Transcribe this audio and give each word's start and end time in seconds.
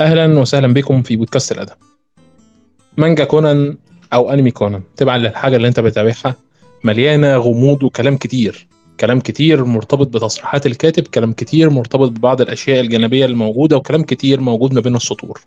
أهلا 0.00 0.38
وسهلا 0.38 0.74
بكم 0.74 1.02
في 1.02 1.16
بودكاست 1.16 1.52
الأدب. 1.52 1.72
مانجا 2.96 3.24
كونان 3.24 3.78
أو 4.12 4.30
أنمي 4.30 4.50
كونان 4.50 4.82
تبعا 4.96 5.18
للحاجة 5.18 5.56
اللي 5.56 5.68
أنت 5.68 5.80
بتتابعها. 5.80 6.36
مليانة 6.84 7.36
غموض 7.36 7.82
وكلام 7.82 8.16
كتير. 8.16 8.66
كلام 9.00 9.20
كتير 9.20 9.64
مرتبط 9.64 10.06
بتصريحات 10.06 10.66
الكاتب 10.66 11.06
كلام 11.06 11.32
كتير 11.32 11.70
مرتبط 11.70 12.10
ببعض 12.10 12.40
الأشياء 12.40 12.80
الجانبية 12.80 13.26
الموجودة 13.26 13.76
وكلام 13.76 14.02
كتير 14.02 14.40
موجود 14.40 14.74
ما 14.74 14.80
بين 14.80 14.96
السطور. 14.96 15.40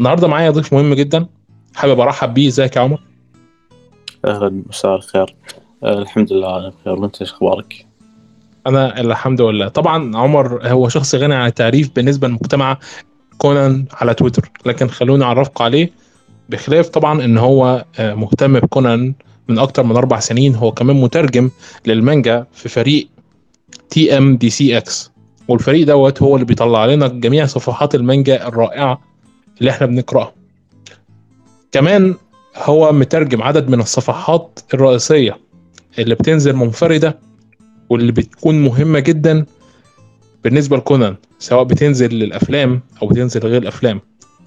النهارده 0.00 0.28
معايا 0.28 0.50
ضيف 0.50 0.72
مهم 0.72 0.94
جدا 0.94 1.26
حابب 1.74 2.00
أرحب 2.00 2.34
بيه. 2.34 2.48
إزيك 2.48 2.76
يا 2.76 2.80
عمر؟ 2.80 3.00
أهلا 4.24 4.62
مساء 4.68 4.96
الخير 4.96 5.34
آه، 5.82 5.98
الحمد 5.98 6.32
لله 6.32 6.56
أنا 6.58 6.68
بخير 6.68 6.94
وأنت 6.94 7.20
إيش 7.20 7.32
أخبارك؟ 7.32 7.86
أنا 8.66 9.00
الحمد 9.00 9.40
لله. 9.40 9.68
طبعا 9.68 10.16
عمر 10.16 10.68
هو 10.68 10.88
شخص 10.88 11.14
غني 11.14 11.34
عن 11.34 11.46
التعريف 11.46 11.90
بالنسبة 11.96 12.28
لمجتمع 12.28 12.78
كونان 13.42 13.84
على 13.92 14.14
تويتر. 14.14 14.50
لكن 14.66 14.88
خلوني 14.88 15.24
اعرفكم 15.24 15.64
عليه 15.64 15.90
بخلاف 16.48 16.88
طبعا 16.88 17.24
إن 17.24 17.38
هو 17.38 17.84
آه، 17.98 18.14
مهتم 18.14 18.60
بكونان 18.60 19.14
من 19.48 19.58
أكتر 19.58 19.82
من 19.82 19.96
أربع 19.96 20.20
سنين. 20.20 20.54
هو 20.54 20.72
كمان 20.72 20.96
مترجم 21.00 21.50
للمانجا 21.86 22.46
في 22.52 22.68
فريق 22.68 23.08
تي 23.90 24.18
ام 24.18 24.36
دي 24.36 24.50
سي 24.50 24.76
إكس 24.78 25.10
والفريق 25.48 25.86
دوت 25.86 26.22
هو 26.22 26.34
اللي 26.36 26.46
بيطلع 26.46 26.86
لنا 26.86 27.08
جميع 27.08 27.46
صفحات 27.46 27.94
المانجا 27.94 28.48
الرائعة 28.48 29.00
اللي 29.60 29.70
إحنا 29.70 29.86
بنقرأها. 29.86 30.32
كمان 31.72 32.14
هو 32.56 32.92
مترجم 32.92 33.42
عدد 33.42 33.68
من 33.68 33.80
الصفحات 33.80 34.60
الرئيسية 34.74 35.38
اللي 35.98 36.14
بتنزل 36.14 36.56
منفردة 36.56 37.18
واللي 37.90 38.12
بتكون 38.12 38.62
مهمة 38.62 38.98
جدا 38.98 39.46
بالنسبة 40.44 40.76
لكونان 40.76 41.16
سواء 41.38 41.64
بتنزل 41.64 42.14
للأفلام 42.14 42.80
أو 43.02 43.06
بتنزل 43.06 43.40
غير 43.40 43.62
الأفلام 43.62 44.00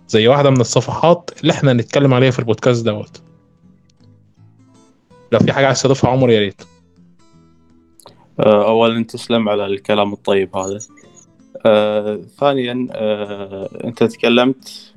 زي 0.08 0.28
واحدة 0.28 0.50
من 0.50 0.62
الصفحات 0.62 1.30
اللي 1.42 1.54
إحنا 1.54 1.72
هنتكلم 1.72 2.14
عليها 2.14 2.32
في 2.32 2.40
البودكاست 2.40 2.86
دوت. 2.86 3.22
لو 5.32 5.40
في 5.40 5.54
حاجة 5.54 5.68
عايز 5.68 5.82
تضيفها 5.82 6.10
عمر 6.10 6.30
يا 6.30 6.40
ريت. 6.40 6.62
آه، 8.40 8.68
اولا 8.68 9.04
تسلم 9.04 9.50
على 9.50 9.66
الكلام 9.66 10.14
الطيب 10.14 10.58
هذا. 10.58 10.80
آه، 11.66 12.20
ثانيا 12.40 12.88
آه، 12.92 13.70
أنت 13.84 14.04
تكلمت 14.04 14.94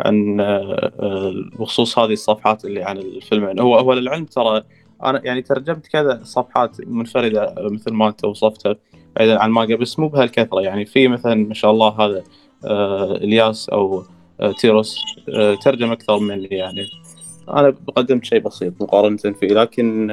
عن 0.00 0.40
آه، 0.40 0.92
آه، 1.00 1.34
بخصوص 1.58 1.98
هذه 1.98 2.12
الصفحات 2.12 2.64
اللي 2.64 2.82
عن 2.82 2.98
الفيلمين. 2.98 3.60
هو 3.60 3.78
هو 3.78 3.92
للعلم 3.92 4.24
ترى 4.24 4.62
أنا 5.02 5.20
يعني 5.24 5.42
ترجمت 5.42 5.86
كذا 5.86 6.20
صفحات 6.24 6.76
منفردة 6.86 7.54
مثل 7.58 7.92
ما 7.92 8.08
أنت 8.08 8.24
وصفتها 8.24 8.76
بعيدا 9.16 9.42
عن 9.42 9.50
مانجا 9.50 9.76
بس 9.76 9.98
مو 9.98 10.08
بهالكثرة. 10.08 10.60
يعني 10.60 10.84
في 10.86 11.08
مثلا 11.08 11.34
ما 11.34 11.54
شاء 11.54 11.70
الله 11.70 11.88
هذا 11.88 12.22
آه، 12.64 13.16
إلياس 13.16 13.68
أو 13.68 14.04
آه، 14.40 14.52
تيروس 14.52 14.96
آه، 15.28 15.54
ترجم 15.54 15.92
أكثر 15.92 16.18
مني 16.18 16.46
يعني. 16.50 16.84
أنا 17.48 17.74
قدمت 17.96 18.24
شيء 18.24 18.38
بسيط 18.38 18.72
مقارنة 18.82 19.16
فيه 19.16 19.46
لكن 19.48 20.10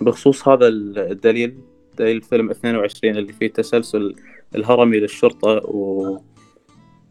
بخصوص 0.00 0.48
هذا 0.48 0.68
الدليل 0.68 1.54
دليل 1.98 2.16
الفيلم 2.16 2.50
22 2.50 3.16
اللي 3.16 3.32
فيه 3.32 3.46
تسلسل 3.46 4.14
الهرمي 4.56 4.98
للشرطة 5.00 5.50
و 5.66 6.16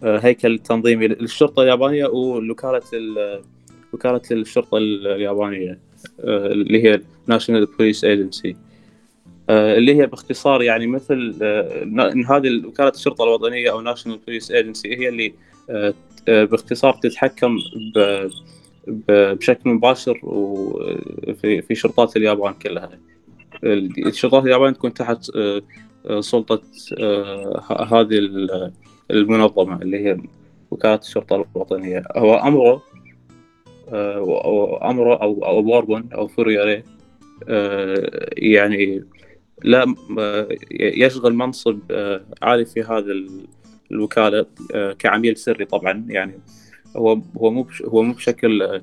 آه، 0.04 0.18
هيكل 0.18 0.60
تنظيمي 0.60 1.08
للشرطة 1.08 1.64
اليابانية 1.64 2.06
ووكاله 2.06 2.82
ال- 2.94 3.42
وكالة 3.94 4.22
الشرطة 4.32 4.78
اليابانية 4.78 5.80
اللي 6.20 6.84
هي 6.84 7.02
National 7.28 7.66
Police 7.66 8.04
Agency 8.04 8.56
اللي 9.50 9.96
هي 9.96 10.06
باختصار 10.08 10.62
يعني 10.62 10.88
مثل 10.88 11.36
آه، 11.42 11.84
ان 11.84 12.26
هذه 12.26 12.66
وكالة 12.66 12.90
الشرطة 12.90 13.24
الوطنية 13.24 13.72
أو 13.72 13.82
National 13.82 14.18
Police 14.28 14.52
Agency 14.52 14.96
هي 15.00 15.10
اللي 15.10 15.34
آه، 15.70 15.94
آه، 16.28 16.44
باختصار 16.44 16.94
تتحكم 16.94 17.58
بشكل 18.88 19.70
مباشر 19.70 20.20
في 21.42 21.76
شرطات 21.76 22.18
اليابان 22.18 22.54
كلها. 22.54 22.90
الشرطات 23.64 24.44
اليابان 24.44 24.74
تكون 24.74 24.94
تحت 24.94 25.30
آه، 25.36 25.62
آه، 26.06 26.22
سلطة 26.22 26.62
آه، 27.00 27.84
هذه 27.92 28.18
ال- 28.18 28.72
المنظمة 29.12 29.82
اللي 29.82 30.06
هي 30.06 30.18
وكالة 30.72 30.96
الشرطة 30.96 31.46
الوطنية. 31.56 32.04
هو 32.16 32.36
أمره 32.36 32.84
آه، 33.94 34.90
أمره 34.90 35.16
أو 35.16 35.46
أو 35.46 35.62
أو 36.14 36.28
فورياري 36.28 36.84
آه، 37.50 38.30
يعني 38.38 39.04
لا 39.64 39.96
آه، 40.20 40.48
يشغل 40.72 41.34
منصب 41.34 41.80
آه، 41.92 42.22
عالي 42.42 42.66
في 42.66 42.82
هذا 42.84 43.12
ال- 43.12 43.48
الوكالة 43.92 44.46
آه، 44.76 44.94
كعميل 44.94 45.38
سري 45.38 45.66
طبعا. 45.66 46.06
يعني 46.10 46.40
هو 46.98 47.22
هو 47.38 47.52
مو 47.52 47.68
هو 47.86 48.02
مو 48.02 48.14
بشكل 48.14 48.82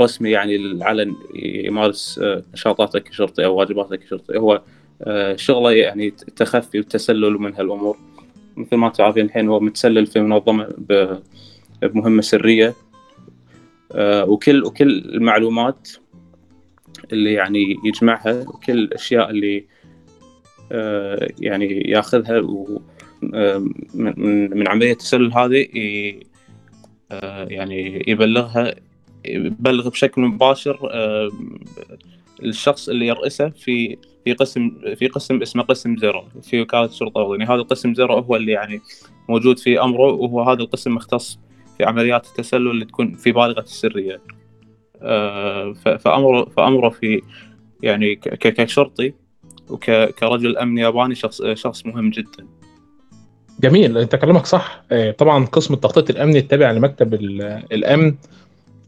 رسمي 0.00 0.30
يعني 0.30 0.56
العلن 0.56 1.16
يمارس 1.34 2.20
نشاطاته 2.54 2.98
كشرطي 2.98 3.44
أو 3.44 3.54
واجباته 3.54 3.96
كشرطي. 3.96 4.38
هو 4.38 4.62
شغله 5.36 5.70
يعني 5.72 6.06
التخفي 6.08 6.78
والتسلل 6.78 7.32
من 7.32 7.54
هالامور 7.54 7.96
مثل 8.56 8.76
ما 8.76 8.86
أنتم 8.86 9.04
عارفين 9.04 9.24
الحين 9.24 9.48
هو 9.48 9.60
متسلل 9.60 10.06
في 10.06 10.20
منظمة 10.20 10.68
بمهمة 11.82 12.22
سرية. 12.22 12.74
وكل 14.00 14.64
وكل 14.64 14.98
المعلومات 14.98 15.88
اللي 17.12 17.32
يعني 17.32 17.76
يجمعها 17.84 18.40
وكل 18.48 18.72
الأشياء 18.78 19.30
اللي 19.30 19.64
يعني 21.40 21.66
ياخذها 21.90 22.38
و- 22.40 22.82
آه، 23.34 23.58
من 23.94 24.14
من- 24.58 24.68
عملية 24.68 24.92
التسلل 24.92 25.32
هذه 25.32 25.66
آه، 27.12 27.44
يعني 27.50 28.04
يبلغها 28.08 28.74
يبلغ 29.24 29.88
بشكل 29.88 30.22
مباشر 30.22 30.78
آه، 30.92 31.30
الشخص 32.42 32.88
اللي 32.88 33.06
يرأسه 33.06 33.48
في 33.48 33.96
في 34.24 34.32
قسم 34.32 34.70
في 34.96 35.06
قسم 35.06 35.42
اسمه 35.42 35.62
قسم 35.62 35.96
Zero 35.96 36.24
في 36.42 36.60
وكالة 36.60 36.84
الشرطه 36.84 37.18
الوطنيه 37.22 37.46
هذا 37.46 37.54
القسم 37.60 37.94
Zero 37.94 38.18
هو 38.18 38.36
اللي 38.36 38.52
يعني 38.52 38.80
موجود 39.28 39.58
في 39.58 39.80
أمره 39.80 40.12
وهو 40.12 40.42
هذا 40.42 40.60
القسم 40.62 40.94
مختص 40.94 41.38
في 41.78 41.84
عمليات 41.84 42.26
التسلل 42.26 42.70
اللي 42.70 42.84
تكون 42.84 43.14
في 43.14 43.32
بالغة 43.32 43.60
السرية. 43.60 44.20
آه، 45.02 45.72
فأمره 45.72 46.44
فأمره 46.44 46.88
في 46.88 47.22
يعني 47.82 48.14
كشرطي 48.16 49.14
وكرجل 49.70 50.56
أمن 50.58 50.78
ياباني 50.78 51.14
شخص 51.14 51.42
شخص 51.42 51.86
مهم 51.86 52.10
جدا. 52.10 52.46
جميل 53.60 53.98
أنت 53.98 54.16
كلامك 54.16 54.46
صح. 54.46 54.82
آه، 54.92 55.10
طبعا 55.10 55.44
قسم 55.46 55.74
التخطيط 55.74 56.10
الأمني 56.10 56.38
التابع 56.38 56.70
لمكتب 56.70 57.14
ال- 57.14 57.42
الأمن. 57.72 58.14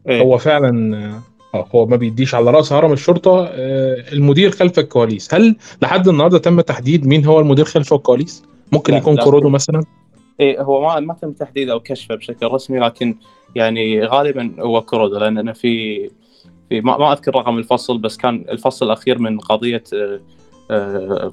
إيه. 0.09 0.23
هو 0.23 0.39
فعلا 0.39 0.97
آه، 1.55 1.67
هو 1.75 1.87
ما 1.87 1.97
بيديش 1.97 2.35
على 2.35 2.51
راس 2.51 2.73
هرم 2.73 2.93
الشرطة. 2.93 3.45
آه، 3.51 4.05
المدير 4.13 4.51
خلف 4.51 4.79
الكواليس. 4.79 5.35
هل 5.35 5.57
لحد 5.83 6.09
النهارده 6.09 6.39
تم 6.39 6.61
تحديد 6.61 7.07
مين 7.07 7.25
هو 7.25 7.41
المدير 7.41 7.65
خلف 7.65 7.93
الكواليس؟ 7.95 8.43
ممكن 8.73 8.93
لا، 8.93 8.99
يكون 8.99 9.15
لا. 9.15 9.25
كورودو 9.25 9.49
مثلا؟ 9.49 9.83
إيه 10.41 10.63
هو 10.63 10.83
ما 10.83 11.01
ما 11.01 11.15
تم 11.15 11.33
تحديده 11.33 11.73
أو 11.73 11.81
كشفه 11.81 12.15
بشكل 12.15 12.47
رسمي 12.47 12.79
لكن 12.79 13.17
يعني 13.55 14.05
غالبا 14.05 14.53
هو 14.61 14.83
كورودا 14.83 15.19
لأن 15.19 15.39
أنا 15.39 15.53
في 15.53 15.97
في 16.69 16.81
ما, 16.81 16.99
ما 16.99 17.13
أذكر 17.13 17.35
رقم 17.35 17.59
الفصل 17.59 17.99
بس 17.99 18.17
كان 18.17 18.45
الفصل 18.49 18.87
الأخير 18.87 19.19
من 19.19 19.39
قضية 19.39 19.83
آه، 19.95 20.21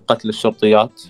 قتل 0.08 0.30
الشرطيات. 0.30 1.02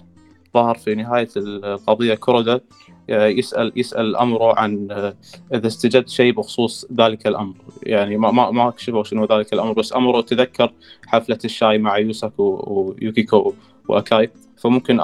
ظهر 0.54 0.78
في 0.78 0.96
نهاية 0.96 1.30
القضية 1.38 2.14
كورودا 2.14 2.62
آه، 3.10 3.26
يسال 3.28 3.72
يسأل 3.76 4.16
أمره 4.16 4.60
عن 4.60 4.88
آه، 4.92 5.16
إذا 5.54 5.68
استجد 5.68 6.08
شيء 6.08 6.34
بخصوص 6.34 6.86
ذلك 6.94 7.28
الأمر. 7.28 7.56
يعني 7.84 8.18
ما 8.18 8.32
ما 8.32 8.52
ما 8.52 8.70
كشفوا 8.70 9.04
شنو 9.04 9.26
ذلك 9.26 9.54
الأمر 9.54 9.74
بس 9.74 9.94
أمره 9.94 10.22
تذكر 10.22 10.74
حفلة 11.08 11.40
الشاي 11.46 11.78
مع 11.78 11.98
يوساكو 11.98 12.64
ويوكيكو 12.68 13.54
واكاي 13.90 14.32
فممكن 14.58 15.02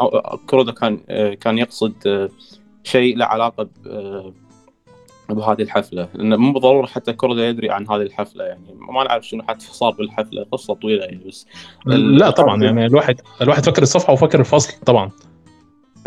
كورودا 0.47 0.71
كان 0.71 0.99
آه، 1.09 1.33
كان 1.33 1.57
يقصد 1.57 1.93
آه، 2.07 2.29
شيء 2.83 3.17
له 3.17 3.25
آه، 3.25 4.33
بهذه 5.33 5.61
الحفلة. 5.61 6.09
لأنه 6.13 6.35
مو 6.35 6.53
بالضرورة 6.53 6.85
حتى 6.85 7.13
كورودا 7.13 7.47
يدري 7.47 7.69
عن 7.69 7.89
هذه 7.89 8.01
الحفلة 8.01 8.43
يعني. 8.43 8.75
ما 8.93 9.03
نعرف 9.03 9.27
شنو 9.27 9.43
حتى 9.43 9.65
صار 9.65 9.91
بالحفلة. 9.91 10.45
قصة 10.51 10.73
طويلة 10.73 11.05
يعني 11.05 11.23
بس. 11.27 11.47
لا 11.95 12.29
طبعا 12.29 12.63
يعني 12.63 12.85
الواحد 12.85 13.21
الواحد 13.41 13.65
فاكر 13.65 13.81
الصفحة 13.81 14.13
وفاكر 14.13 14.39
الفصل 14.39 14.73
طبعا. 14.85 15.11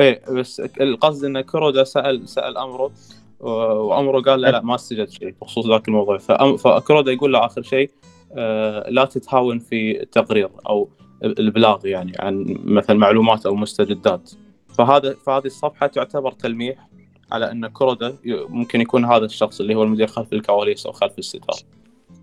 إيه 0.00 0.22
بس 0.30 0.60
القصد 0.80 1.24
إن 1.24 1.40
كورودا 1.40 1.84
سال 1.84 2.28
سأل 2.28 2.58
أمره 2.58 2.92
وأمره 3.40 4.20
قال 4.20 4.40
له 4.40 4.50
لا 4.50 4.60
ما 4.60 4.74
استجد 4.74 5.10
شيء 5.10 5.34
بخصوص 5.40 5.66
ذاك 5.66 5.88
الموضوع. 5.88 6.18
فكورودا 6.56 7.12
يقول 7.12 7.32
له 7.32 7.46
آخر 7.46 7.62
شيء 7.62 7.90
آه، 8.36 8.90
لا 8.90 9.04
تتهاون 9.04 9.58
في 9.58 10.02
التقرير 10.02 10.50
أو 10.68 10.88
الابلاغ 11.24 11.86
يعني 11.86 12.12
عن 12.18 12.58
مثلا 12.64 12.96
معلومات 12.98 13.46
أو 13.46 13.54
مستجدات. 13.54 14.30
فهذا 14.78 15.14
فهذه 15.26 15.46
الصفحة 15.46 15.86
تعتبر 15.86 16.32
تلميح 16.32 16.88
على 17.32 17.50
أن 17.50 17.66
كورودا 17.66 18.08
ي- 18.24 18.44
ممكن 18.48 18.80
يكون 18.80 19.04
هذا 19.04 19.24
الشخص 19.24 19.60
اللي 19.60 19.74
هو 19.74 19.82
المدير 19.82 20.06
خلف 20.06 20.32
الكواليس 20.32 20.86
أو 20.86 20.92
خلف 20.92 21.12
الستار 21.18 21.56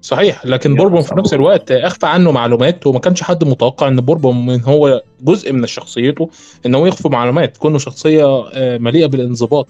صحيح 0.01 0.45
لكن 0.45 0.75
بوربون 0.75 1.01
في 1.01 1.15
نفس. 1.15 1.33
الوقت 1.33 1.71
أخفى 1.71 2.05
عنه 2.05 2.31
معلومات 2.31 2.87
وما 2.87 2.99
كانش 2.99 3.23
حد 3.23 3.43
متوقع 3.43 3.87
إن 3.87 4.01
بوربون 4.01 4.45
من 4.45 4.61
هو 4.61 5.01
جزء 5.21 5.53
من 5.53 5.67
شخصيته 5.67 6.29
ان 6.65 6.75
هو 6.75 6.85
يخفي 6.85 7.09
معلومات 7.09 7.57
كونه 7.57 7.77
شخصية 7.77 8.47
آه، 8.53 8.77
مليئة 8.77 9.05
بالانضباط 9.05 9.67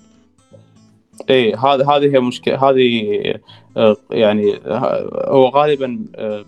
اي 1.29 1.53
هذا 1.53 1.89
هذه 1.89 2.15
هي 2.15 2.19
مشكلة 2.19 2.69
هذه 2.69 3.13
آه، 3.77 3.95
يعني 4.11 4.53
ه- 4.53 5.09
هو 5.29 5.47
غالبا 5.49 6.05
آه، 6.15 6.45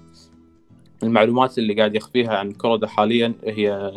المعلومات 1.03 1.57
اللي 1.57 1.73
قاعد 1.73 1.95
يخفيها 1.95 2.38
عن 2.38 2.51
كورودا 2.51 2.88
حاليا 2.88 3.33
هي 3.45 3.91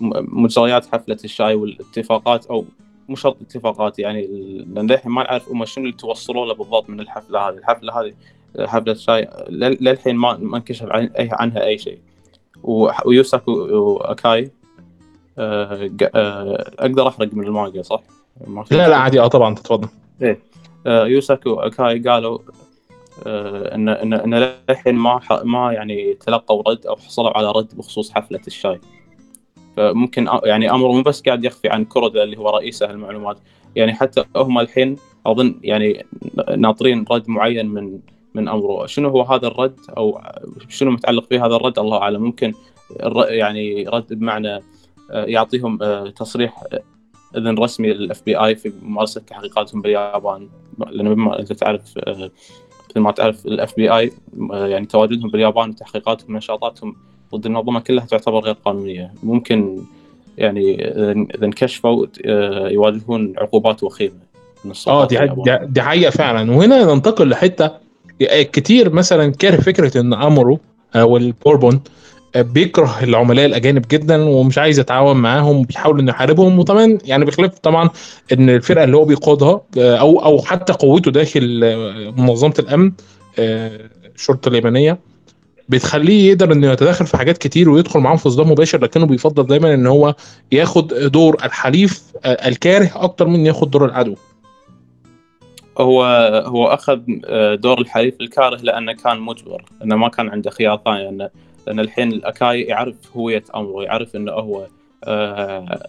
مجريات 0.00 0.86
حفلة 0.86 1.16
الشاي 1.24 1.54
والاتفاقات 1.54 2.46
أو 2.46 2.64
مو 3.08 3.16
شرط 3.16 3.36
اتفاقات 3.42 3.98
يعني 3.98 4.26
لأن 4.74 4.86
للحين 4.86 5.12
ما 5.12 5.22
نعرف 5.22 5.48
هم 5.48 5.64
شنو 5.64 5.84
اللي 5.84 5.96
توصلوا 5.96 6.46
له 6.46 6.54
بالضبط 6.54 6.90
من 6.90 7.00
الحفلة 7.00 7.48
هذه، 7.48 7.54
الحفلة 7.54 8.00
هذه 8.00 8.14
حفله 8.58 8.92
الشاي 8.92 9.28
لل- 9.48 9.78
للحين 9.80 10.16
ما 10.16 10.36
ما 10.36 10.56
انكشف 10.56 10.86
عن 10.86 11.04
أي 11.06 11.28
عنها 11.32 11.64
أي 11.64 11.78
شيء. 11.78 11.98
ويوساكو 12.62 13.52
وأكاي 13.52 14.50
آه، 15.38 15.90
آه، 16.14 16.72
أقدر 16.78 17.08
أحرق 17.08 17.34
من 17.34 17.44
المانجا 17.44 17.82
صح؟ 17.82 18.00
لا 18.70 18.88
لا 18.88 18.96
عادي 18.96 19.20
آه 19.20 19.26
طبعا 19.26 19.54
تتفضل 19.54 19.88
آه، 20.86 21.06
يوساكو 21.06 21.54
اكاي 21.54 21.98
قالوا 21.98 22.38
ان 23.26 23.88
ان 23.88 24.12
إن 24.14 24.34
للحين 24.68 24.94
ما 24.94 25.20
ما 25.44 25.72
يعني 25.72 26.14
تلقوا 26.14 26.62
رد 26.70 26.86
أو 26.86 26.96
حصلوا 26.96 27.36
على 27.38 27.52
رد 27.52 27.68
بخصوص 27.76 28.10
حفلة 28.12 28.40
الشاي. 28.46 28.80
فممكن 29.78 30.28
يعني 30.44 30.70
أمر 30.70 30.92
مو 30.92 31.02
بس 31.02 31.22
قاعد 31.22 31.44
يخفي 31.44 31.68
عن 31.68 31.84
كورودا 31.84 32.22
اللي 32.22 32.38
هو 32.38 32.50
رئيس 32.50 32.82
المعلومات 32.82 33.38
يعني 33.76 33.94
حتى 33.94 34.24
هم 34.36 34.58
الحين 34.58 34.96
أظن 35.26 35.60
يعني 35.62 36.06
ناطرين 36.56 37.04
رد 37.10 37.28
معين 37.28 37.66
من 37.66 38.00
من 38.34 38.48
أمره. 38.48 38.86
شنو 38.86 39.08
هو 39.08 39.22
هذا 39.22 39.46
الرد؟ 39.46 39.80
أو 39.96 40.20
شنو 40.68 40.90
متعلق 40.90 41.28
فيه 41.28 41.46
هذا 41.46 41.56
الرد؟ 41.56 41.78
الله 41.78 41.98
أعلم. 41.98 42.22
ممكن 42.22 42.54
يعني 43.28 43.88
رد 43.88 44.14
بمعنى 44.14 44.54
آه، 45.10 45.24
يعطيهم 45.24 45.82
آه، 45.82 46.10
تصريح 46.10 46.62
آه، 46.72 46.82
إذن 47.36 47.58
رسمي 47.58 47.92
لل 47.92 48.22
FBI 48.24 48.54
في 48.54 48.72
ممارسة 48.82 49.20
تحقيقاتهم 49.20 49.82
باليابان. 49.82 50.48
لأن 50.90 51.14
بما 51.14 51.38
أنت 51.38 51.52
تعرف 51.52 51.98
مثل 52.90 53.00
ما 53.00 53.10
تعرف 53.10 53.46
ال 53.46 53.76
FBI 53.76 54.12
يعني 54.50 54.86
تواجدهم 54.86 55.30
باليابان 55.30 55.70
وتحقيقاتهم 55.70 56.34
ونشاطاتهم 56.34 56.96
ضد 57.34 57.46
المنظمه 57.46 57.80
كلها 57.80 58.06
تعتبر 58.06 58.38
غير 58.38 58.54
قانونية. 58.64 59.12
ممكن 59.22 59.78
يعني 60.38 60.84
إذا 61.34 61.44
انكشفوا 61.46 62.06
آه، 62.26 62.68
يواجهون 62.68 63.34
عقوبات 63.38 63.82
وخيمة. 63.82 64.28
آه 64.88 65.06
دي. 65.06 65.18
دي, 65.62 65.82
حقيقة 65.82 66.10
فعلا. 66.10 66.52
وهنا 66.52 66.94
ننتقل 66.94 67.28
لحتة 67.28 67.70
كتير 68.30 68.92
مثلا 68.92 69.32
كاره 69.32 69.60
فكرة 69.60 70.00
إن 70.00 70.14
أمورو 70.14 70.58
أو 70.96 71.16
البوربون 71.16 71.80
بيكره 72.36 72.96
العملاء 73.02 73.46
الأجانب 73.46 73.84
جدا 73.90 74.24
ومش 74.24 74.58
عايز 74.58 74.78
يتعاون 74.78 75.16
معاهم 75.16 75.56
وبيحاول 75.56 75.98
إنه 75.98 76.10
يحاربهم. 76.10 76.58
وطبعا 76.58 76.98
يعني 77.04 77.24
بخلاف 77.24 77.58
طبعا 77.58 77.90
إن 78.32 78.50
الفرقة 78.50 78.84
اللي 78.84 78.96
هو 78.96 79.04
بيقودها 79.04 79.60
أو 79.76 80.24
أو 80.24 80.42
حتى 80.42 80.72
قوته 80.72 81.10
داخل 81.10 81.60
منظمة 82.16 82.54
الأمن 82.58 82.92
الشرطة 83.38 84.48
اليابانيه 84.48 84.98
بتخليه 85.68 86.28
يقدر 86.28 86.52
إنه 86.52 86.72
يتدخل 86.72 87.06
في 87.06 87.16
حاجات 87.16 87.38
كتير 87.38 87.70
ويدخل 87.70 88.00
معاهم 88.00 88.16
في 88.16 88.30
صدام 88.30 88.50
مباشر 88.50 88.82
لكنه 88.82 89.06
بيفضل 89.06 89.46
دايما 89.46 89.74
إن 89.74 89.86
هو 89.86 90.14
ياخد 90.52 90.88
دور 90.88 91.34
الحليف 91.44 92.02
الكاره 92.24 92.90
أكتر 92.94 93.26
من 93.26 93.46
ياخد 93.46 93.70
دور 93.70 93.84
العدو 93.84 94.14
هو 95.78 96.04
هو 96.46 96.66
أخذ 96.66 97.00
آه، 97.24 97.54
دور 97.54 97.80
الحليف 97.80 98.14
الكاره 98.20 98.56
لأنه 98.56 98.92
كان 98.92 99.20
مجبر 99.20 99.64
انه 99.82 99.96
ما 99.96 100.08
كان 100.08 100.28
عنده 100.28 100.50
خيار 100.50 100.80
ثاني 100.84 101.04
لأن 101.04 101.28
لأن 101.66 101.80
الحين 101.80 102.12
الأكاي 102.12 102.62
يعرف 102.62 102.96
هويه 103.16 103.44
امره 103.54 103.82
يعرف 103.82 104.16
إنه 104.16 104.32
هو 104.32 104.66
آه، 105.04 105.80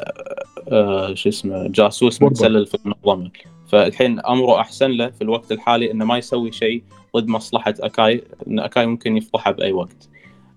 آه، 0.72 1.14
شو 1.14 1.30
اسمه 1.30 1.68
جاسوس. 1.68 2.22
متسلل 2.22 2.66
في 2.66 2.78
المنظمة 2.86 3.32
فالحين 3.68 4.20
أمره 4.20 4.60
أحسن 4.60 4.92
له 4.92 5.10
في 5.10 5.22
الوقت 5.22 5.52
الحالي 5.52 5.92
إنه 5.92 6.06
ما 6.06 6.18
يسوي 6.18 6.52
شيء 6.52 6.84
ضد 7.18 7.28
مصلحة 7.28 7.74
أكاي 7.80 8.24
إن 8.48 8.60
أكاي 8.60 8.86
ممكن 8.86 9.18
يفضحه 9.18 9.52
بأي 9.52 9.72
وقت. 9.72 10.10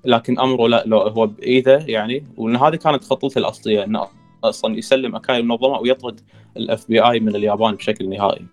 لكن 0.04 0.40
أمره 0.40 0.68
لا 0.68 0.82
لو 0.86 0.98
هو 0.98 1.26
بإيده 1.26 1.78
يعني 1.78 2.24
وإن 2.36 2.56
هذه 2.56 2.76
كانت 2.76 3.04
خطته 3.04 3.38
الأصلية 3.38 3.84
انه 3.84 4.08
أصلا 4.44 4.78
يسلم 4.78 5.16
أكاي 5.16 5.38
المنظمة 5.38 5.78
ويطرد 5.78 6.20
ال 6.56 6.88
FBI 6.88 7.20
من 7.20 7.36
اليابان 7.36 7.74
بشكل 7.74 8.08
نهائي. 8.08 8.46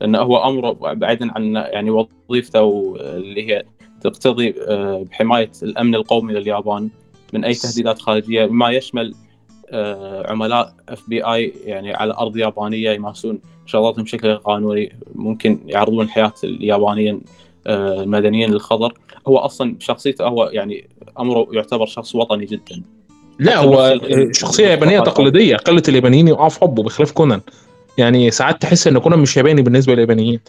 لأنه 0.00 0.18
هو 0.18 0.48
أمورو 0.48 0.94
بعيدا 0.94 1.32
عن 1.32 1.54
يعني 1.54 1.90
وظيفته 1.90 2.96
اللي 3.00 3.50
هي 3.50 3.64
تقتضي 4.00 4.54
آه، 4.68 5.04
بحماية 5.10 5.50
الأمن 5.62 5.94
القومي 5.94 6.32
لليابان 6.32 6.88
من 7.32 7.44
أي 7.44 7.54
تهديدات 7.54 7.98
خارجية 7.98 8.46
بما 8.46 8.70
يشمل 8.70 9.14
عملاء 10.28 10.74
FBI 10.88 11.52
يعني 11.64 11.94
على 11.94 12.14
أرض 12.14 12.36
يابانية 12.36 12.90
يمارسون 12.90 13.38
شغلاتهم 13.66 14.04
بشكل 14.04 14.28
غير 14.28 14.36
قانوني 14.36 14.92
ممكن 15.14 15.58
يعرضون 15.66 16.04
الحياة 16.04 16.32
اليابانيين 16.44 17.20
آه، 17.66 18.02
المدنيين 18.02 18.50
للخطر. 18.50 18.94
هو 19.28 19.38
أصلا 19.38 19.74
بشخصيته 19.74 20.24
هو 20.26 20.44
يعني 20.52 20.88
أمورو 21.20 21.46
يعتبر 21.52 21.86
شخص 21.86 22.14
وطني 22.14 22.44
جدا. 22.46 22.82
لا 23.38 23.58
هو 23.58 23.86
ال- 23.88 24.36
شخصية 24.36 24.66
يابانية. 24.68 25.00
تقليدية 25.00 25.56
قلة 25.56 25.82
اليابانيين 25.88 26.28
يقعوا 26.28 26.48
في 26.48 26.60
حبه 26.60 26.82
بخلاف 26.82 27.12
كونان. 27.12 27.40
يعني 27.98 28.30
ساعات 28.30 28.62
تحس 28.62 28.86
إن 28.86 28.98
كونان 28.98 29.18
مش 29.18 29.36
ياباني 29.36 29.62
بالنسبة 29.62 29.92
لليابانيين. 29.94 30.40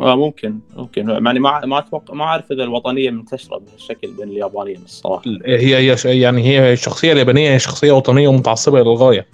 آه 0.00 0.16
ممكن 0.16 0.58
ممكن. 0.76 1.08
يعني 1.08 1.40
ما 1.40 1.66
ما 1.66 1.78
أتوقع 1.78 2.14
ما 2.14 2.24
أعرف 2.24 2.52
إذا 2.52 2.62
الوطنية 2.62 3.10
منتشرة 3.10 3.58
بهالشكل 3.58 4.10
بين 4.12 4.28
اليابانيين 4.28 4.82
الصراحة. 4.84 5.22
هي 5.46 5.76
هي 5.92 5.96
ش- 5.96 6.04
يعني 6.04 6.42
هي 6.42 6.72
الشخصيه 6.72 7.12
اليابانية 7.12 7.50
هي 7.54 7.58
شخصية 7.58 7.92
وطنية 7.92 8.28
ومتعصبة 8.28 8.80
للغايه 8.80 9.26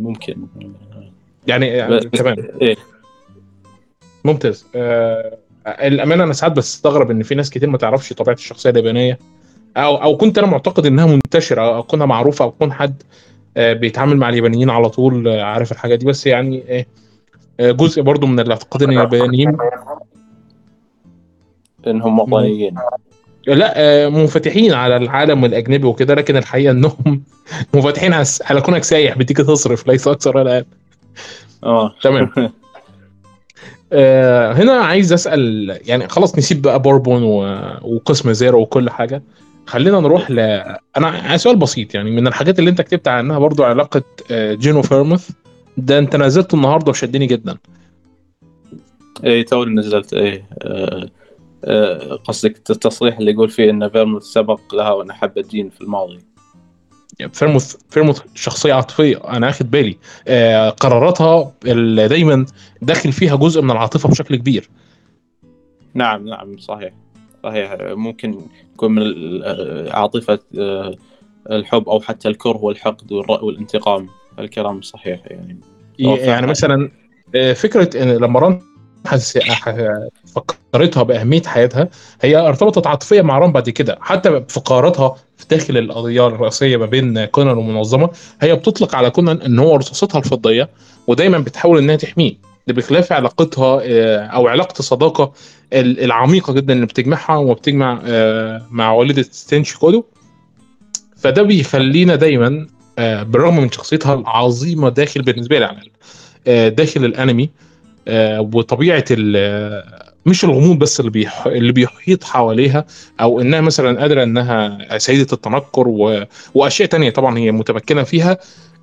ممكن. 0.00 0.36
يعني, 1.46 1.66
يعني 1.66 2.00
تمام. 2.00 2.36
إيه. 2.62 2.76
ممتاز. 4.24 4.66
آه 4.74 5.38
الأمانة 5.66 6.24
أنا 6.24 6.32
ساعات 6.32 6.52
بستغرب 6.52 7.10
إن 7.10 7.22
في 7.22 7.34
ناس 7.34 7.50
كتير 7.50 7.68
ما 7.70 7.78
تعرفش 7.78 8.12
طبيعة 8.12 8.34
الشخصية 8.34 8.70
اليابانية 8.70 9.18
أو 9.76 9.96
أو 9.96 10.16
كنت 10.16 10.38
أنا 10.38 10.46
معتقد 10.46 10.86
إنها 10.86 11.06
منتشرة 11.06 11.76
أو 11.76 11.82
كونها 11.82 12.06
معروفة 12.06 12.44
أو 12.44 12.50
كون 12.50 12.72
حد 12.72 13.02
آه 13.56 13.72
بيتعامل 13.72 14.16
مع 14.16 14.28
اليابانيين 14.28 14.70
على 14.70 14.88
طول 14.90 15.28
آه 15.28 15.42
عارف 15.42 15.72
الحاجات 15.72 15.98
دي. 15.98 16.06
بس 16.06 16.26
يعني 16.26 16.68
إيه 16.68 16.80
آه 16.80 16.86
جزء 17.60 18.02
برضو 18.02 18.26
من 18.26 18.40
الاعتقاد 18.40 18.82
إن 18.82 18.90
اليابانيين 18.90 19.56
انهم 21.86 22.18
وطنيين 22.18 22.74
لا 23.46 23.72
آه، 23.76 24.08
منفتحين 24.08 24.72
على 24.72 24.96
العالم 24.96 25.44
الأجنبي 25.44 25.86
وكده 25.86 26.14
لكن 26.14 26.36
الحقيقة 26.36 26.70
إنهم 26.70 27.22
منفتحين 27.74 28.14
على 28.50 28.60
كونك 28.60 28.84
سايح 28.84 29.18
بتيجي 29.18 29.42
تصرف 29.42 29.86
ليس 29.86 30.08
أكثر 30.08 30.36
ولا 30.36 30.56
أقل. 30.56 30.64
آه. 31.64 31.94
تمام. 32.02 32.30
آه، 33.92 34.52
هنا 34.52 34.72
عايز 34.72 35.12
أسأل 35.12 35.78
يعني 35.84 36.08
خلاص 36.08 36.38
نسيب 36.38 36.62
بقى 36.62 36.82
بوربون 36.82 37.22
وقسم 37.82 38.32
Zero 38.32 38.60
وكل 38.60 38.90
حاجة. 38.90 39.22
خلينا 39.66 40.00
نروح 40.00 40.30
ل 40.30 40.38
أنا 40.96 41.36
سؤال 41.36 41.56
بسيط 41.56 41.94
يعني 41.94 42.10
من 42.10 42.26
الحاجات 42.26 42.58
اللي 42.58 42.70
أنت 42.70 42.80
كتبت 42.80 43.08
عنها 43.08 43.38
برضو 43.38 43.64
علاقة 43.64 44.02
آه، 44.30 44.54
جين 44.54 44.82
وفيرموث. 44.82 45.30
ده 45.76 45.98
انت 45.98 46.16
نزلته 46.16 46.56
النهارده 46.56 46.90
وشدني 46.90 47.26
جدا. 47.26 47.56
إيه 49.24 49.46
توني 49.46 49.74
نزلت 49.74 50.14
إيه 50.14 50.46
آه، 50.62 51.10
آه، 51.64 52.14
قصدك 52.14 52.70
التصريح 52.70 53.18
اللي 53.18 53.32
يقول 53.32 53.48
فيه 53.48 53.70
إن 53.70 53.88
فيرموث 53.88 54.22
سبق 54.22 54.74
لها 54.74 54.90
وان 54.90 55.12
حبت 55.12 55.38
جين 55.38 55.70
في 55.70 55.80
الماضي. 55.80 56.18
يعني 57.18 57.32
فيرموث 57.32 57.76
فيرموث 57.90 58.22
شخصية 58.34 58.74
عاطفية 58.74 59.16
أنا 59.16 59.48
اخد 59.48 59.70
بالي. 59.70 59.98
آه، 60.28 60.70
قراراتها 60.70 61.52
اللي 61.66 62.08
دايما 62.08 62.46
داخل 62.82 63.12
فيها 63.12 63.36
جزء 63.36 63.62
من 63.62 63.70
العاطفة 63.70 64.08
بشكل 64.08 64.36
كبير. 64.36 64.70
نعم 65.94 66.28
نعم 66.28 66.58
صحيح 66.58 66.92
صحيح. 67.42 67.76
ممكن 67.80 68.40
يكون 68.74 68.92
من 68.92 69.02
آه، 69.44 69.96
عاطفة 69.96 70.38
آه، 70.58 70.94
الحب 71.50 71.88
أو 71.88 72.00
حتى 72.00 72.28
الكره 72.28 72.64
والحقد 72.64 73.12
والانتقام. 73.12 74.08
الكلام 74.40 74.82
صحيح 74.82 75.20
يعني. 75.26 75.56
هو 76.04 76.16
يعني. 76.16 76.46
مثلا 76.46 76.90
آه، 77.34 77.52
فكرة 77.52 78.02
إن 78.02 78.08
لما 78.08 78.40
ران 78.40 78.60
حس... 79.06 79.38
فكرتها 80.34 81.02
بأهمية 81.02 81.42
حياتها 81.42 81.88
هي 82.22 82.36
ارتبطت 82.36 82.86
عاطفيا 82.86 83.22
مع 83.22 83.38
ران 83.38 83.52
بعد 83.52 83.70
كده. 83.70 83.98
حتى 84.00 84.44
في 84.48 84.60
قراراتها 84.60 85.16
في 85.36 85.46
داخل 85.50 85.76
القضية 85.76 86.26
الرئيسية 86.26 86.76
ما 86.76 86.86
بين 86.86 87.24
كونان 87.24 87.56
والمنظمه 87.56 88.10
هي 88.40 88.54
بتطلق 88.56 88.94
على 88.94 89.10
كونان 89.10 89.42
إن 89.42 89.58
هو 89.58 89.76
رصاصتها 89.76 90.18
الفضية 90.18 90.68
ودايما 91.06 91.38
بتحاول 91.38 91.78
إنها 91.78 91.96
تحميه. 91.96 92.32
ده 92.66 92.74
بخلاف 92.74 93.12
علاقتها 93.12 93.80
آه، 93.84 94.18
أو 94.26 94.48
علاقة 94.48 94.78
الصداقه 94.78 95.32
ال- 95.72 96.00
العميقة 96.04 96.52
جدا 96.52 96.72
اللي 96.74 96.86
بتجمعها 96.86 97.36
وبتجمع 97.36 98.02
مع 98.70 98.92
والدة 98.92 99.22
شينيتشي 99.22 99.78
كودو. 99.78 100.04
فده 101.16 101.42
بيخلينا 101.42 102.14
دايما 102.16 102.66
بالرغم 103.22 103.56
من 103.56 103.70
شخصيتها 103.70 104.14
العظيمة 104.14 104.88
داخل 104.88 105.22
بالنسبة 105.22 105.58
لي 105.58 105.76
آه، 106.46 106.68
داخل 106.68 107.04
الأنمي 107.04 107.50
آه، 108.08 108.40
وطبيعة 108.40 109.04
مش 110.26 110.44
الغموض 110.44 110.78
بس 110.78 111.00
اللي 111.00 111.10
بيح... 111.10 111.46
اللي 111.46 111.72
بيحيط 111.72 112.24
حواليها 112.24 112.84
أو 113.20 113.40
إنها 113.40 113.60
مثلا 113.60 114.00
قادرة 114.00 114.22
إنها 114.22 114.78
سيدة 114.98 115.26
التنكر 115.32 115.88
و... 115.88 116.24
وأشياء 116.54 116.88
تانية 116.88 117.10
طبعا 117.10 117.38
هي 117.38 117.52
متمكنة 117.52 118.02
فيها 118.02 118.38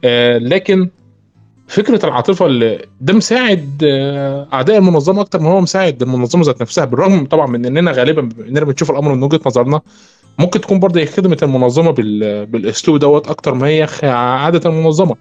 آه، 0.05 0.37
لكن 0.37 0.89
فكرة 1.67 2.05
العاطفة 2.05 2.45
اللي 2.45 2.85
ده 3.01 3.13
مساعد 3.13 3.83
آه، 3.83 4.47
أعداء 4.53 4.77
المنظمة 4.77 5.21
أكتر 5.21 5.39
ما 5.39 5.49
هو 5.49 5.61
مساعد 5.61 6.01
المنظمة 6.01 6.43
ذات 6.43 6.61
نفسها 6.61 6.85
بالرغم 6.85 7.25
طبعا 7.25 7.47
من 7.47 7.65
إننا 7.65 7.91
غالبا 7.91 8.29
إننا 8.47 8.65
بنشوف 8.65 8.91
الأمر 8.91 9.13
من 9.15 9.23
وجهة 9.23 9.39
نظرنا 9.45 9.81
ممكن 10.39 10.61
تكون 10.61 10.79
برضه 10.79 10.99
هي 10.99 11.05
خدمة 11.05 11.37
المنظمة 11.43 11.91
بال... 11.91 12.45
بالأسلوب 12.45 12.99
دوت 12.99 13.27
أكتر 13.27 13.53
ما 13.53 13.67
هي 13.67 13.87
عادة 14.03 14.69
المنظمة. 14.69 15.15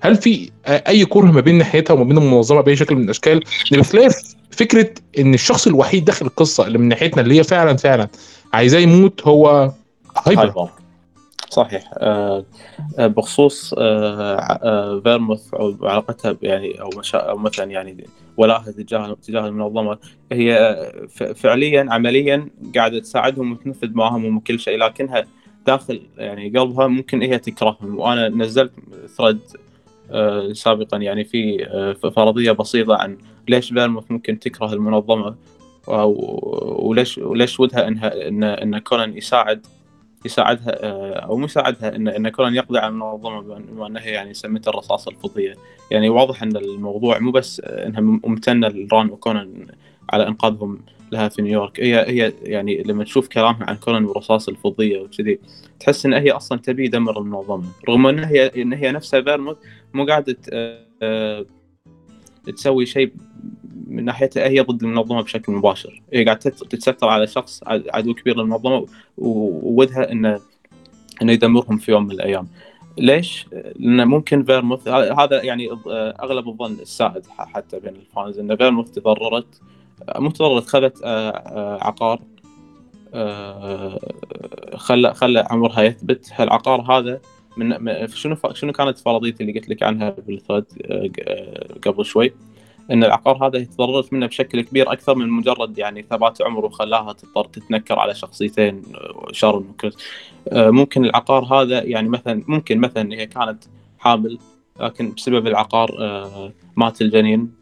هل 0.00 0.16
في 0.16 0.50
أي 0.66 1.04
كره 1.04 1.26
ما 1.26 1.40
بين 1.40 1.58
ناحيتها 1.58 1.94
وما 1.94 2.04
بين 2.04 2.18
المنظمة 2.18 2.60
بأي 2.60 2.76
شكل 2.76 2.94
من 2.94 3.04
الأشكال؟ 3.04 3.42
بخلاف 3.72 4.34
فكرة 4.50 4.90
إن 5.18 5.34
الشخص 5.34 5.66
الوحيد 5.66 6.04
داخل 6.04 6.26
القصة 6.26 6.66
اللي 6.66 6.78
من 6.78 6.88
ناحيتنا 6.88 7.22
اللي 7.22 7.38
هي 7.38 7.44
فعلا 7.44 7.76
فعلا 7.76 8.08
عايزاه 8.52 8.78
يموت 8.78 9.22
هو 9.22 9.72
هايبرا. 10.26 10.68
صحيح. 11.50 11.90
آه، 11.94 12.44
آه، 12.98 13.06
بخصوص 13.06 13.74
آه، 13.78 14.36
آه، 14.38 15.00
فيرموث 15.00 15.54
أو 15.54 15.76
علاقتها 15.82 16.36
يعني 16.42 16.80
أو 16.80 17.36
مثلا 17.36 17.70
يعني 17.70 18.06
ولاها 18.36 18.70
تجاه 18.70 19.16
تجاه 19.22 19.46
المنظمه 19.46 19.98
هي 20.32 20.76
فعليا 21.36 21.86
عمليا 21.90 22.48
قاعدة 22.74 22.98
تساعدهم 22.98 23.52
وتنفذ 23.52 23.90
معاهم 23.94 24.36
وكل 24.36 24.60
شيء 24.60 24.78
لكنها 24.78 25.26
داخل 25.66 26.02
يعني 26.18 26.58
قلبها 26.58 26.86
ممكن 26.86 27.22
هي 27.22 27.38
تكرههم. 27.38 27.98
وأنا 27.98 28.28
نزلت 28.28 28.72
thread 29.16 29.38
آه، 30.10 30.52
سابقا 30.52 30.98
يعني 30.98 31.24
في 31.24 31.66
فرضية 32.16 32.52
بسيطة 32.52 32.96
عن 32.96 33.18
ليش 33.48 33.72
فيرموث 33.72 34.04
ممكن 34.10 34.38
تكره 34.38 34.72
المنظمة 34.72 35.34
وليش 35.88 37.18
وليش 37.18 37.60
ودها 37.60 37.88
انها 37.88 38.28
ان 38.28 38.44
إن 38.44 38.78
كونان 38.78 39.16
يساعد 39.16 39.66
يساعدها 40.26 40.84
آه، 40.84 41.12
أو 41.12 41.36
مو 41.36 41.44
يساعدها 41.44 41.96
ان 41.96 42.08
إن 42.08 42.28
كونان 42.28 42.54
يقضي 42.54 42.78
على 42.78 42.88
المنظمه 42.88 43.40
بما 43.40 43.86
انها 43.86 44.06
يعني 44.06 44.34
سمته 44.34 44.68
الرصاصه 44.68 45.10
الفضية. 45.10 45.54
يعني 45.90 46.08
واضح 46.08 46.42
إن 46.42 46.56
الموضوع 46.56 47.18
مو 47.18 47.30
بس 47.30 47.60
إنها 47.64 48.00
ممتنة 48.00 48.68
لران 48.68 49.10
وكونان 49.10 49.66
على 50.10 50.26
إنقاذهم 50.28 50.78
لها 51.12 51.28
في 51.28 51.42
نيويورك. 51.42 51.80
هي 51.80 51.96
هي 52.08 52.32
يعني 52.42 52.82
لما 52.82 53.04
تشوف 53.04 53.28
كلامها 53.28 53.64
عن 53.70 53.76
كونان 53.76 54.04
والرصاص 54.04 54.48
الفضية 54.48 55.00
وكذي 55.00 55.38
تحس 55.80 56.06
إن 56.06 56.12
هي 56.12 56.30
أصلا 56.30 56.58
تبي 56.58 56.84
يدمر 56.84 57.18
المنظمة 57.18 57.64
رغم 57.88 58.06
إن 58.06 58.24
هي 58.24 58.46
إن 58.62 58.72
هي 58.72 58.92
نفسها 58.92 59.20
فيرموث 59.20 59.56
مو 59.94 60.06
قاعدة 60.06 60.32
ت- 60.32 60.50
آه، 61.02 61.46
تسوي 62.50 62.86
شيء 62.86 63.12
من 63.86 64.04
ناحيتها 64.04 64.48
هي 64.48 64.60
ضد 64.60 64.82
المنظمه 64.82 65.22
بشكل 65.22 65.52
مباشر. 65.52 66.02
هي 66.12 66.24
قاعدة 66.24 66.40
تت- 66.40 66.64
تتستر 66.64 67.08
على 67.08 67.26
شخص 67.26 67.60
عد- 67.66 67.88
عدو 67.94 68.14
كبير 68.14 68.36
للمنظمه 68.36 68.86
وودها 69.18 70.12
إنه 70.12 70.40
إنه 71.22 71.32
يدمرهم 71.32 71.76
في 71.78 71.90
يوم 71.92 72.04
من 72.04 72.10
الأيام. 72.10 72.48
ليش؟ 72.98 73.46
لأن 73.76 74.08
ممكن 74.08 74.44
فيرموث 74.44 74.88
هذا 74.88 75.42
يعني 75.42 75.68
أغلب 76.22 76.48
الظن 76.48 76.72
السائد 76.72 77.26
حتى 77.38 77.80
بين 77.80 77.96
ال 77.96 78.04
fans 78.04 78.38
إن 78.38 78.56
فيرموث 78.56 78.90
تضررت 78.90 79.60
مو 80.16 80.30
تضررت 80.30 80.66
خذت 80.66 81.00
آه، 81.04 81.30
آه، 81.30 81.84
عقار. 81.84 82.20
آه، 83.14 83.98
خلى 84.76 85.14
خلى 85.14 85.46
عمرها 85.50 85.82
يثبت. 85.82 86.30
هالعقار 86.34 86.80
هذا 86.80 87.20
من 87.56 88.06
شنو 88.08 88.36
شنو 88.52 88.72
كانت 88.72 88.98
فرضيتي 88.98 89.42
اللي 89.42 89.58
قلت 89.58 89.68
لك 89.68 89.82
عنها 89.82 90.10
بال 90.10 90.23
thread 90.23 90.64
آه، 90.84 91.10
آه، 91.20 91.78
قبل 91.86 92.04
شوي؟ 92.04 92.32
إن 92.90 93.04
العقار 93.04 93.46
هذا 93.46 93.64
تضررت 93.64 94.12
منه 94.12 94.26
بشكل 94.26 94.60
كبير 94.60 94.92
أكثر 94.92 95.14
من 95.14 95.30
مجرد 95.30 95.78
يعني 95.78 96.02
ثبات 96.02 96.42
عمر 96.42 96.64
وخلاها 96.64 97.12
تضطر 97.12 97.44
تتنكر 97.44 97.98
على 97.98 98.14
شخصيتين 98.14 98.82
آه، 99.44 99.56
وكريس 99.56 99.96
آه، 100.48 100.70
ممكن 100.70 101.04
العقار 101.04 101.44
هذا 101.44 101.82
يعني 101.82 102.08
مثلا 102.08 102.44
ممكن 102.48 102.78
مثلا 102.78 103.14
هي 103.14 103.26
كانت 103.26 103.64
حامل 103.98 104.38
لكن 104.80 105.12
بسبب 105.12 105.46
العقار 105.46 105.90
مات 106.76 107.02
الجنين 107.02 107.52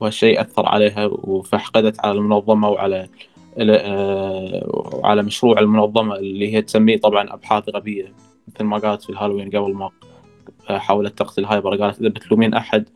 وهالشيء 0.00 0.40
أثر 0.40 0.66
عليها 0.66 1.06
فحقدت 1.06 2.00
على 2.00 2.18
المنظمة 2.18 2.68
وعلى 2.68 3.08
وعلى 4.66 5.22
مشروع 5.22 5.58
المنظمة 5.58 6.16
اللي 6.16 6.54
هي 6.54 6.62
تسميه 6.62 6.96
طبعا 6.96 7.34
أبحاث 7.34 7.68
غبية. 7.68 8.12
مثل 8.54 8.64
ما 8.64 8.78
قالت 8.78 9.02
في 9.02 9.10
الهالوين 9.10 9.48
قبل 9.48 9.74
ما 9.74 9.90
آه، 10.70 10.78
حاولت 10.78 11.18
تقتل 11.18 11.44
هايبرا 11.44 11.76
قالت 11.76 12.00
إذا 12.00 12.08
بتلومين 12.08 12.54
أحد 12.54 12.88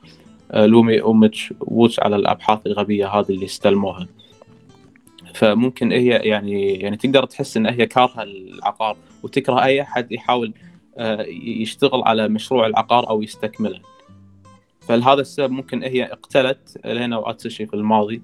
آه، 0.50 0.66
لومي 0.66 1.02
أمك 1.02 1.34
وأبوك 1.60 2.00
على 2.00 2.16
الأبحاث 2.16 2.66
الغبية 2.66 3.08
هذه 3.08 3.30
اللي 3.30 3.44
استلموها. 3.44 4.06
فممكن 5.34 5.92
هي 5.92 6.08
يعني 6.08 6.74
يعني 6.74 6.96
تقدر 6.96 7.24
تحس 7.24 7.56
إن 7.56 7.66
هي 7.66 7.86
كارهة 7.86 8.22
العقار 8.22 8.96
وتكره 9.22 9.64
أي 9.64 9.82
أحد 9.82 10.12
يحاول 10.12 10.52
آه، 10.98 11.22
يشتغل 11.28 12.02
على 12.02 12.28
مشروع 12.28 12.66
العقار 12.66 13.10
أو 13.10 13.22
يستكمله. 13.22 13.80
فلهذا 14.80 15.20
السبب 15.20 15.50
ممكن 15.50 15.82
هي 15.82 16.04
اقتلت 16.04 16.80
لينا 16.84 17.16
واتسوشي 17.16 17.66
في 17.66 17.74
الماضي 17.74 18.22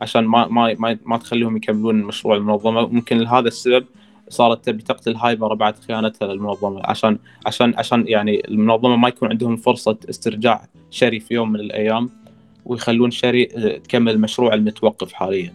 عشان 0.00 0.24
ما 0.24 0.46
ما 0.46 0.74
ما, 0.78 0.98
ما 1.04 1.16
تخليهم 1.16 1.56
يكملون 1.56 2.02
مشروع 2.02 2.36
المنظمة. 2.36 2.86
ممكن 2.86 3.18
لهذا 3.18 3.48
السبب 3.48 3.86
صارت 4.28 4.64
تبي 4.64 4.82
تقتل 4.82 5.16
هايبر 5.16 5.54
بعد 5.54 5.78
خيانتها 5.78 6.28
للمنظمة. 6.28 6.80
عشان 6.84 7.18
عشان 7.46 7.74
عشان 7.76 8.04
يعني 8.08 8.48
المنظمة 8.48 8.96
ما 8.96 9.08
يكون 9.08 9.28
عندهم 9.28 9.56
فرصة 9.56 9.96
استرجاع 10.10 10.68
شري 10.90 11.20
في 11.20 11.34
يوم 11.34 11.52
من 11.52 11.60
الأيام 11.60 12.10
ويخلون 12.64 13.10
شري 13.10 13.48
آه، 13.56 13.78
تكمل 13.78 14.12
المشروع 14.12 14.54
المتوقف 14.54 15.12
حاليا. 15.12 15.54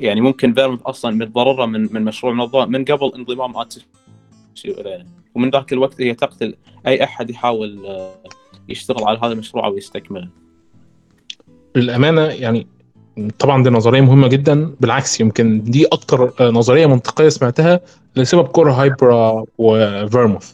يعني 0.00 0.20
ممكن 0.20 0.54
فيرموث 0.54 0.82
أصلا 0.82 1.16
متضررة 1.16 1.66
من 1.66 1.92
من 1.92 2.04
مشروع 2.04 2.32
المنظمة 2.32 2.66
من 2.66 2.84
قبل 2.84 3.12
انضمام 3.14 3.54
الينا 4.64 5.06
ومن 5.34 5.50
ذاك 5.50 5.72
الوقت 5.72 6.00
هي 6.00 6.14
تقتل 6.14 6.54
أي 6.86 7.04
أحد 7.04 7.30
يحاول 7.30 7.86
آه، 7.86 8.14
يشتغل 8.68 9.04
على 9.04 9.18
هذا 9.18 9.32
المشروع 9.32 9.66
أو 9.66 9.76
يستكمله. 9.76 10.28
للأمانة 11.76 12.22
يعني 12.22 12.66
طبعا 13.38 13.62
دي 13.62 13.70
نظرية 13.70 14.00
مهمة 14.00 14.28
جدا 14.28 14.74
بالعكس 14.80 15.20
يمكن 15.20 15.62
دي 15.62 15.86
أكتر 15.86 16.32
آه، 16.40 16.50
نظرية 16.50 16.86
منطقية 16.86 17.28
سمعتها 17.28 17.80
لسبب 18.16 18.48
كره 18.48 18.72
هايبرا 18.72 19.44
وفيرموث. 19.58 20.52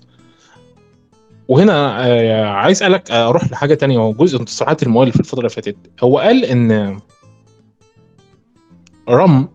وهنا 1.48 2.06
آه، 2.06 2.44
عايز 2.44 2.76
أسألك 2.76 3.10
آه، 3.10 3.28
أروح 3.28 3.52
لحاجة 3.52 3.74
تانية 3.74 3.98
هو 3.98 4.12
جزء 4.12 4.38
من 4.38 4.44
تصريحات 4.44 4.82
المؤلف 4.82 5.14
في 5.14 5.20
الفترة 5.20 5.38
اللي 5.38 5.50
فاتت. 5.50 5.76
هو 6.02 6.18
قال 6.18 6.44
إن 6.44 6.98
آه، 9.08 9.48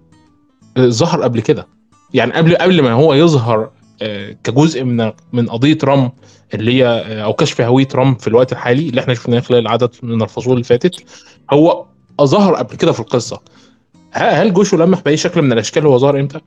ظهر 0.79 1.21
قبل 1.23 1.41
كده. 1.41 1.67
يعني 2.13 2.33
قبل 2.33 2.55
قبل 2.55 2.81
ما 2.81 2.91
هو 2.91 3.13
يظهر 3.13 3.71
كجزء 4.43 4.83
من 4.83 5.11
من 5.33 5.49
قضية 5.49 5.77
رام 5.83 6.11
اللي 6.53 6.73
هي 6.83 7.23
أو 7.23 7.33
كشف 7.33 7.61
هوية 7.61 7.87
رام 7.95 8.15
في 8.15 8.27
الوقت 8.27 8.51
الحالي 8.51 8.89
اللي 8.89 9.01
إحنا 9.01 9.13
شفناه 9.13 9.39
خلال 9.39 9.67
عدد 9.67 9.89
من 10.03 10.21
الفصول 10.21 10.53
اللي 10.53 10.63
فاتت 10.63 11.03
هو 11.53 11.85
ظهر 12.25 12.55
قبل 12.55 12.75
كده 12.75 12.91
في 12.91 12.99
القصة. 12.99 13.41
هل 14.11 14.53
جوشو 14.53 14.77
لمح 14.77 15.01
بأي 15.01 15.17
شكل 15.17 15.41
من 15.41 15.51
الأشكال؟ 15.53 15.85
هو 15.85 15.97
ظهر 15.97 16.19
إمتى؟ 16.19 16.39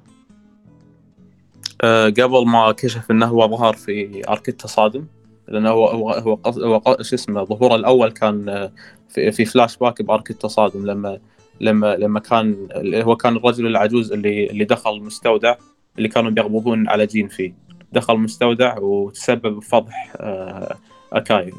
آه، 1.84 2.06
قبل 2.08 2.46
ما 2.46 2.72
كشف 2.72 3.10
إنه 3.10 3.26
هو 3.26 3.56
ظهر 3.56 3.72
في 3.74 4.22
ارك 4.28 4.48
التصادم 4.48 5.04
لأنه 5.48 5.70
هو 5.70 5.86
هو 5.88 6.10
هو, 6.10 6.34
قص- 6.34 6.58
هو 6.58 6.78
ق- 6.78 7.02
شو 7.02 7.14
اسمه 7.16 7.44
ظهوره 7.44 7.74
الأول 7.74 8.10
كان 8.10 8.48
آه، 8.48 8.72
في, 9.08 9.32
في 9.32 9.44
flashback 9.44 9.76
ب 9.76 10.02
arc 10.02 10.30
التصادم 10.30 10.86
لما 10.86 11.18
لما 11.60 11.96
لما 11.96 12.20
كان 12.20 12.68
هو 12.94 13.16
كان 13.16 13.36
الرجل 13.36 13.66
العجوز 13.66 14.12
اللي 14.12 14.46
اللي 14.46 14.64
دخل 14.64 15.00
مستودع 15.02 15.54
اللي 15.98 16.08
كانوا 16.08 16.30
بيقبضون 16.30 16.88
على 16.88 17.06
جين 17.06 17.28
فيه. 17.28 17.54
دخل 17.92 18.16
مستودع 18.16 18.78
وتسبب 18.78 19.56
بفضح 19.56 20.12
آه، 20.16 20.76
اكاي 21.12 21.52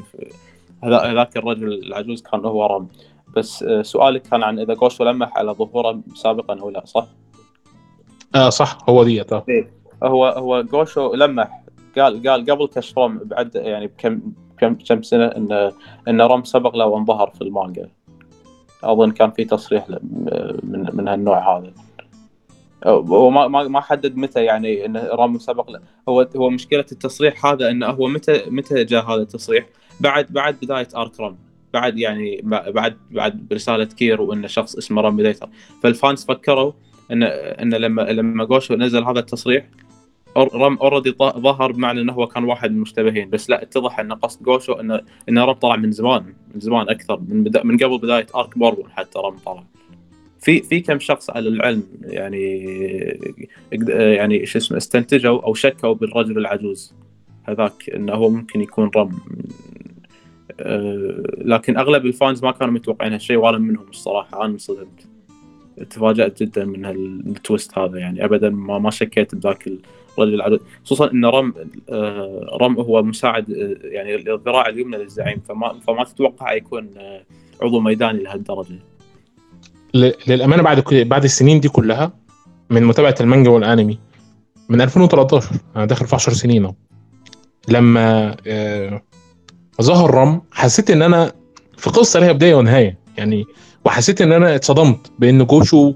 هذا 0.84 0.98
هذاك 0.98 1.36
الرجل 1.36 1.72
العجوز 1.72 2.22
كان 2.22 2.40
هو 2.40 2.66
رام 2.66 2.88
بس 3.36 3.62
آه، 3.62 3.82
سؤالك 3.82 4.22
كان 4.22 4.42
عن 4.42 4.58
إذا 4.58 4.74
جوشو 4.74 5.04
لمح 5.04 5.38
على 5.38 5.52
ظهوره 5.52 6.00
سابقا 6.14 6.60
أو 6.60 6.70
لا 6.70 6.86
صح؟ 6.86 7.06
آه 8.34 8.50
صح 8.50 8.78
هو 8.88 9.04
ديت 9.04 9.32
آه. 9.32 9.44
هو 10.02 10.26
هو 10.26 10.62
جوشو 10.62 11.14
لمح. 11.14 11.64
قال 11.98 12.28
قال 12.28 12.50
قبل 12.50 12.66
كشف 12.66 12.98
روم 12.98 13.18
بعد 13.24 13.54
يعني 13.54 13.86
بكم 13.86 14.20
كم 14.58 14.74
كم 14.74 15.02
سنة 15.02 15.26
إن 15.26 15.72
إن 16.08 16.20
روم 16.20 16.44
سبق 16.44 16.76
له 16.76 16.86
وإن 16.86 17.04
ظهر 17.04 17.30
في 17.30 17.42
المانجا. 17.42 17.88
أظن 18.84 19.10
كان 19.10 19.30
في 19.30 19.44
تصريح 19.44 19.90
له 19.90 19.98
من 20.62 20.90
من 20.92 21.08
هالنوع 21.08 21.58
هذا. 21.58 21.72
هو 22.86 23.30
ما 23.30 23.48
ما 23.48 23.68
ما 23.68 23.80
حدد 23.80 24.16
متى 24.16 24.44
يعني 24.44 24.86
إن 24.86 24.96
روم 24.96 25.38
سبق 25.38 25.70
له. 25.70 25.80
هو 26.08 26.28
هو 26.36 26.50
مشكلة 26.50 26.84
التصريح 26.92 27.46
هذا 27.46 27.70
انه 27.70 27.86
هو 27.86 28.08
متى 28.08 28.50
متى 28.50 28.84
جاء 28.84 29.04
هذا 29.04 29.22
التصريح؟ 29.22 29.66
بعد 30.00 30.26
بعد 30.30 30.56
بداية 30.62 30.88
arc 30.96 31.20
روم. 31.20 31.36
بعد 31.74 31.98
يعني 31.98 32.40
بعد 32.44 32.96
بعد 33.10 33.48
برسالة 33.50 33.84
كير 33.84 34.20
وان 34.20 34.48
شخص 34.48 34.76
اسمه 34.76 35.02
رام 35.02 35.16
بديتر 35.16 35.48
فال 35.82 35.96
fans 35.96 36.24
فكروا 36.24 36.72
ان 37.12 37.22
إن 37.22 37.74
لما 37.74 38.02
لما 38.02 38.44
جوشو 38.44 38.74
نزل 38.74 39.04
هذا 39.04 39.20
التصريح 39.20 39.66
رام 40.36 40.78
already 40.78 41.10
ظهر 41.20 41.72
بمعنى 41.72 42.00
إنه 42.00 42.12
هو 42.12 42.26
كان 42.26 42.44
واحد 42.44 42.70
من 42.70 42.76
المشتبهين. 42.76 43.30
بس 43.30 43.50
لا 43.50 43.62
اتضح 43.62 44.00
إن 44.00 44.12
قصد 44.12 44.42
جوشو 44.42 44.72
ان 44.72 45.00
ان 45.28 45.38
رام 45.38 45.52
طلع 45.52 45.76
من 45.76 45.92
زمان 45.92 46.24
من 46.54 46.60
زمان 46.60 46.88
أكثر 46.88 47.20
من 47.28 47.44
بدا 47.44 47.64
من 47.64 47.76
قبل 47.76 47.98
بداية 47.98 48.26
arc 48.34 48.58
بوربون 48.58 48.90
حتى 48.90 49.18
رام 49.18 49.36
طلع. 49.36 49.64
في 50.40 50.62
في 50.62 50.80
كم 50.80 50.98
شخص 50.98 51.30
على 51.30 51.48
العلم 51.48 51.82
يعني 52.02 52.64
يعني 53.88 54.46
شو 54.46 54.58
اسمه 54.58 54.76
استنتجوا 54.76 55.42
أو 55.42 55.54
شكوا 55.54 55.94
بالرجل 55.94 56.38
العجوز. 56.38 56.94
هذاك 57.44 57.90
إنه 57.94 58.12
هو 58.12 58.30
ممكن 58.30 58.60
يكون 58.60 58.90
رام. 58.96 59.18
لكن 61.38 61.76
أغلب 61.76 62.06
الفانز 62.06 62.44
ما 62.44 62.50
كانوا 62.50 62.74
متوقعين 62.74 63.12
هالشيء 63.12 63.36
وأنا 63.36 63.58
منهم 63.58 63.86
الصراحة. 63.90 64.44
أنا 64.44 64.52
انصدمت. 64.52 65.06
تفاجأت 65.90 66.42
جدا 66.42 66.64
من 66.64 66.84
هالتويست 66.84 67.78
هذا 67.78 67.98
يعني. 67.98 68.24
ابدا 68.24 68.50
ما 68.50 68.78
ما 68.78 68.90
شكيت 68.90 69.34
بذاك 69.34 69.66
الرجل 70.18 70.34
العدو. 70.34 70.58
خصوصا 70.84 71.10
إن 71.10 71.24
رم 71.24 71.54
آه، 71.90 72.58
رم 72.60 72.80
هو 72.80 73.02
مساعد 73.02 73.50
آه، 73.50 73.76
يعني 73.82 74.14
الذراع 74.14 74.68
اليمنى 74.68 74.96
للزعيم. 74.96 75.40
فما 75.48 75.80
فما 75.86 76.04
تتوقع 76.04 76.52
يكون 76.52 76.90
عضو 77.62 77.80
ميداني 77.80 78.22
لهالدرجة. 78.22 78.78
للأمانة 80.28 80.62
بعد 80.62 80.84
بعد 80.90 81.24
السنين 81.24 81.60
دي 81.60 81.68
كلها 81.68 82.12
من 82.70 82.84
متابعة 82.84 83.14
المانجا 83.20 83.50
والأنمي 83.50 83.98
من 84.68 84.80
2013 84.80 85.54
أنا 85.76 85.84
داخل 85.84 86.06
في 86.06 86.14
10 86.14 86.32
سنين 86.32 86.64
أهو. 86.64 86.74
لما 87.68 88.36
آه 88.46 89.02
ظهر 89.82 90.14
رام 90.14 90.42
حسيت 90.52 90.90
إن 90.90 91.02
أنا 91.02 91.32
في 91.76 91.90
قصة 91.90 92.20
ليها 92.20 92.32
بداية 92.32 92.54
ونهاية 92.54 92.98
يعني 93.18 93.44
وحسيت 93.84 94.20
إن 94.20 94.32
أنا 94.32 94.54
اتصدمت 94.54 95.12
بإن 95.18 95.44
جوشو 95.44 95.94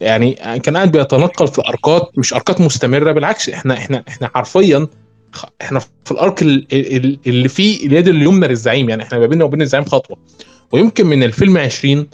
يعني 0.00 0.32
كان 0.62 0.76
قاعد 0.76 0.92
بيتنقل 0.92 1.48
في 1.48 1.62
اركات 1.68 2.10
مش 2.18 2.34
اركات 2.34 2.60
مستمرة 2.60 3.12
بالعكس 3.12 3.48
إحنا 3.48 3.74
إحنا 3.74 4.04
إحنا 4.08 4.30
حرفيا 4.34 4.86
إحنا 5.62 5.78
في 5.78 6.10
الأرك 6.12 6.42
اللي 6.42 7.48
فيه 7.48 7.86
اليد 7.86 8.08
اليمنى 8.08 8.48
للزعيم 8.48 8.88
يعني 8.88 9.02
إحنا 9.02 9.18
ما 9.18 9.26
بيننا 9.26 9.44
وبين 9.44 9.62
الزعيم 9.62 9.84
خطوة. 9.84 10.16
ويمكن 10.72 11.06
من 11.06 11.22
الفيلم 11.22 11.58
20 11.58 12.06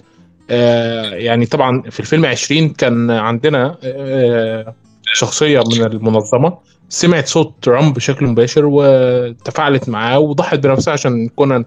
آه 0.50 1.14
يعني 1.14 1.46
طبعا 1.46 1.82
في 1.90 2.00
الفيلم 2.00 2.26
20 2.26 2.68
كان 2.68 3.10
عندنا 3.10 3.78
آه 3.84 4.75
شخصية 5.12 5.60
من 5.60 5.82
المنظمة 5.84 6.58
سمعت 6.90 7.26
صوت 7.28 7.54
ترامب 7.62 7.94
بشكل 7.94 8.26
مباشر 8.26 8.62
وتفاعلت 8.64 9.88
معاه 9.88 10.18
وضحت 10.18 10.59
بنفسها 10.59 10.92
عشان 10.92 11.28
كونان. 11.28 11.64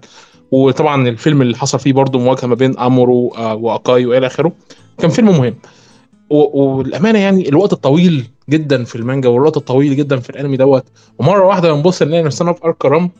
وطبعا 0.50 1.08
الفيلم 1.08 1.42
اللي 1.42 1.56
حصل 1.56 1.78
فيه 1.78 1.92
برضه 1.92 2.18
مواجهة 2.18 2.46
ما 2.46 2.54
بين 2.54 2.78
أمورو 2.78 3.28
آه، 3.28 3.54
واكاي 3.54 4.06
والى 4.06 4.26
آخره. 4.26 4.52
كان 4.98 5.10
فيلم 5.10 5.28
مهم. 5.28 5.54
والأمانة 6.30 7.18
يعني 7.18 7.48
الوقت 7.48 7.72
الطويل 7.72 8.24
جدا 8.50 8.84
في 8.84 8.96
المانجا 8.96 9.28
والوقت 9.28 9.56
الطويل 9.56 9.96
جدا 9.96 10.16
في 10.16 10.30
الأنمي 10.30 10.56
دوت. 10.56 10.84
ومرة 11.18 11.44
واحدة 11.44 11.72
بنبص 11.72 12.02
نلاقي 12.02 12.22
نفسنا 12.22 12.52
في 12.52 12.64
أرك 12.64 12.84
رام 12.84 13.10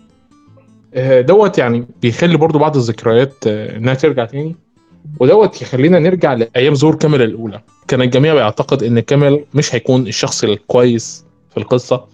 آه، 0.95 1.21
دوت 1.21 1.59
يعني 1.59 1.87
بيخلي 2.03 2.37
برضو 2.37 2.59
بعض 2.59 2.77
الذكريات 2.77 3.35
آه، 3.47 3.77
إنها 3.77 3.95
ترجع 3.95 4.25
تاني. 4.25 4.57
ودوت 5.21 5.63
يخلينا 5.63 5.99
نرجع 5.99 6.33
لأيام 6.33 6.75
ظهور 6.75 6.95
كامل 6.95 7.23
الأولى. 7.23 7.61
كان 7.89 8.03
الجميع 8.03 8.35
بيعتقد 8.35 8.83
إن 8.83 9.01
كامل 9.01 9.45
مش 9.55 9.75
هيكون 9.75 10.07
الشخص 10.07 10.45
الكويس 10.45 11.25
في 11.55 11.61
القصة 11.61 12.05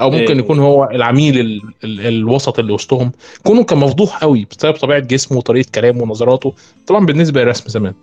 أو 0.00 0.10
ممكن 0.10 0.32
إيه. 0.32 0.38
يكون 0.38 0.58
هو 0.58 0.88
العميل 0.92 1.40
ال 1.40 1.62
ال 1.84 2.06
الوسط 2.06 2.58
اللي 2.58 2.72
وسطهم. 2.72 3.12
كونه 3.44 3.64
كان 3.64 3.78
مفضوح 3.78 4.18
قوي 4.18 4.46
بسبب 4.50 4.76
طبيعة 4.76 4.98
جسمه 5.00 5.38
وطريقة 5.38 5.68
كلامه 5.74 6.02
ونظراته 6.02 6.54
طبعا 6.86 7.06
بالنسبة 7.06 7.40
للرسم 7.42 7.68
زمان. 7.68 7.94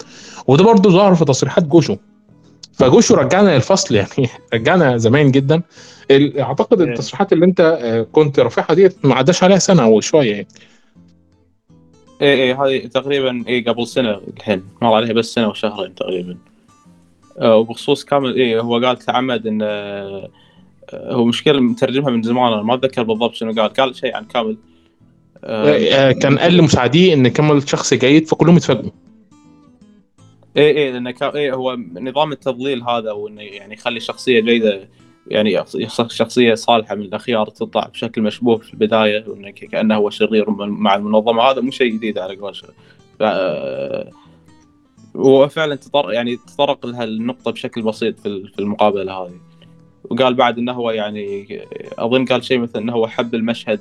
وده 0.48 0.64
برضه 0.64 0.90
ظهر 0.90 1.16
في 1.16 1.26
تصريحات 1.26 1.64
جوشو. 1.64 1.96
فجوشو 2.74 3.16
رجعنا 3.16 3.56
للفصل 3.56 3.96
يعني 3.96 4.30
رجعنا 4.54 4.98
زمان 4.98 5.32
جدا. 5.32 5.62
أعتقد 6.12 6.82
إيه. 6.82 6.90
التصريحات 6.90 7.34
اللي 7.34 7.46
أنت 7.46 7.80
آه، 7.82 8.08
كنت 8.12 8.40
رافعها 8.40 8.74
دي 8.74 8.90
ما 9.04 9.16
عداش 9.16 9.44
عليها 9.44 9.60
سنة 9.60 9.84
أو 9.84 10.02
شوية 10.02 10.32
يعني. 10.32 10.48
إيه 12.22 12.34
إيه 12.34 12.64
هذه 12.64 12.88
تقريبا 12.88 13.44
إيه 13.48 13.66
قبل 13.66 13.88
سنة 13.88 14.22
الحين. 14.38 14.64
مر 14.82 14.94
عليها 14.94 15.14
بس 15.14 15.34
سنة 15.34 15.48
وشهرين 15.50 15.96
تقريبا. 15.96 16.38
آه 17.40 17.56
وبخصوص 17.56 18.04
كامل 18.04 18.36
إيه 18.36 18.60
هو 18.60 18.80
قال 18.80 18.98
تعمد 18.98 19.48
إن 19.48 19.60
آه 19.62 20.30
هو 20.94 21.26
مشكلة 21.26 21.60
مترجمها 21.60 22.10
من 22.10 22.24
زمان 22.24 22.54
أنا 22.54 22.64
ما 22.64 22.74
أتذكر 22.74 23.04
بالضبط 23.04 23.34
شنو 23.34 23.52
قال 23.52 23.74
قال 23.74 23.96
شيء 23.96 24.16
عن 24.16 24.26
كامل. 24.26 24.58
آه, 25.44 26.10
آه، 26.10 26.12
كان 26.12 26.38
قال 26.38 26.58
لمساعديه 26.58 27.14
إن 27.14 27.28
كامل 27.28 27.70
شخص 27.70 27.94
جيد 27.94 28.28
فكلهم 28.28 28.56
اتفاجئوا 28.56 28.92
إيه 30.58 30.78
إيه 30.78 30.92
لأن 30.92 31.08
إيه 31.08 31.54
هو 31.54 31.78
نظام 31.94 32.32
التضليل 32.32 32.84
هذا 32.84 33.12
وانه 33.12 33.42
يعني 33.42 33.74
يخلي 33.74 34.00
شخصية 34.00 34.40
جيدة 34.40 34.90
يعني 35.28 35.64
شخصية 36.08 36.54
صالحة 36.54 36.96
من 36.96 37.02
الأخيار 37.02 37.50
تطلع 37.50 37.88
بشكل 37.88 38.22
مشبوه 38.22 38.58
في 38.58 38.74
البداية 38.74 39.26
وإنه 39.28 39.50
كأنه 39.50 39.96
هو 39.96 40.10
شرير 40.10 40.50
مع 40.50 40.96
المنظمة. 40.96 41.42
هذا 41.42 41.62
مو 41.62 41.72
شيء 41.72 41.94
جديد 41.94 42.18
على 42.18 42.36
قولته 42.36 42.68
هو 45.16 45.48
فعلا 45.48 45.76
تطرق 45.76 46.14
يعني 46.14 46.38
تطرق 46.38 46.86
لها 46.86 47.04
النقطه 47.04 47.52
بشكل 47.52 47.82
بسيط 47.82 48.20
في 48.20 48.60
المقابلة 48.60 49.14
هذه. 49.14 49.40
وقال 50.10 50.34
بعد 50.34 50.58
إنه 50.58 50.72
هو 50.72 50.92
يعني 50.92 51.48
أظن 51.98 52.26
قال 52.26 52.44
شيء 52.44 52.60
مثل 52.60 52.80
إنه 52.80 52.94
هو 52.94 53.08
حب 53.08 53.36
المشهد 53.36 53.80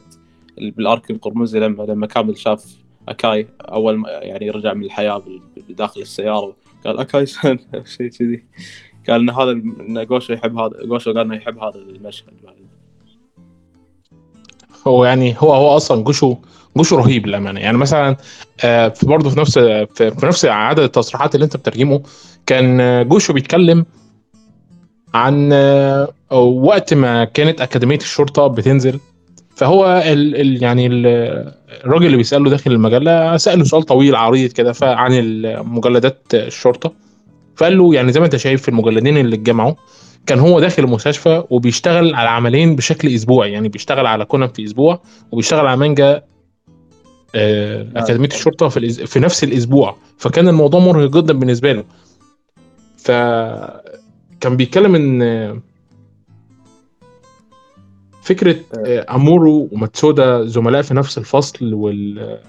بالارك 0.59 1.11
القرمزي 1.11 1.61
لما 1.61 1.83
لما 1.83 2.07
كامل 2.07 2.39
شاف 2.39 2.77
أكاي 3.09 3.49
أول 3.61 3.97
ما 3.97 4.09
يعني 4.11 4.51
رجع 4.51 4.75
من 4.75 4.85
الحياة 4.85 5.23
بداخل 5.69 6.01
السيارة. 6.01 6.57
قال 6.87 6.99
أكاي 6.99 7.27
شيء 7.97 8.09
كذي. 8.09 8.45
قال 9.09 9.21
ان 9.21 9.31
هذا 9.31 9.51
ان 9.51 10.07
جوشو 10.07 10.33
يحب 10.33 10.59
هذا 10.59 10.73
جوشو 10.85 11.13
قال 11.13 11.21
إنه 11.21 11.35
يحب 11.35 11.59
هذا 11.59 11.77
المشهد 11.77 12.33
بعد. 12.45 12.55
هو 14.87 15.05
يعني 15.05 15.35
هو 15.39 15.55
هو 15.55 15.77
أصلا 15.77 16.03
جوشو 16.05 16.37
جوشو 16.77 16.97
رهيب 16.97 17.27
للأمانة. 17.27 17.61
يعني 17.61 17.79
مثلا 17.79 18.17
آه، 18.65 18.89
في 18.89 19.07
برضه 19.07 19.31
في 19.31 19.41
نفس 19.41 19.59
في 19.95 20.27
نفس 20.27 20.45
عدد 20.45 20.81
التصريحات 20.83 21.35
اللي 21.35 21.45
أنت 21.45 21.57
بترجمه 21.57 22.03
كان 22.47 23.09
جوشو 23.09 23.33
بيتكلم 23.33 23.87
عن 25.14 25.50
آه، 25.53 26.09
وقت 26.38 26.94
ما 26.94 27.24
كانت 27.24 27.61
أكاديمية 27.61 27.96
الشرطه 27.96 28.46
بتنزل 28.46 29.00
فهو 29.57 30.03
ال 30.07 30.40
ال 30.40 30.62
يعني 30.62 30.87
ال 30.87 31.07
الراجل 31.85 32.07
اللي 32.07 32.16
بيسأله 32.16 32.50
داخل 32.50 32.72
المجلة 32.72 33.37
سأله 33.37 33.64
سؤال 33.64 33.83
طويل 33.83 34.16
عريض 34.16 34.53
كده 34.53 34.74
عن 34.83 35.42
مجلدات 35.64 36.18
الشرطه 36.35 36.92
فقال 37.57 37.79
له 37.79 37.94
يعني 37.94 38.12
زي 38.12 38.20
ما 38.20 38.27
أنت 38.27 38.37
شايف 38.37 38.62
في 38.62 38.68
المجلدين 38.68 39.16
اللي 39.16 39.37
اتجمعوا 39.37 39.74
كان 40.27 40.38
هو 40.38 40.61
داخل 40.61 40.85
المستشفى 40.85 41.44
وبيشتغل 41.50 42.14
على 42.14 42.29
عملين 42.29 42.77
بشكل 42.77 43.14
أسبوعي 43.14 43.53
يعني 43.53 43.68
بيشتغل 43.68 44.07
على 44.07 44.24
كونان 44.24 44.48
في 44.48 44.64
أسبوع 44.64 45.00
وبيشتغل 45.33 45.66
على 45.66 45.77
مانجا 45.77 46.22
آه 47.35 47.87
أكاديمية 47.96 48.29
الشرطه 48.29 48.68
في, 48.68 49.07
في 49.07 49.20
نفس 49.20 49.44
الأسبوع. 49.44 49.96
فكان 50.18 50.48
الموضوع 50.48 50.81
مرهق 50.81 51.11
جدا 51.11 51.33
بالنسبة 51.33 51.72
له. 51.72 51.85
ف 52.96 53.11
كان 54.45 54.57
بيتكلم 54.57 54.95
إن 54.95 55.61
فكرة 58.23 58.57
آه، 58.87 59.07
أمورو 59.15 59.69
وماتسودا 59.73 60.45
زملاء 60.45 60.83
في 60.83 60.95
نفس 60.95 61.19
الفصل 61.19 61.75
وال 61.75 62.41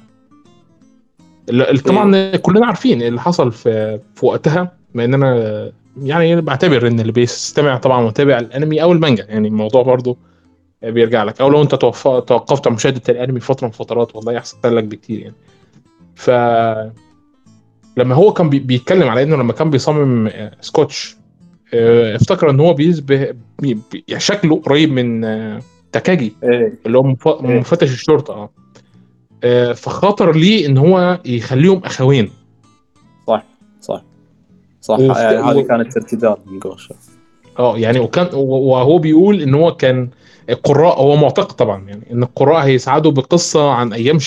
طبعا. 1.85 2.35
كلنا 2.35 2.65
عارفين 2.65 3.01
اللي 3.01 3.21
حصل 3.21 3.51
في 3.51 3.99
في 4.15 4.25
وقتها 4.25 4.77
بما 4.93 5.05
إن 5.05 5.13
أنا 5.13 5.71
يعني 6.03 6.41
بعتبر 6.41 6.87
إن 6.87 6.99
اللي 6.99 7.11
بيستمع 7.11 7.77
طبعا 7.77 8.01
متابع 8.01 8.39
الأنمي 8.39 8.81
أو 8.81 8.91
المانجا 8.91 9.25
يعني 9.29 9.47
الموضوع 9.47 9.81
برضه 9.81 10.17
بيرجع 10.83 11.23
لك 11.23 11.41
أو 11.41 11.49
لو 11.49 11.61
أنت 11.61 11.75
توقفت 11.75 12.67
عن 12.67 12.73
مشاهدة 12.73 13.01
الأنمي 13.09 13.39
فترة 13.39 13.65
من 13.65 13.71
فترات 13.71 14.15
والله 14.15 14.37
احسن 14.37 14.57
لك 14.63 14.83
بكتير 14.83 15.19
يعني 15.19 15.35
ف 16.15 16.29
لما 17.97 18.15
هو 18.15 18.33
كان 18.33 18.49
بيتكلم 18.49 19.09
على 19.09 19.23
إنه 19.23 19.35
لما 19.35 19.53
كان 19.53 19.69
بيصمم 19.69 20.27
آه، 20.27 20.51
سكوتش 20.61 21.15
آه، 21.19 21.24
افتكر 22.15 22.49
إن 22.49 22.59
هو 22.59 22.73
بيشبه 22.73 23.35
شكله 24.17 24.61
قريب 24.61 24.91
من 24.91 25.23
آه، 25.23 25.59
تاكاجي 25.91 26.33
إيه. 26.43 26.73
اللي 26.85 26.97
هو 26.97 27.15
إيه. 27.27 27.59
مفتش 27.59 27.93
الشرطة 27.93 28.49
آه 29.43 29.73
فخاطر 29.73 30.35
ليه 30.35 30.65
إن 30.65 30.77
هو 30.77 31.19
يخليهم 31.25 31.81
أخوين 31.85 32.31
صح 33.27 33.43
صح 33.81 34.03
صح 34.81 34.99
وفت... 34.99 35.19
يعني 35.19 35.37
هذه 35.37 35.61
كانت 35.61 35.97
ارتداد 35.97 36.37
من 36.45 36.59
جوشا 36.59 36.95
آه 37.59 37.77
يعني 37.77 37.99
وكان 37.99 38.29
وهو 38.33 38.97
بيقول 38.97 39.41
إن 39.41 39.53
هو 39.53 39.75
كان 39.75 40.09
القراء 40.49 41.01
هو 41.01 41.15
معتقد 41.15 41.55
طبعا 41.55 41.87
يعني 41.87 42.11
إن 42.11 42.23
القراء 42.23 42.65
هيسعدوا 42.65 43.11
بقصة 43.11 43.69
عن 43.69 43.93
أيام 43.93 44.19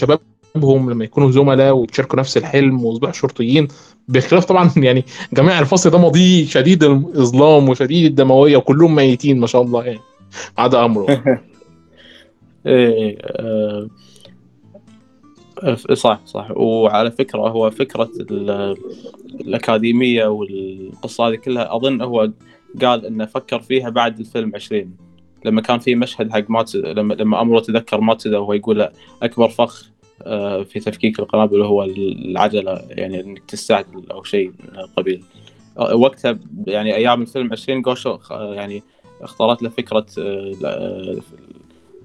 شبابهم 0.58 0.90
لما 0.90 1.04
يكونوا 1.04 1.30
زملاء 1.30 1.76
ويتشاركوا 1.76 2.18
نفس 2.18 2.36
الحلم 2.36 2.84
ويصبحوا 2.84 3.12
شرطيين 3.12 3.68
بخلاف 4.08 4.44
طبعا 4.44 4.70
يعني 4.86 5.04
جميع 5.32 5.58
الفصل 5.58 5.90
ده 5.90 5.98
ماضيه 5.98 6.46
شديد 6.46 6.84
الإظلام 6.84 7.68
وشديد 7.68 8.04
الدموية 8.04 8.56
وكلهم 8.56 8.94
ميتين 8.94 9.40
ما 9.40 9.46
شاء 9.46 9.62
الله 9.62 9.84
يعني 9.84 10.00
عدا 10.58 10.84
أمره. 10.84 11.06
إيه 12.66 13.18
آه 13.22 13.88
صح 15.94 16.20
صح. 16.26 16.50
وعلى 16.50 17.10
فكرة 17.10 17.40
هو 17.40 17.70
فكرة 17.70 18.10
الأكاديمية 19.40 20.26
والقصة 20.26 21.28
هذه 21.28 21.34
كلها 21.34 21.76
أظن 21.76 22.02
هو 22.02 22.30
قال 22.82 23.06
إنه 23.06 23.26
فكر 23.26 23.60
فيها 23.60 23.88
بعد 23.88 24.18
الفيلم 24.18 24.52
20 24.54 24.96
لما 25.44 25.60
كان 25.60 25.78
في 25.78 25.94
مشهد 25.94 26.32
حق 26.32 26.50
مات 26.50 26.74
لما 26.74 27.14
لما 27.14 27.40
أمره 27.40 27.60
تذكر 27.60 28.00
ماتسودا 28.00 28.38
وهو 28.38 28.52
يقول 28.52 28.88
أكبر 29.22 29.48
فخ 29.48 29.90
آه، 30.22 30.62
في 30.62 30.80
تفكيك 30.80 31.18
القنابل 31.18 31.62
هو 31.62 31.84
العجلة 31.84 32.84
يعني 32.88 33.20
إنك 33.20 33.42
تستعجل 33.48 34.10
أو 34.10 34.22
شيء 34.22 34.48
من 34.48 34.78
القبيل 34.78 35.24
آه، 35.78 35.94
وقتها 35.94 36.38
يعني 36.66 36.94
أيام 36.94 37.22
الفيلم 37.22 37.52
20 37.52 37.82
جوشو 37.82 38.18
آه، 38.30 38.54
يعني 38.54 38.82
اختارت 39.20 39.62
له 39.62 39.68
فكرة 39.68 40.06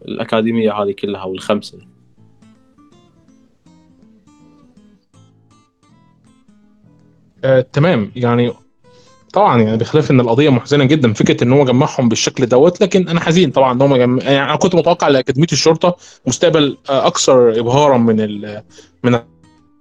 الأكاديمية 0.06 0.74
هذه 0.74 0.92
كلها 0.92 1.24
والخمسة. 1.24 1.80
آه، 7.44 7.62
تمام. 7.62 8.12
يعني 8.16 8.54
طبعا 9.34 9.62
يعني 9.62 9.78
بخلاف 9.78 10.12
إن 10.12 10.20
القضية 10.20 10.50
محزنة 10.50 10.84
جدا 10.84 11.14
فكرة 11.14 11.44
إن 11.44 11.54
هو 11.54 11.66
جمعهم 11.66 12.10
بالشكل 12.10 12.46
دوت 12.46 12.82
لكن 12.82 13.08
أنا 13.10 13.20
حزين 13.20 13.52
طبعا 13.52 13.74
إن 13.74 13.82
هم 13.82 13.96
جم... 13.96 14.20
يعني 14.20 14.44
أنا 14.44 14.56
كنت 14.56 14.76
متوقع 14.76 15.08
لاكاديميه 15.08 15.48
الشرطة 15.52 15.96
مستقبل 16.28 16.78
آه، 16.90 17.08
أكثر 17.08 17.60
ابهارا 17.60 17.98
من 17.98 18.22
ال... 18.22 18.64
من 19.04 19.20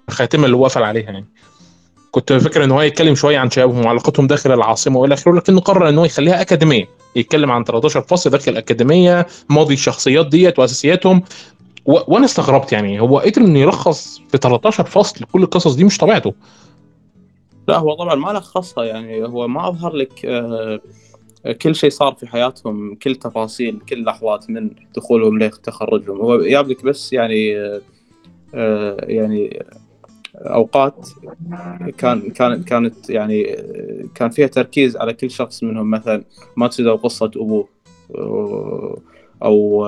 الخاتمة 0.09 0.45
اللي 0.47 0.57
هو 0.57 0.65
قفل 0.65 0.83
عليها 0.83 1.11
يعني. 1.11 1.27
كنت 2.11 2.33
فاكر 2.33 2.65
إن 2.65 2.71
هو 2.71 2.81
يتكلم 2.83 3.15
شوية 3.15 3.39
عن 3.39 3.51
شبابهم 3.51 3.87
وعلاقتهم 3.87 4.27
داخل 4.27 4.53
العاصمة 4.53 4.99
وإلى 4.99 5.15
آخره 5.15 5.33
لكنه 5.33 5.61
قرر 5.61 5.89
إن 5.89 5.99
هو 5.99 6.05
يخليها 6.05 6.41
أكاديمية. 6.41 6.89
يتكلم 7.17 7.51
عن 7.51 7.65
13 7.65 8.01
فصل 8.03 8.31
داخل 8.31 8.53
الأكاديمية 8.53 9.27
ماضي 9.49 9.75
الشخصيات 9.75 10.27
ديت 10.27 10.59
وأساسياتهم. 10.59 11.23
و... 11.87 11.99
وأنا 12.09 12.25
استغربت 12.25 12.73
يعني 12.73 13.01
هو 13.01 13.19
قدر 13.19 13.43
إنه 13.43 13.59
يلخص 13.59 14.21
في 14.31 14.39
13 14.39 14.85
فصل 14.85 15.25
كل 15.33 15.43
القصص 15.43 15.75
دي 15.75 15.85
مش 15.85 15.99
طبيعته. 15.99 16.35
لا 17.69 17.79
هو 17.79 17.95
طبعا 17.95 18.15
ما 18.15 18.31
لخصها 18.31 18.85
يعني 18.85 19.27
هو 19.27 19.49
ما 19.49 19.69
أظهر 19.69 19.97
لك 19.97 20.27
آه، 20.27 20.81
كل 21.63 21.75
شيء 21.75 21.91
صار 21.91 22.15
في 22.15 22.27
حياتهم 22.27 22.95
كل 22.95 23.17
تفاصيل 23.17 23.81
كل 23.89 24.05
لحظات 24.05 24.51
من 24.51 24.71
دخولهم 24.97 25.39
لتخرجهم 25.39 26.21
هو 26.21 26.43
جاب 26.43 26.69
لك 26.69 26.85
بس 26.85 27.13
يعني 27.13 27.59
آه، 27.59 27.81
آه، 28.55 28.97
يعني 29.01 29.67
أوقات 30.37 31.09
كان 31.99 32.31
كانت 32.31 32.69
كانت 32.69 33.11
يعني 33.11 33.57
كان 34.15 34.31
فيها 34.31 34.47
تركيز 34.47 34.97
على 34.97 35.13
كل 35.13 35.31
شخص 35.31 35.63
منهم 35.63 35.91
مثلا 35.91 36.25
ماتسودا 36.57 36.93
وقصه 36.93 37.31
أبوه 37.37 37.69
أو 39.43 39.87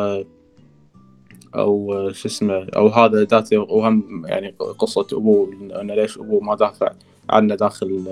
أو 1.54 2.10
شو 2.12 2.28
اسمه 2.28 2.66
أو 2.76 2.88
هذا 2.88 3.24
ذاته 3.24 3.58
وهم 3.58 4.26
يعني 4.26 4.48
قصة 4.78 5.06
أبوه 5.12 5.52
انه 5.80 5.94
ليش 5.94 6.18
أبوه 6.18 6.40
ما 6.40 6.54
دافع. 6.54 6.92
عنه 7.30 7.54
داخل 7.54 8.04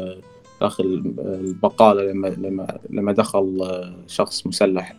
داخل 0.61 1.15
البقالة 1.19 2.03
لما 2.03 2.29
لما 2.29 2.79
لما 2.91 3.13
دخل 3.13 3.69
شخص 4.07 4.47
مسلح. 4.47 4.97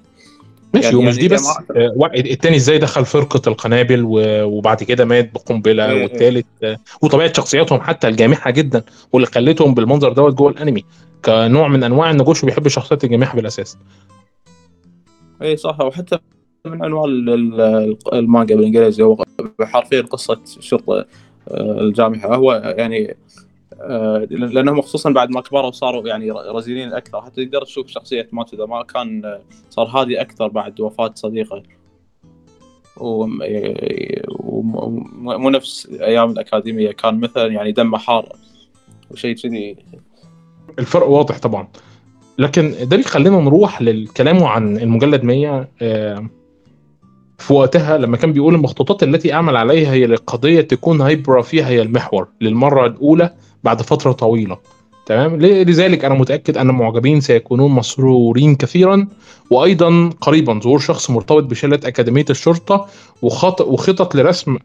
ماشي 0.73 0.85
يعني 0.85 0.97
ومش 0.97 1.15
يعني 1.15 1.27
دي 1.27 1.35
بس 1.35 1.47
آه 1.47 2.11
التاني 2.15 2.55
إزاي 2.55 2.77
دخل 2.77 3.05
فرقة 3.05 3.41
القنابل 3.47 4.01
وبعد 4.43 4.83
كده 4.83 5.05
مات 5.05 5.33
بقنبلة 5.33 5.91
إيه 5.91 6.03
والتالت 6.03 6.45
آه 6.63 6.77
وطبيعة 7.01 7.33
شخصياتهم 7.33 7.81
حتى 7.81 8.07
الجامحة 8.07 8.51
جدا 8.51 8.83
واللي 9.11 9.27
خلتهم 9.27 9.73
بالمنظر 9.73 10.13
دوت 10.13 10.33
جوه 10.33 10.51
الأنمي 10.51 10.85
كنوع 11.25 11.67
من 11.67 11.83
أنواع 11.83 12.11
ان 12.11 12.17
جوشو 12.17 12.45
بيحب 12.45 12.65
الشخصيات 12.65 13.03
الجامحة 13.03 13.35
بالأساس. 13.35 13.77
اي 15.41 15.57
صح. 15.57 15.81
وحتى 15.81 16.19
من 16.65 16.83
أنواع 16.83 17.05
المانجا 18.13 18.55
بالإنجليزي 18.55 19.03
هو 19.03 19.23
حرفيا 19.61 20.01
قصة 20.01 20.39
شرطة 20.59 21.05
آه، 21.47 21.81
الجامحة. 21.81 22.35
هو 22.35 22.73
يعني 22.77 23.15
لأنهم 24.29 24.81
خصوصا 24.81 25.09
بعد 25.11 25.29
ما 25.29 25.41
كبروا 25.41 25.67
وصاروا 25.67 26.07
يعني 26.07 26.31
رزينين 26.31 26.93
أكثر. 26.93 27.21
حتى 27.21 27.45
تقدر 27.45 27.65
تشوف 27.65 27.87
شخصية 27.87 28.29
ماتودا 28.31 28.65
ما 28.65 28.83
كان 28.83 29.25
آه، 29.25 29.41
صار 29.69 29.85
هادي 29.87 30.21
أكثر 30.21 30.47
بعد 30.47 30.81
وفاة 30.81 31.11
صديقه. 31.15 31.63
ومو 34.39 35.49
نفس 35.49 35.89
أيام 36.01 36.31
الأكاديمية 36.31 36.91
كان 36.91 37.19
مثلا 37.19 37.47
يعني 37.47 37.71
دمه 37.71 37.97
حار 37.97 38.29
وشيء 39.11 39.35
كذي. 39.35 39.75
الفرق 40.79 41.07
واضح 41.07 41.39
طبعا. 41.39 41.67
لكن 42.37 42.75
ده 42.81 42.97
بيخلينا 42.97 43.39
نروح 43.39 43.81
للكلام 43.81 44.43
عن 44.43 44.77
المجلد 44.77 45.23
100 45.23 45.67
في 47.37 47.53
وقتها 47.53 47.97
لما 47.97 48.17
كان 48.17 48.33
بيقول 48.33 48.55
المخطوطات 48.55 49.03
التي 49.03 49.33
أعمل 49.33 49.55
عليها 49.57 49.93
هي 49.93 50.05
لقضية 50.05 50.61
تكون 50.61 51.01
هايبرا 51.01 51.41
فيها 51.41 51.67
هي 51.67 51.81
المحور. 51.81 52.27
للمرة 52.41 52.85
الأولى 52.85 53.33
بعد 53.63 53.81
فترة 53.81 54.11
طويلة. 54.11 54.57
تمام؟ 55.05 55.35
لذلك 55.41 56.05
أنا 56.05 56.15
متأكد 56.15 56.57
أن 56.57 56.69
المعجبين 56.69 57.21
سيكونون 57.21 57.71
مسرورين 57.71 58.55
كثيرا 58.55 59.07
وأيضا 59.49 60.09
قريبا. 60.21 60.59
ظهور 60.59 60.79
شخص 60.79 61.09
مرتبط 61.09 61.43
بشلة 61.43 61.79
أكاديمية 61.85 62.25
الشرطة 62.29 62.87
وخطط 63.21 64.15
لرسم 64.15 64.57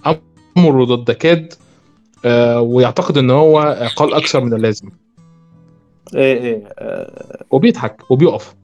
أمر 0.57 0.85
ضد 0.85 1.11
كاد 1.11 1.53
آه 2.25 2.61
ويعتقد 2.61 3.19
إن 3.19 3.31
هو 3.31 3.59
قال 3.97 4.15
أكثر 4.15 4.41
من 4.41 4.55
اللازم. 4.55 4.89
إيه 6.15 6.41
إيه 6.43 6.69
آه. 6.79 7.45
وبيضحك 7.51 8.11
وبيقف. 8.11 8.55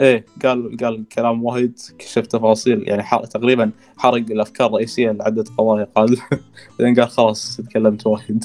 إيه 0.00 0.24
قال 0.44 0.76
قال 0.82 1.04
كلام 1.08 1.44
وايد 1.44 1.78
كشف 1.98 2.26
تفاصيل 2.26 2.88
يعني 2.88 3.02
حرق 3.02 3.24
تقريبا 3.24 3.70
حرق 3.96 4.14
الأفكار 4.14 4.66
الرئيسية 4.66 5.10
لعدة 5.10 5.44
قضايا. 5.58 5.88
قال 5.94 6.16
بعدين 6.78 6.94
قال 6.94 7.08
خلاص 7.08 7.56
تكلمت 7.56 8.06
وايد. 8.06 8.44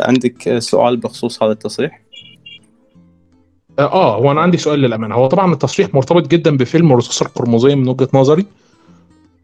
عندك 0.00 0.58
سؤال 0.58 0.96
بخصوص 0.96 1.42
هذا 1.42 1.52
التصريح؟ 1.52 2.00
آه, 3.78 3.82
آه، 3.82 4.16
هو 4.16 4.32
أنا 4.32 4.40
عندي 4.40 4.58
سؤال 4.58 4.78
للأمانة. 4.78 5.14
هو 5.14 5.26
طبعا 5.26 5.52
التصريح 5.52 5.94
مرتبط 5.94 6.28
جدا 6.28 6.56
بفيلم 6.56 6.92
الرصاصه 6.92 7.26
القرمزية 7.26 7.74
من 7.74 7.88
وجهة 7.88 8.08
نظري. 8.14 8.46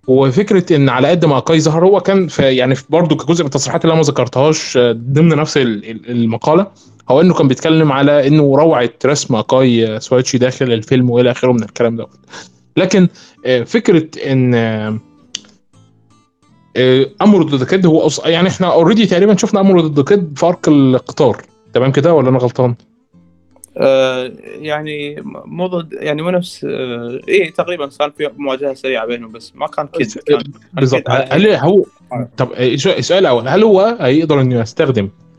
وفكرة 0.07 0.77
إن 0.77 0.89
على 0.89 1.09
قد 1.09 1.25
ما 1.25 1.39
اكاي 1.39 1.61
ظهر 1.61 1.85
هو 1.85 2.01
كان 2.01 2.29
في 2.29 2.43
يعني 2.43 2.75
برضه 2.91 3.17
كجزء 3.17 3.43
من 3.43 3.47
التصريحات 3.47 3.85
اللي 3.85 3.93
أنا 3.93 4.03
ما 4.03 4.07
ذكرتهاش 4.07 4.77
آه، 4.77 4.93
ضمن 4.93 5.29
نفس 5.29 5.57
المقالة 5.57 6.67
هو 7.09 7.21
إنه 7.21 7.35
كان 7.35 7.49
بيتكلم 7.49 7.93
على 7.93 8.27
إنه 8.27 8.57
روعة 8.57 8.91
رسم 9.07 9.35
اكاي 9.35 10.01
شويتشي 10.01 10.39
داخل 10.39 10.73
الفيلم 10.73 11.11
وإلى 11.11 11.31
آخره 11.31 11.53
من 11.53 11.63
الكلام 11.63 11.97
دوت. 11.97 12.19
لكن 12.77 13.09
آه، 13.47 13.63
فكرة 13.63 14.33
إن 14.33 14.55
آه، 14.55 14.99
أمرو 17.23 17.43
ضد 17.43 17.65
كيد 17.65 17.87
هو 17.87 18.07
أص... 18.07 18.27
يعني 18.27 18.49
إحنا 18.49 18.73
already 18.73 19.07
تقريبا 19.07 19.37
شفنا 19.37 19.61
أمرو 19.61 19.81
ضد 19.81 20.09
كيد 20.09 20.39
في 20.39 20.47
arc 20.47 20.69
القطار. 20.69 21.43
تمام 21.75 21.93
كده 21.93 22.15
ولا 22.15 22.29
أنا 22.29 22.39
غلطان؟ 22.39 22.75
آه 23.77 24.33
يعني 24.45 25.23
مو 25.45 25.67
ضد 25.67 25.93
يعني 25.93 26.23
مو 26.23 26.31
نفس 26.31 26.65
آه 26.65 27.21
إيه 27.29 27.51
تقريبا 27.51 27.89
صار 27.89 28.11
في 28.11 28.31
مواجهه 28.37 28.75
سريعة 28.75 29.07
بينهم 29.07 29.33
بس 29.33 29.53
ما 29.55 29.67
كان 29.67 29.87
كيد 29.87 30.13
كان 30.27 30.43
بالضبط. 30.73 31.11
هل 31.11 31.47
هو 31.47 31.85
طب 32.37 32.53
السؤال 32.59 33.19
الأول 33.19 33.49
هل 33.49 33.63
هو 33.63 33.97
هيقدر 34.01 34.41
إنه 34.41 34.61
يستخدم 34.61 35.05
آه 35.05 35.32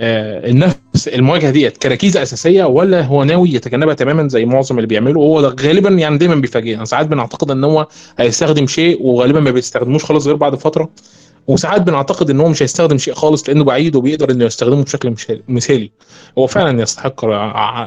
النفس 0.00 1.08
المواجهة 1.08 1.50
ديت 1.50 1.76
كركيزه 1.76 2.22
أساسية 2.22 2.64
ولا 2.64 3.02
هو 3.02 3.24
ناوي 3.24 3.54
يتجنبها 3.54 3.94
تماما 3.94 4.28
زي 4.28 4.44
معظم 4.44 4.76
اللي 4.76 4.86
بيعمله 4.86 5.20
وهو 5.20 5.54
غالبا 5.60 5.90
يعني 5.90 6.18
دايما 6.18 6.34
بيفاجئنا. 6.34 6.84
ساعات 6.84 7.06
بنعتقد 7.06 7.50
إن 7.50 7.64
هو 7.64 7.88
هيستخدم 8.18 8.66
شيء 8.66 9.02
وغالبا 9.02 9.40
ما 9.40 9.50
بيستخدموش 9.50 10.04
خالص 10.04 10.26
غير 10.26 10.36
بعد 10.36 10.54
فترة. 10.54 10.90
وساعات 11.46 11.82
بنعتقد 11.82 12.30
إن 12.30 12.40
هو 12.40 12.48
مش 12.48 12.62
هيستخدم 12.62 12.98
شيء 12.98 13.14
خالص 13.14 13.48
لأنه 13.48 13.64
بعيد 13.64 13.96
وبيقدر 13.96 14.30
إنه 14.30 14.44
يستخدمه 14.44 14.84
بشكل 14.84 15.14
مثالي. 15.48 15.90
هو 16.38 16.46
فعلا 16.46 16.82
يستحق 16.82 17.24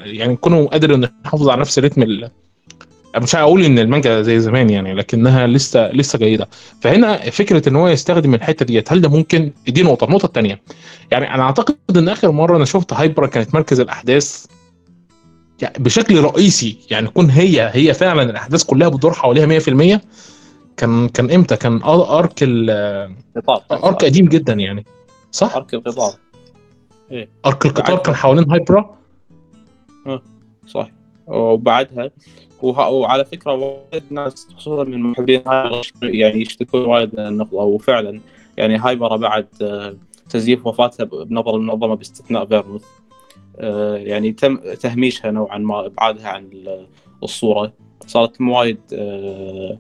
يعني 0.06 0.36
كونه 0.36 0.68
قادر 0.68 0.96
إنه 0.96 1.10
يحافظ 1.26 1.50
على 1.50 1.62
نفس 1.62 1.78
الريتم 1.78 2.04
مش 3.18 3.36
هقول 3.36 3.64
إن 3.64 3.80
المانجا 3.80 4.22
زي 4.22 4.40
زمان 4.40 4.70
يعني 4.70 4.94
لكنها 4.94 5.48
لسه 5.48 5.92
لسه 5.92 6.20
جيدة. 6.20 6.50
فهنا 6.82 7.18
فكرة 7.30 7.70
إن 7.70 7.76
هو 7.76 7.88
يستخدم 7.88 8.34
الحتة 8.34 8.66
ديت 8.66 8.92
هل 8.92 9.02
ده 9.02 9.10
ممكن؟ 9.10 9.52
دي 9.68 9.84
نقطة. 9.84 10.06
النقطة 10.06 10.26
الثانية 10.26 10.62
يعني 11.12 11.34
أنا 11.34 11.44
أعتقد 11.44 11.98
إن 11.98 12.10
آخر 12.10 12.32
مرة 12.32 12.58
أنا 12.58 12.66
شفت 12.66 12.94
هايبر 12.94 13.28
كانت 13.28 13.56
مركز 13.56 13.80
الأحداث 13.80 14.46
يعني 15.62 15.76
بشكل 15.80 16.22
رئيسي 16.22 16.78
يعني 16.92 17.08
تكون 17.08 17.30
هي 17.30 17.72
هي 17.74 17.94
فعلا 17.94 18.24
الأحداث 18.24 18.64
كلها 18.64 18.90
بتدور 18.90 19.14
حواليها 19.14 19.60
100% 19.60 20.00
كان 20.78 21.10
كان 21.10 21.32
إمتى؟ 21.32 21.56
كان 21.56 21.84
أرك 21.84 22.44
أرك 23.72 24.06
قديم 24.06 24.26
جدا 24.26 24.54
يعني. 24.54 24.86
صح؟ 25.32 25.56
أرك 25.56 25.74
القطار 25.74 26.14
إيه. 27.12 27.30
أرك 27.46 27.66
القطار 27.66 27.98
كان 27.98 28.16
حوالين 28.16 28.52
هايبرا 28.52 28.98
أه 30.08 30.22
صح. 30.68 30.90
وبعدها 31.28 32.10
وعلى 32.64 33.26
فكرة 33.26 33.54
وايد 33.54 34.04
ناس 34.10 34.48
خصوصا 34.56 34.84
من 34.84 35.02
محبين 35.02 35.42
يعني 36.04 36.42
يشتكون 36.42 36.82
وايد 36.82 37.20
من 37.20 37.28
النقطة 37.28 37.56
وفعلا 37.56 38.20
يعني 38.58 38.78
هايبرا 38.78 39.18
بعد 39.18 39.48
آه، 39.62 39.96
تزييف 40.30 40.68
وفاتها 40.68 41.04
بنظر 41.04 41.56
المنظمة 41.56 41.96
باستثناء 41.96 42.46
فيرموث. 42.46 42.86
آه، 43.60 43.98
يعني 43.98 44.32
تم 44.32 44.58
تهميشها 44.58 45.32
نوعا 45.32 45.58
ما 45.58 45.86
إبعادها 45.86 46.28
عن 46.28 46.50
الصورة. 47.24 47.74
صارت 48.08 48.42
وايد 48.42 48.80
آه، 48.94 49.80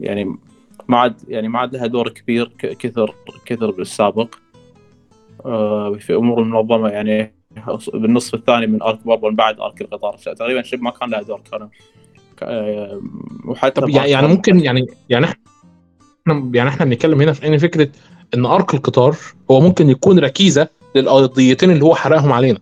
يعني 0.00 0.36
ما 0.88 0.98
عاد 0.98 1.14
يعني 1.28 1.48
ما 1.48 1.58
عاد 1.58 1.76
لها 1.76 1.86
دور 1.86 2.08
كبير 2.08 2.52
كثر 2.58 3.14
كثر 3.46 3.70
بالسابق. 3.70 4.34
في 5.98 6.14
أمور 6.14 6.42
المنظمة 6.42 6.88
يعني 6.88 7.35
بالنصف 7.94 8.34
الثاني 8.34 8.66
من 8.66 8.82
ارك 8.82 9.06
باربون 9.06 9.34
بعد 9.34 9.60
ارك 9.60 9.80
القطار 9.80 10.16
تقريبا 10.16 10.62
شبه 10.62 10.82
ما 10.82 10.90
كان 10.90 11.10
لها 11.10 11.22
دور 11.22 11.40
كان 11.50 11.68
وحتى 13.44 13.80
طب 13.80 13.88
يعني 13.88 14.26
ممكن 14.26 14.60
يعني 14.60 14.86
يعني 15.08 15.26
إحنا 15.26 15.36
يعني 16.54 16.68
إحنا 16.68 16.84
بنتكلم 16.84 17.20
هنا 17.20 17.32
في 17.32 17.46
ان 17.48 17.58
فكرة 17.58 17.88
إن 18.34 18.46
ارك 18.46 18.74
القطار 18.74 19.16
هو 19.50 19.60
ممكن 19.60 19.90
يكون 19.90 20.18
ركيزة 20.18 20.68
للقضيتين 20.94 21.70
اللي 21.70 21.84
هو 21.84 21.94
حرقهم 21.94 22.32
علينا 22.32 22.58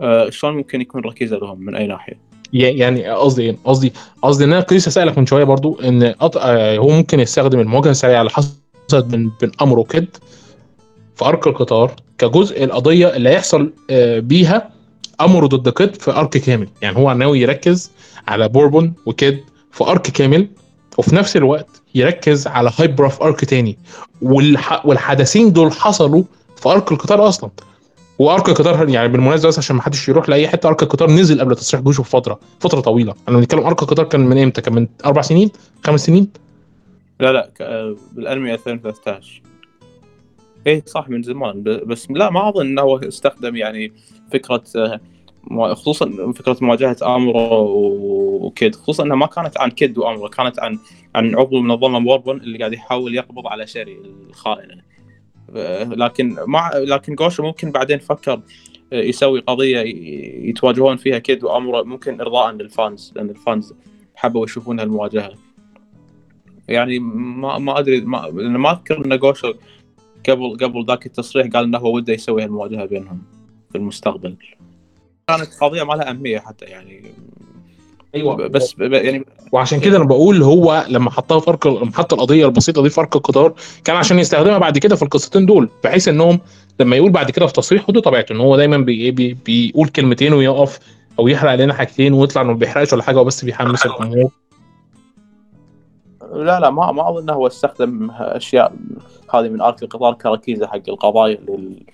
أه 0.00 0.30
شلون 0.30 0.56
ممكن 0.56 0.80
يكون 0.80 1.02
ركيزة 1.02 1.36
لهم 1.36 1.60
من 1.60 1.74
أي 1.74 1.86
ناحية؟ 1.86 2.18
يعني 2.52 3.08
قصدي 3.08 3.42
إيه؟ 3.42 3.56
قصدي 3.64 3.92
قصدي 4.22 4.44
إن 4.44 4.52
أنا 4.52 4.60
كنت 4.60 4.86
أسألك 4.86 5.18
من 5.18 5.26
شوية 5.26 5.44
برضو 5.44 5.80
إن 5.80 6.14
هو 6.78 6.88
ممكن 6.88 7.20
يستخدم 7.20 7.60
المواجهة 7.60 7.90
السريعة 7.90 8.20
اللي 8.20 8.30
حصلت 8.30 9.04
بين 9.04 9.32
بين 9.40 9.50
أمر 9.62 9.78
وكد 9.78 10.08
في 11.16 11.24
أرك 11.24 11.46
القطار 11.46 11.92
كجزء 12.18 12.64
القضية 12.64 13.16
اللي 13.16 13.28
هيحصل 13.28 13.72
آه، 13.90 14.18
بيها 14.18 14.70
أمره 15.20 15.46
ضد 15.46 15.68
كيد 15.68 15.94
في 15.96 16.10
أرك 16.10 16.30
كامل. 16.38 16.68
يعني 16.82 16.96
هو 16.96 17.12
ناوي 17.12 17.40
يركز 17.40 17.90
على 18.28 18.48
بوربون 18.48 18.94
وكيد 19.06 19.40
في 19.72 19.84
أرك 19.84 20.02
كامل 20.02 20.48
وفي 20.98 21.14
نفس 21.16 21.36
الوقت 21.36 21.82
يركز 21.94 22.46
على 22.46 22.70
هايبرا 22.78 23.08
في 23.08 23.22
أرك 23.24 23.44
تاني. 23.44 23.78
والح... 24.22 24.86
والحدثين 24.86 25.52
دول 25.52 25.72
حصلوا 25.72 26.22
في 26.56 26.68
أرك 26.68 26.92
القطار 26.92 27.28
أصلا. 27.28 27.50
وأرك 28.18 28.48
القطار 28.48 28.88
يعني 28.88 29.08
بالمناسبة 29.08 29.48
بس 29.48 29.58
عشان 29.58 29.76
ما 29.76 29.82
حدش 29.82 30.08
يروح 30.08 30.28
لأي 30.28 30.48
حتة 30.48 30.66
أرك 30.68 30.82
القطار 30.82 31.10
نزل 31.10 31.40
قبل 31.40 31.56
تصريح 31.56 31.82
جوشه 31.82 32.00
بفتره 32.00 32.40
فترة 32.60 32.80
طويلة. 32.80 33.14
أنا 33.28 33.36
بنتكلم 33.38 33.60
أرك 33.66 33.82
القطار 33.82 34.04
كان 34.04 34.20
من 34.20 34.38
إمتى؟ 34.42 34.60
كان 34.60 34.74
من 34.74 34.86
أربع 35.04 35.22
سنين؟ 35.22 35.50
خمس 35.84 36.06
سنين؟ 36.06 36.28
لا 37.20 37.32
لا 37.32 37.50
ك- 37.58 37.62
آه، 37.62 37.96
بالانمي 38.12 38.54
2013 38.54 39.42
إيه 40.66 40.84
صح 40.86 41.08
من 41.08 41.22
زمان. 41.22 41.62
بس 41.62 42.10
لا 42.10 42.30
ما 42.30 42.48
أظن 42.48 42.66
إنه 42.66 43.08
استخدم 43.08 43.56
يعني 43.56 43.92
فكرة 44.32 44.64
آه، 44.76 45.00
خصوصا 45.74 46.32
فكرة 46.32 46.56
مواجهة 46.60 46.96
آمرو 47.02 47.36
وكيد. 48.46 48.74
خصوصا 48.74 49.04
إنها 49.04 49.16
ما 49.16 49.26
كانت 49.26 49.60
عن 49.60 49.70
كيد 49.70 49.98
وآمرو 49.98 50.28
كانت 50.28 50.60
عن 50.60 50.78
عن 51.14 51.34
عضو 51.34 51.60
منظمه 51.60 51.98
بوربون 51.98 52.36
اللي 52.36 52.58
قاعد 52.58 52.72
يحاول 52.72 53.14
يقبض 53.14 53.46
على 53.46 53.66
شيري 53.66 53.98
الخائنة. 54.30 54.82
آه، 55.56 55.84
لكن 55.84 56.36
مع 56.46 56.70
لكن 56.74 57.14
جوشو 57.14 57.42
ممكن 57.42 57.70
بعدين 57.70 57.98
فكر 57.98 58.40
آه، 58.92 59.02
يسوي 59.02 59.40
قضية 59.40 59.78
يتواجهون 60.48 60.96
فيها 60.96 61.18
كيد 61.18 61.44
وآمرو. 61.44 61.84
ممكن 61.84 62.20
ارضاء 62.20 62.52
لل 62.52 62.72
fans 62.72 63.12
لأن 63.16 63.30
ال 63.30 63.39
fans 63.39 63.74
حبوا 64.14 64.44
يشوفون 64.44 64.80
هالمواجهة. 64.80 65.32
يعني 66.68 66.98
ما 66.98 67.58
ما 67.58 67.78
أدري 67.78 68.00
ما 68.00 68.30
ما 68.30 68.72
أذكر 68.72 69.04
إن 69.06 69.18
جوشو 69.18 69.54
قبل 70.30 70.56
قبل 70.62 70.84
ذاك 70.86 71.06
التصريح 71.06 71.46
قال 71.46 71.64
إنه 71.64 71.78
هو 71.78 71.96
وده 71.96 72.12
يسوي 72.12 72.44
هالمواجهة 72.44 72.84
بينهم 72.84 73.22
في 73.72 73.78
المستقبل. 73.78 74.36
كانت 75.28 75.54
قضية 75.60 75.82
ما 75.82 75.92
لها 75.92 76.10
أهمية 76.10 76.38
حتى 76.38 76.64
يعني. 76.64 77.02
أيوه. 78.14 78.48
بس 78.48 78.74
يعني 78.78 79.24
وعشان 79.52 79.80
كده 79.80 79.96
أنا 79.96 80.04
بقول 80.04 80.42
هو 80.42 80.86
لما 80.88 81.10
حطها 81.10 81.42
ارك 81.48 81.66
لما 81.66 81.92
حط 81.94 82.12
القضية 82.12 82.46
البسيطة 82.46 82.82
دي 82.82 82.90
أرك 82.98 83.16
القطار 83.16 83.54
كان 83.84 83.96
عشان 83.96 84.18
يستخدمها 84.18 84.58
بعد 84.58 84.78
كده 84.78 84.96
في 84.96 85.02
القصتين 85.02 85.46
دول 85.46 85.68
بحيث 85.84 86.08
إنهم 86.08 86.40
لما 86.80 86.96
يقول 86.96 87.10
بعد 87.10 87.30
كده 87.30 87.46
في 87.46 87.52
تصريح 87.52 87.88
ودي 87.88 88.00
طبيعته 88.00 88.32
إن 88.32 88.40
هو 88.40 88.56
دايما 88.56 88.76
بي 88.78 89.10
بي 89.10 89.36
بيقول 89.46 89.88
كلمتين 89.88 90.32
ويقف 90.32 90.78
أو 91.18 91.28
يحرق 91.28 91.50
علينا 91.50 91.74
حاجتين 91.74 92.12
ويطلع 92.12 92.42
إنه 92.42 92.52
ما 92.52 92.58
بيحرقش 92.58 92.92
ولا 92.92 93.02
حاجة 93.02 93.20
وبس 93.20 93.44
بيحمس 93.44 93.86
الجمهور 93.86 94.30
لا 96.32 96.60
لا 96.60 96.70
ما 96.70 96.92
ما 96.92 97.08
أظن 97.08 97.30
هو 97.30 97.46
استخدم 97.46 98.10
أشياء 98.10 98.74
هذه 99.34 99.48
من 99.48 99.60
أرك 99.60 99.82
القطار 99.82 100.14
كركيزه 100.14 100.66
حق 100.66 100.88
القضايا 100.88 101.38
اللي, 101.38 101.86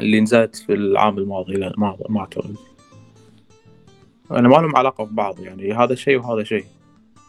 اللي 0.00 0.20
نزلت 0.20 0.56
في 0.56 0.72
العام 0.74 1.18
الماضي 1.18 1.54
لا 1.54 1.72
ما 1.76 1.96
ما 2.08 2.20
أعتقد. 2.20 2.56
أنا 4.30 4.48
ما 4.48 4.56
لهم 4.56 4.76
علاقة 4.76 5.04
ببعض 5.04 5.40
يعني 5.40 5.72
هذا 5.72 5.94
شيء 5.94 6.18
وهذا 6.18 6.44
شيء. 6.44 6.64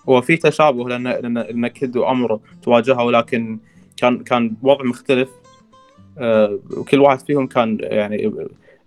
هو 0.10 0.22
في 0.22 0.38
تشابه 0.38 0.90
لأن 0.90 1.04
لأن 1.04 1.38
لأن 1.38 1.68
كيد 1.68 1.98
وامر 1.98 2.40
تواجهوا 2.64 3.02
ولكن 3.02 3.60
كان 3.98 4.24
كان 4.24 4.50
بوضع 4.50 4.84
مختلف. 4.84 5.30
آه، 6.18 6.60
وكل 6.78 7.00
واحد 7.00 7.20
فيهم 7.20 7.48
كان 7.48 7.78
يعني 7.82 8.34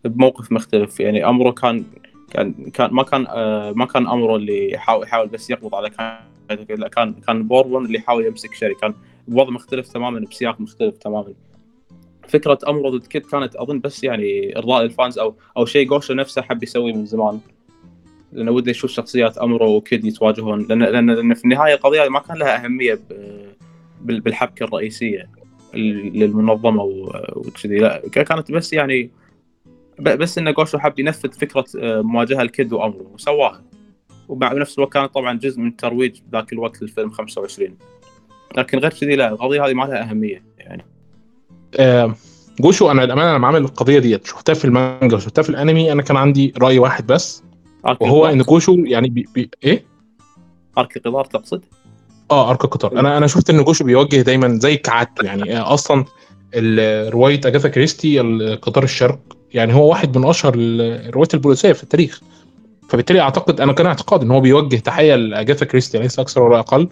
بموقف 0.04 0.52
مختلف. 0.52 1.00
يعني 1.00 1.28
أمره 1.28 1.50
كان 1.50 1.84
كان 2.30 2.52
كان 2.52 2.90
ما 2.90 3.02
كان 3.02 3.26
آه، 3.28 3.72
ما 3.72 3.84
كان 3.84 4.06
أمره 4.06 4.36
اللي 4.36 4.72
يحاول 4.72 5.02
يحاول 5.02 5.28
بس 5.28 5.50
يقبض 5.50 5.74
على 5.74 5.90
كان 5.90 6.31
لا 6.54 6.88
كان 6.88 7.12
كان 7.12 7.48
بوربون 7.48 7.86
اللي 7.86 7.98
يحاول 7.98 8.26
يمسك 8.26 8.54
شيري. 8.54 8.74
كان 8.74 8.94
بوضع 9.28 9.50
مختلف 9.50 9.88
تماما 9.88 10.20
بسياق 10.20 10.60
مختلف 10.60 10.96
تماما. 10.96 11.34
فكرة 12.28 12.58
امره 12.68 12.88
ضد 12.90 13.06
كيد 13.06 13.26
كانت 13.26 13.56
أظن 13.56 13.80
بس 13.80 14.04
يعني 14.04 14.58
إرضاء 14.58 14.82
ال 14.82 14.90
fans 14.90 15.18
أو 15.18 15.34
أو 15.56 15.64
شيء 15.64 15.86
جوشو 15.88 16.14
نفسه 16.14 16.42
حب 16.42 16.62
يسويه 16.62 16.92
من 16.92 17.06
زمان. 17.06 17.40
لأنه 18.32 18.50
وده 18.50 18.70
يشوف 18.70 18.90
شخصيات 18.90 19.38
أمره 19.38 19.66
وكيد 19.66 20.04
يتواجهون. 20.04 20.66
لأن 20.68 20.82
لأن, 20.82 21.10
لأن 21.10 21.34
في 21.34 21.44
النهاية 21.44 21.74
القضية 21.74 22.08
ما 22.08 22.18
كان 22.20 22.36
لها 22.36 22.64
أهمية 22.64 23.00
بالحبكة 24.00 24.64
الرئيسية 24.64 25.30
ال- 25.74 26.18
للمنظمة 26.18 26.82
وكذي. 27.36 27.78
لا 27.78 28.02
كانت 28.08 28.52
بس 28.52 28.72
يعني 28.72 29.10
بس 30.00 30.38
ان 30.38 30.52
جوشو 30.52 30.78
حب 30.78 30.98
ينفذ 30.98 31.32
فكرة 31.32 31.64
آه، 31.78 32.00
مواجهة 32.02 32.42
الكيد 32.42 32.72
وأمره. 32.72 33.10
وسواها. 33.14 33.62
ومع 34.28 34.52
بنفس 34.52 34.78
الوقت 34.78 34.92
كانت 34.92 35.14
طبعا 35.14 35.38
جزء 35.38 35.61
من 35.61 35.76
ترويج 35.76 36.16
ذاك 36.32 36.52
الوقت 36.52 36.82
للفيلم 36.82 37.11
25 37.11 37.76
لكن 38.56 38.78
غير 38.78 38.90
كذي 38.90 39.16
لا 39.16 39.28
القضية 39.28 39.66
هذه 39.66 39.74
ما 39.74 39.85
لها 39.85 40.11
أهمية 40.11 40.44
يعني. 40.58 40.85
آه، 41.78 42.14
جوشو 42.61 42.90
أنا 42.90 43.02
للامانه 43.02 43.37
لما 43.37 43.46
عامل 43.46 43.61
القضية 43.61 43.98
ديت 43.98 44.26
شفتها 44.26 44.54
في 44.54 44.64
المانجا 44.64 45.16
وشفتها 45.16 45.42
في 45.42 45.48
الأنمي 45.50 45.92
أنا 45.92 46.02
كان 46.02 46.16
عندي 46.16 46.52
رأي 46.58 46.78
واحد 46.78 47.06
بس. 47.06 47.42
وهو 48.00 48.26
إن 48.26 48.38
جوشو 48.42 48.72
يعني 48.78 49.08
بي 49.08 49.26
بي 49.35 49.50
إيه؟ 49.64 49.85
arc 50.78 50.96
القطار 50.96 51.24
تقصد؟ 51.24 51.64
آه 52.30 52.50
arc 52.50 52.64
القطار 52.64 52.98
أنا 53.00 53.16
أنا 53.18 53.26
شفت 53.26 53.50
إن 53.50 53.64
جوشو 53.64 53.85
بيوجه 53.85 54.20
دايما 54.20 54.58
زي 54.58 54.76
كعادته 54.76 55.24
يعني 55.24 55.58
آه، 55.58 55.74
أصلا 55.74 56.04
رواية 57.11 57.40
اجاثا 57.44 57.68
كريستي 57.68 58.20
القطار 58.20 58.85
الشرق 58.85 59.18
يعني 59.54 59.74
هو 59.74 59.90
واحد 59.90 60.18
من 60.18 60.24
أشهر 60.24 60.54
ال- 60.54 60.80
الروايات 61.08 61.35
البوليسية 61.35 61.72
في 61.72 61.82
التاريخ. 61.82 62.20
فبالتالي 62.92 63.20
أعتقد 63.20 63.61
أنا 63.61 63.72
كان 63.72 63.87
اعتقاد 63.87 64.22
إن 64.22 64.31
هو 64.31 64.40
بيوجه 64.40 64.76
تحية 64.76 65.14
لأجاثا 65.14 65.64
كريستي 65.64 65.98
ليس 65.98 66.18
أكثر 66.18 66.42
ولا 66.42 66.59
أقل. 66.59 66.88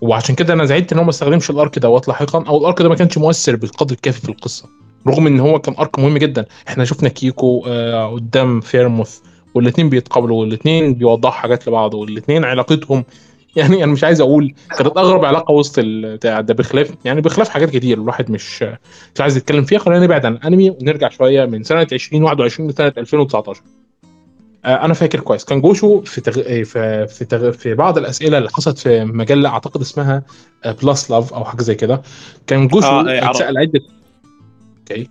وعشان 0.00 0.34
كده 0.34 0.54
أنا 0.54 0.64
زعلت 0.64 0.92
إن 0.92 0.98
هو 0.98 1.04
ما 1.04 1.10
استخدمش 1.10 1.50
ال 1.50 1.57
arc 1.57 1.78
دوت 1.78 2.08
لاحقا 2.08 2.44
أو 2.48 2.58
ال 2.58 2.64
arc 2.64 2.82
ده 2.82 2.88
ما 2.88 2.94
كانش 2.94 3.18
مؤثر 3.18 3.56
بالقدر 3.56 3.94
الكافي 3.94 4.20
في 4.20 4.28
القصة. 4.28 4.68
رغم 5.06 5.26
إن 5.26 5.40
هو 5.40 5.58
كان 5.58 5.74
arc 5.78 5.98
مهم 5.98 6.18
جدا. 6.18 6.46
إحنا 6.68 6.84
شفنا 6.84 7.08
كيكو 7.08 7.64
آه 7.66 8.06
قدام 8.06 8.60
فيرموث 8.60 9.18
والاثنين 9.54 9.88
بيتقابلوا 9.88 10.40
والاثنين 10.40 10.94
بيوضحوا 10.94 11.32
حاجات 11.32 11.68
لبعض 11.68 11.94
والاثنين 11.94 12.44
علاقتهم 12.44 13.04
يعني 13.56 13.84
أنا 13.84 13.92
مش 13.92 14.04
عايز 14.04 14.20
أقول 14.20 14.54
كانت 14.78 14.96
أغرب 14.96 15.24
علاقة 15.24 15.52
وسط 15.52 15.80
ده 16.24 16.40
بخلاف 16.54 16.94
يعني 17.04 17.20
بخلاف 17.20 17.48
حاجات 17.48 17.70
كتير 17.70 17.98
الواحد 17.98 18.30
مش 18.30 18.62
مش 19.14 19.20
عايز 19.20 19.36
يتكلم 19.36 19.64
فيها. 19.64 19.78
خلينا 19.78 20.04
نبعد 20.04 20.26
عن 20.26 20.32
الأنمي 20.34 20.70
ونرجع 20.70 21.08
شوية 21.08 21.44
من 21.44 21.62
سنة 21.62 21.86
2021 21.92 22.70
لسنة 22.70 22.92
2019 22.98 23.60
آه، 23.60 23.83
أنا 24.66 24.94
فاكر 24.94 25.20
كويس 25.20 25.44
كان 25.44 25.60
جوشو 25.60 26.00
في 26.00 26.20
تغ... 26.20 26.40
آه، 26.46 26.62
في 26.62 27.06
في, 27.06 27.24
تغ... 27.24 27.50
في 27.50 27.74
بعض 27.74 27.98
الأسئلة 27.98 28.38
اللي 28.38 28.50
حصلت 28.50 28.78
في 28.78 29.04
مجلة 29.04 29.48
أعتقد 29.48 29.80
اسمها 29.80 30.22
بلس 30.82 31.10
لاف 31.10 31.34
أو 31.34 31.44
حاجة 31.44 31.62
زي 31.62 31.74
كده 31.74 32.02
كان 32.46 32.68
جوشو 32.68 32.86
آه، 32.86 33.08
إيه،. 33.08 33.30
اتسأل 33.30 33.58
عده 33.58 33.80
okay 34.78 35.10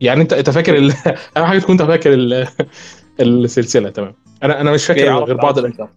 يعني 0.00 0.22
أنت 0.22 0.32
أنت 0.32 0.50
فاكر 0.50 0.76
ال... 0.76 0.92
أهم 1.36 1.44
حاجة 1.44 1.58
تكون 1.58 1.80
أنت 1.80 1.90
فاكر 1.90 2.14
ال... 2.14 2.46
السلسلة 3.20 3.90
تمام 3.90 4.14
أنا 4.42 4.60
أنا 4.60 4.72
مش 4.72 4.86
فاكر 4.86 5.00
إيه، 5.00 5.10
غير 5.10 5.36
بعض 5.36 5.58
عرفت. 5.58 5.80
ال... 5.80 5.88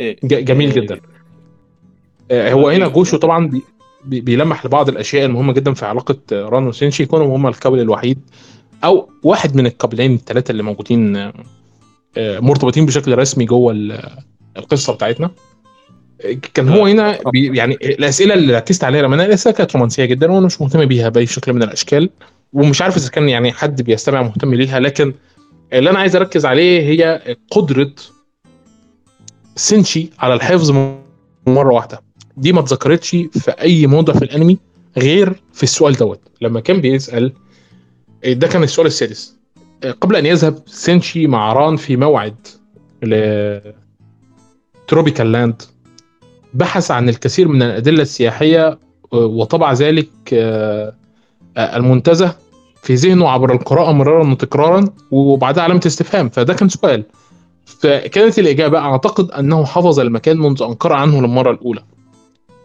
إيه 0.00 0.16
ج- 0.24 0.44
جميل 0.44 0.72
إيه. 0.72 0.80
جدا 0.80 1.00
آه، 2.30 2.52
هو 2.52 2.68
هنا 2.68 2.86
إيه. 2.86 2.92
جوشو 2.92 3.16
طبعا 3.16 3.46
بي... 3.46 3.62
بي- 4.04 4.20
بيلمح 4.20 4.66
لبعض 4.66 4.88
الأشياء 4.88 5.26
المهمة 5.26 5.52
جدا 5.52 5.74
في 5.74 5.86
علاقة 5.86 6.18
آه، 6.32 6.42
ران 6.48 6.66
وسينشي 6.66 7.06
كونهم 7.06 7.30
هم 7.30 7.46
ال 7.46 7.51
couple 7.51 7.80
الوحيد 7.80 8.18
أو 8.84 9.10
واحد 9.22 9.56
من 9.56 9.66
الكابلين 9.66 10.14
الثلاثه 10.14 10.52
اللي 10.52 10.62
موجودين 10.62 11.16
آه، 11.16 11.32
آه، 12.16 12.40
مرتبطين 12.40 12.86
بشكل 12.86 13.18
رسمي 13.18 13.44
جوه 13.44 13.72
ال- 13.72 14.16
القصة 14.56 14.92
بتاعتنا. 14.92 15.30
آه، 16.24 16.32
كان 16.54 16.68
هو 16.68 16.86
هنا 16.86 17.18
يعني 17.34 17.74
الأسئلة 17.74 18.34
اللي 18.34 18.54
ركزت 18.56 18.84
عليها 18.84 19.02
لما 19.02 19.14
أنا 19.14 19.24
الاسئله 19.24 19.54
كانت 19.54 19.72
رومانسية 19.74 20.04
جدا 20.04 20.32
وأنا 20.32 20.46
مش 20.46 20.60
مهتم 20.60 20.84
بيها 20.84 21.08
باي 21.08 21.26
شكل 21.26 21.52
من 21.52 21.62
الأشكال 21.62 22.10
ومش 22.52 22.82
عارف 22.82 22.96
إذا 22.96 23.08
كان 23.08 23.28
يعني 23.28 23.52
حد 23.52 23.82
بيستمع 23.82 24.22
مهتم 24.22 24.54
ليها 24.54 24.80
لكن 24.80 25.14
اللي 25.72 25.90
أنا 25.90 25.98
عايز 25.98 26.16
أركز 26.16 26.46
عليه 26.46 26.80
هي 26.82 27.20
قدرة 27.50 27.90
سينشي 29.56 30.10
على 30.18 30.34
الحفظ 30.34 30.70
مرة 31.46 31.74
واحدة. 31.74 32.00
دي 32.36 32.52
ما 32.52 32.60
اتذكرتش 32.60 33.10
في 33.10 33.50
أي 33.60 33.86
موضع 33.86 34.12
في 34.12 34.22
الأنمي 34.24 34.58
غير 34.98 35.40
في 35.52 35.62
السؤال 35.62 35.94
دوت. 35.94 36.20
لما 36.40 36.60
كان 36.60 36.80
بيسأل 36.80 37.32
ده 38.26 38.48
كان 38.48 38.62
السؤال 38.62 38.86
السادس. 38.86 39.38
قبل 40.00 40.16
أن 40.16 40.26
يذهب 40.26 40.58
سينشي 40.66 41.26
مع 41.26 41.52
ران 41.52 41.76
في 41.76 41.96
موعد 41.96 42.36
ل 43.02 43.14
Tropical 44.88 45.32
Land 45.32 45.62
بحث 46.54 46.90
عن 46.90 47.08
الكثير 47.08 47.48
من 47.48 47.62
الأدلة 47.62 48.02
السياحية 48.02 48.78
وطبع 49.12 49.72
ذلك 49.72 50.08
آه، 50.32 50.94
آه، 51.56 51.76
المنتزه 51.76 52.36
في 52.82 52.94
ذهنه 52.94 53.28
عبر 53.28 53.52
القراءة 53.52 53.92
مرارا 53.92 54.30
وتكرارا 54.30 54.84
وبعدها 55.10 55.62
علامة 55.62 55.82
استفهام. 55.86 56.28
فده 56.28 56.54
كان 56.54 56.68
سؤال. 56.68 57.04
فكانت 57.66 58.38
الإجابة 58.38 58.78
أعتقد 58.78 59.30
أنه 59.30 59.64
حفظ 59.64 60.00
المكان 60.00 60.38
منذ 60.38 60.62
أن 60.62 60.74
قرأ 60.74 60.96
عنه 60.96 61.20
للمرة 61.20 61.50
الأولى. 61.50 61.82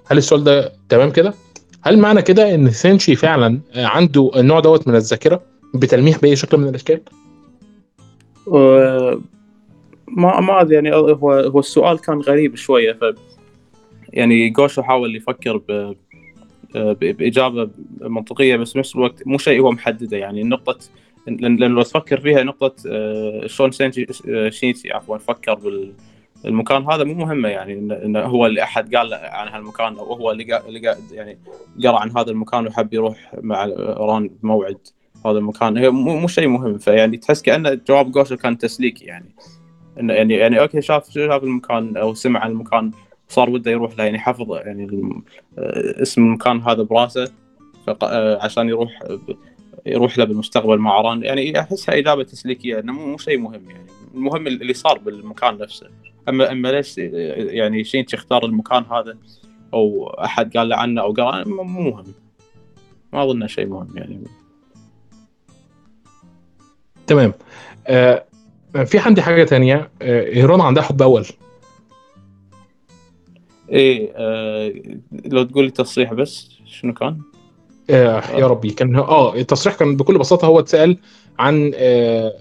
هل 0.05 0.17
السؤال 0.17 0.43
ده 0.43 0.71
تمام 0.89 1.09
كده؟ 1.09 1.33
هل 1.83 1.99
معنى 1.99 2.21
كده 2.21 2.55
إن 2.55 2.71
سينشي 2.71 3.15
فعلا 3.15 3.59
عنده 3.75 4.31
النوع 4.35 4.59
دوت 4.59 4.87
من 4.87 4.95
الذاكرة 4.95 5.41
بتلميح 5.75 6.17
بأي 6.19 6.35
شكل 6.35 6.57
من 6.57 6.67
الأشكال؟ 6.67 7.01
و- 8.47 9.15
ما 10.07 10.39
ما 10.39 10.67
يعني 10.71 10.95
هو 10.95 11.31
هو 11.33 11.59
السؤال 11.59 11.99
كان 12.01 12.19
غريب 12.19 12.55
شوية 12.55 12.93
ف 12.93 13.03
يعني 14.09 14.49
جوشو 14.49 14.81
حاول 14.83 15.15
يفكر 15.15 15.57
ب 15.57 15.95
بإجابة 17.01 17.69
منطقية 18.01 18.55
بس 18.55 18.73
بنفس 18.73 18.95
الوقت 18.95 19.27
مو 19.27 19.37
شيء 19.37 19.61
هو 19.61 19.71
محدده. 19.71 20.17
يعني 20.17 20.43
نقطه 20.43 20.77
لأن 21.27 21.57
لو 21.57 21.81
تفكر 21.81 22.19
فيها 22.19 22.43
نقطة 22.43 22.73
شلون 23.47 23.71
سينشي 23.71 24.05
شينشي 24.49 24.91
عفوا 24.91 25.17
فكر 25.17 25.59
بالمكان 26.43 26.91
هذا 26.91 27.03
مو 27.03 27.13
مهمة 27.13 27.49
يعني 27.49 27.73
انه 27.73 28.19
هو 28.19 28.45
اللي 28.45 28.63
أحد 28.63 28.95
قال 28.95 29.13
عن 29.13 29.47
هالمكان 29.47 29.97
أو 29.97 30.13
هو 30.13 30.31
اللي 30.31 30.59
اللي 30.67 30.95
يعني 31.11 31.37
قرأ 31.83 31.99
عن 31.99 32.17
هذا 32.17 32.31
المكان 32.31 32.67
وحب 32.67 32.93
يروح 32.93 33.33
مع 33.41 33.65
ران 33.77 34.29
بموعد 34.43 34.77
هذا 35.25 35.37
المكان. 35.37 35.77
هي 35.77 35.89
مو, 35.89 36.19
مو 36.19 36.27
شيء 36.27 36.47
مهم. 36.47 36.77
فيعني 36.77 37.17
تحس 37.17 37.41
كأنه 37.41 37.73
جواب 37.87 38.11
جوشو 38.11 38.35
كان 38.35 38.57
تسليكي 38.57 39.05
يعني. 39.05 39.35
انه 39.99 40.13
يعني 40.13 40.33
يعني 40.33 40.59
okay 40.59 40.81
شاف 40.81 41.09
شاف 41.09 41.43
المكان 41.43 41.97
أو 41.97 42.13
سمع 42.13 42.39
عن 42.39 42.51
المكان 42.51 42.91
صار 43.29 43.49
وده 43.49 43.71
يروح 43.71 43.97
له 43.97 44.03
يعني 44.03 44.19
حفظ 44.19 44.51
يعني 44.51 45.09
اسم 46.01 46.21
المكان 46.21 46.61
هذا 46.61 46.83
براسه 46.83 47.31
عشان 48.41 48.69
يروح 48.69 49.03
يروح 49.85 50.17
له 50.17 50.25
بالمستقبل 50.25 50.77
مع 50.77 51.01
ران. 51.01 51.23
يعني 51.23 51.59
أحسها 51.59 51.97
إجابة 51.97 52.23
تسليكية 52.23 52.79
إنه 52.79 52.93
مو 52.93 53.17
شيء 53.17 53.37
مهم 53.37 53.69
يعني. 53.69 53.87
المهم 54.13 54.47
اللي 54.47 54.73
صار 54.73 54.97
بالمكان 54.97 55.57
نفسه. 55.57 55.87
اما 56.29 56.51
أما 56.51 56.67
ليش 56.67 56.97
يعني 56.97 57.83
شينشي 57.83 58.13
اختار 58.13 58.45
المكان 58.45 58.83
هذا؟ 58.91 59.17
أو 59.73 60.07
أحد 60.07 60.57
قال 60.57 60.69
له 60.69 60.75
عنه 60.75 61.01
أو 61.01 61.13
قال 61.13 61.49
مو 61.49 61.63
مهم. 61.63 62.05
ما 63.13 63.23
أظنه 63.23 63.47
شيء 63.47 63.65
مهم 63.65 63.97
يعني. 63.97 64.23
تمام. 67.07 67.33
آه 67.87 68.25
في 68.85 68.99
عندي 68.99 69.21
حاجة 69.21 69.43
تانية 69.43 69.89
آه 70.01 70.25
ايران 70.25 70.61
عندها 70.61 70.83
حب 70.83 71.01
أول. 71.01 71.25
إيه 73.69 74.11
آه 74.15 74.73
لو 75.11 75.43
تقول 75.43 75.65
لي 75.65 75.71
تصريح 75.71 76.13
بس 76.13 76.49
شنو 76.65 76.93
كان؟ 76.93 77.21
آه 77.89 78.21
يا 78.31 78.47
ربي 78.47 78.69
كان 78.69 78.95
آه 78.95 79.35
التصريح 79.35 79.75
كان 79.75 79.95
بكل 79.95 80.17
بساطة 80.17 80.45
هو 80.45 80.59
اتسال 80.59 80.97
عن 81.39 81.71
آه 81.75 82.33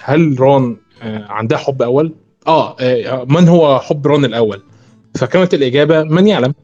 هل 0.00 0.40
رون 0.40 0.76
آه 1.02 1.24
عندها 1.24 1.58
حب 1.58 1.82
أول؟ 1.82 2.14
آه, 2.46 2.76
آه 2.80 3.24
من 3.24 3.48
هو 3.48 3.78
حب 3.78 4.06
رون 4.06 4.24
الأول؟ 4.24 4.62
فكانت 5.18 5.54
الإجابة 5.54 6.02
من 6.02 6.26
يعلم. 6.26 6.54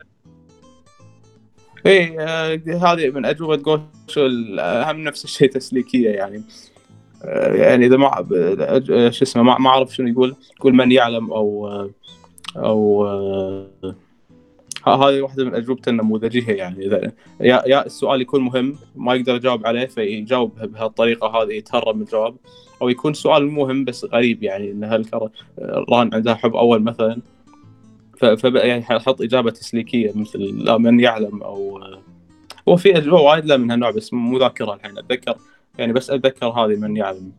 إيه 1.86 2.20
آه 2.20 2.60
هذه 2.66 3.10
من 3.10 3.24
أجوبة 3.24 3.56
جوشو 3.56 4.28
اهم 4.58 5.04
نفس 5.04 5.24
الشيء 5.24 5.50
تسليكية 5.50 6.10
يعني. 6.10 6.42
آه 7.24 7.54
يعني 7.54 7.86
إذا 7.86 7.96
ما 7.96 8.10
شو 9.10 9.24
اسمه 9.24 9.42
ما 9.42 9.68
أعرف 9.68 9.94
شنو 9.94 10.08
يقول 10.08 10.36
يقول 10.58 10.74
من 10.74 10.92
يعلم 10.92 11.32
أو 11.32 11.68
آه 11.68 11.90
أو 12.56 13.06
هذه 14.86 15.20
واحدة 15.20 15.44
من 15.44 15.54
اجوبته 15.54 15.90
النموذجية 15.90 16.52
يعني. 16.52 16.86
إذا 16.86 17.12
يا 17.40 17.86
السؤال 17.86 18.20
يكون 18.20 18.40
مهم 18.40 18.76
ما 18.96 19.14
يقدر 19.14 19.34
يجاوب 19.34 19.66
عليه 19.66 19.86
فيجاوب 19.86 20.58
بهالطريقة 20.62 21.42
هذه 21.42 21.52
يتهرب 21.52 21.96
من 21.96 22.02
الجواب. 22.02 22.34
أو 22.82 22.88
يكون 22.88 23.14
سؤال 23.14 23.46
مهم 23.46 23.84
بس 23.84 24.04
غريب 24.04 24.42
يعني 24.42 24.70
إن 24.70 24.84
هل 24.84 25.06
ران 25.90 26.14
عندها 26.14 26.34
حب 26.34 26.56
أول 26.56 26.82
مثلا؟ 26.82 27.20
فبقى 28.16 28.68
يعني 28.68 28.82
حط 28.82 29.22
إجابة 29.22 29.50
تسليكية 29.50 30.12
مثل 30.14 30.38
لا 30.38 30.78
من 30.78 31.00
يعلم 31.00 31.42
أو 31.42 31.80
هو 32.68 32.76
في 32.76 32.96
اجوبه 32.96 33.20
وايد 33.20 33.44
لا 33.44 33.56
من 33.56 33.70
هالنوع 33.70 33.90
بس 33.90 34.12
مو 34.12 34.38
ذاكرها 34.38 34.74
الحين 34.74 34.98
أتذكر 34.98 35.34
يعني 35.78 35.92
بس 35.92 36.10
أتذكر 36.10 36.46
هذه 36.46 36.76
من 36.76 36.96
يعلم. 36.96 37.32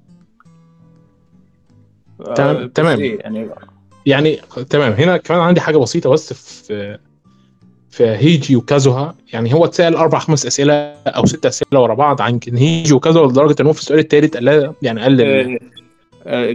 تمام 2.36 2.68
تمام. 2.68 3.00
إيه 3.00 3.20
يعني 3.20 3.50
يعني 4.06 4.36
تمام 4.70 4.92
هنا 4.92 5.18
كمان 5.18 5.40
عندي 5.40 5.62
حاجة 5.62 5.78
بسيطة 5.78 6.10
بس 6.10 6.34
في 6.34 6.98
في 7.94 8.04
هيجي 8.04 8.56
وكازوها 8.56 9.16
يعني 9.34 9.54
هو 9.54 9.66
اتسأل 9.66 9.96
أربع 9.96 10.20
خمس 10.20 10.46
أسئلة 10.46 10.74
أو 11.08 11.26
ست 11.26 11.46
أسئلة 11.46 11.80
ورا 11.80 11.94
بعض 11.94 12.22
عن 12.22 12.40
هيجي 12.54 12.94
وكازوها 12.94 13.28
لدرجة 13.32 13.56
إن 13.62 13.66
هو 13.66 13.74
في 13.74 13.80
السؤال 13.80 14.00
الثالث 14.00 14.38
قال 14.38 14.74
يعني 14.82 15.02
قال 15.02 15.60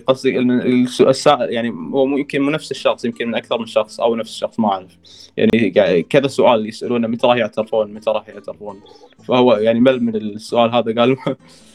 قصدي 0.07 0.39
السؤال 0.39 1.53
يعني 1.53 1.71
هو 1.93 2.17
يمكن 2.17 2.41
مو 2.41 2.51
نفس 2.51 2.71
الشخص 2.71 3.05
يمكن 3.05 3.29
من 3.29 3.35
أكثر 3.35 3.59
من 3.59 3.67
شخص 3.67 4.01
أو 4.01 4.17
نفس 4.17 4.31
الشخص 4.31 4.61
ما 4.61 4.69
أعرف. 4.69 4.99
يعني 5.37 6.03
كذا 6.03 6.27
سؤال 6.27 6.69
يسألونه 6.69 7.09
متى 7.09 7.27
راح 7.27 7.37
يعترفون؟ 7.37 7.95
متى 7.95 8.11
راح 8.11 8.29
يعترفون؟ 8.29 8.81
فهو 9.29 9.57
يعني 9.57 9.81
مل 9.81 10.03
من 10.03 10.17
السؤال 10.17 10.75
هذا 10.75 11.01
قال 11.01 11.17
آه 11.27 11.37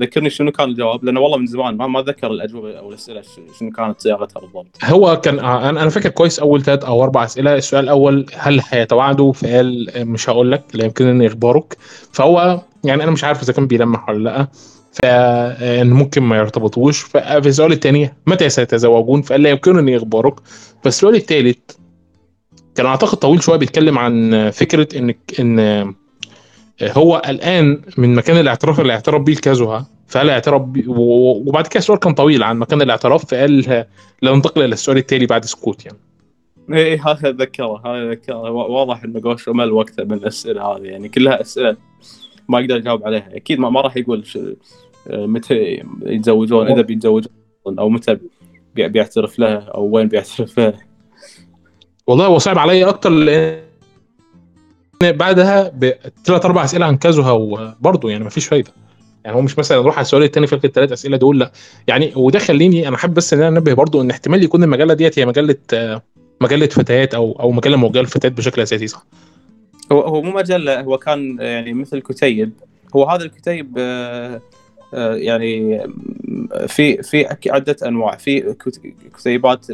ذكرني 0.00 0.30
شنو 0.30 0.52
كان 0.52 0.68
الجواب 0.68 1.04
لأنه 1.04 1.20
والله 1.20 1.38
من 1.38 1.46
زمان 1.46 1.76
ما 1.76 1.86
ما 1.86 2.00
أتذكر 2.00 2.30
الأجوبة 2.30 2.78
أو 2.78 2.88
الأسئلة 2.88 3.22
شنو 3.58 3.70
كانت 3.70 4.00
صياغتها 4.00 4.40
بالضبط. 4.40 4.66
هو 4.84 5.20
كان 5.20 5.38
أنا 5.38 5.70
أنا 5.70 5.88
فاكر 5.88 6.08
كويس 6.08 6.40
أول 6.40 6.62
ثلاث 6.62 6.84
أو 6.84 7.04
أربع 7.04 7.24
أسئلة، 7.24 7.54
السؤال 7.54 7.84
الأول 7.84 8.26
هل 8.34 8.60
هيتواعدوا؟ 8.68 9.32
فقال 9.32 9.86
مش 9.96 10.30
هقول 10.30 10.52
لك 10.52 10.64
لا 10.74 10.84
يمكنني 10.84 11.26
أخبارك، 11.26 11.76
فهو 12.12 12.60
يعني 12.84 13.02
أنا 13.02 13.10
مش 13.10 13.24
عارف 13.24 13.42
إذا 13.42 13.52
كان 13.52 13.66
بيلمح 13.66 14.08
ولا 14.08 14.30
لأ 14.30 14.46
فان 14.92 15.90
ممكن 15.90 16.22
ما 16.22 16.36
يرتبطوش 16.36 17.00
ففي 17.00 17.48
السؤال 17.48 17.72
الثاني 17.72 18.14
متى 18.26 18.48
سيتزوجون؟ 18.48 19.22
فقال 19.22 19.42
لا 19.42 19.50
يمكنني 19.50 19.96
أخبارك، 19.96 20.34
فالسؤال 20.84 21.14
الثالث 21.14 21.58
كان 22.74 22.86
أعتقد 22.86 23.18
طويل 23.18 23.42
شوية 23.42 23.58
بيتكلم 23.58 23.98
عن 23.98 24.50
فكرة 24.50 24.98
ان 24.98 25.14
إن 25.40 25.94
هو 26.82 27.22
الآن 27.28 27.80
من 27.98 28.14
مكان 28.14 28.36
الاعتراف 28.36 28.80
اللي 28.80 28.92
اعترف 28.92 29.22
بيه 29.22 29.32
الكازوها 29.32 29.86
فهل 30.06 30.30
اعترف 30.30 30.62
بي 30.62 30.84
وبعد 30.88 31.66
كده 31.66 31.78
السؤال 31.78 31.98
كان 31.98 32.14
طويل 32.14 32.42
عن 32.42 32.58
مكان 32.58 32.82
الاعتراف 32.82 33.24
فقال 33.24 33.60
لا 34.22 34.34
ننتقل 34.34 34.62
إلى 34.62 34.72
السؤال 34.72 34.96
التالي 34.96 35.26
بعد 35.26 35.44
سكوت 35.44 35.86
يعني. 35.86 35.98
إيه 36.72 37.08
هذا 37.08 37.28
اتذكره 37.28 37.82
هذا 37.86 38.12
اتذكره. 38.12 38.50
واضح 38.50 39.04
انه 39.04 39.20
جوش 39.20 39.48
مل 39.48 39.72
وقته 39.72 40.04
من 40.04 40.12
الأسئلة 40.12 40.62
هذه 40.62 40.82
يعني 40.82 41.08
كلها 41.08 41.40
أسئلة 41.40 41.76
ما 42.48 42.60
يقدر 42.60 42.76
يجاوب 42.76 43.04
عليها. 43.04 43.28
أكيد 43.36 43.58
ما, 43.58 43.70
ما 43.70 43.80
راح 43.80 43.96
يقول 43.96 44.24
متى 45.10 45.82
يتزوجون 46.02 46.68
إذا 46.68 46.82
بيتزوجون 46.82 47.32
أو 47.78 47.88
متى 47.88 48.18
بيعترف 48.74 49.38
لها 49.38 49.58
أو 49.58 49.84
وين 49.84 50.08
بيعترف 50.08 50.58
لها 50.58 50.74
والله 52.06 52.26
هو 52.26 52.38
صعب 52.38 52.58
علي 52.58 52.84
أكتر 52.84 53.10
لأن 53.10 53.69
بعدها 55.02 55.68
بثلاث 55.68 56.44
أربع 56.44 56.64
أسئلة 56.64 56.86
عن 56.86 56.96
كازوها 56.96 57.32
وبرضه 57.32 58.10
يعني 58.10 58.24
مفيش 58.24 58.46
فايدة. 58.46 58.72
يعني 59.24 59.36
هو 59.36 59.40
مش 59.40 59.58
مثلا 59.58 59.80
نروح 59.80 59.94
على 59.94 60.02
السؤال 60.02 60.22
الثاني 60.22 60.46
في 60.46 60.64
الثلاث 60.64 60.92
أسئلة 60.92 61.16
دول 61.16 61.38
لا. 61.38 61.52
يعني 61.88 62.12
وده 62.16 62.38
خليني 62.38 62.88
أنا 62.88 62.96
حابب 62.96 63.14
بس 63.14 63.34
إن 63.34 63.42
أنا 63.42 63.58
أنبه 63.58 63.74
برضه 63.74 64.02
إن 64.02 64.10
احتمال 64.10 64.42
يكون 64.42 64.62
المجلة 64.62 64.94
ديت 64.94 65.18
هي 65.18 65.26
مجلة 65.26 65.56
مجلة 66.40 66.66
فتيات 66.66 67.14
أو 67.14 67.32
أو 67.40 67.50
مجلة 67.50 67.76
موجهة 67.76 68.00
للفتيات 68.00 68.32
بشكل 68.32 68.62
أساسي 68.62 68.86
صح؟ 68.86 69.06
هو 69.92 70.00
هو 70.00 70.22
مو 70.22 70.30
مجلة 70.30 70.80
هو 70.80 70.98
كان 70.98 71.36
يعني 71.40 71.72
مثل 71.72 71.98
كتيب. 71.98 72.52
هو 72.96 73.04
هذا 73.04 73.24
الكتيب 73.24 73.78
يعني 74.92 75.80
في 76.66 77.02
في 77.02 77.26
عدة 77.46 77.76
أنواع. 77.86 78.16
في 78.16 78.54
كتيبات 79.18 79.66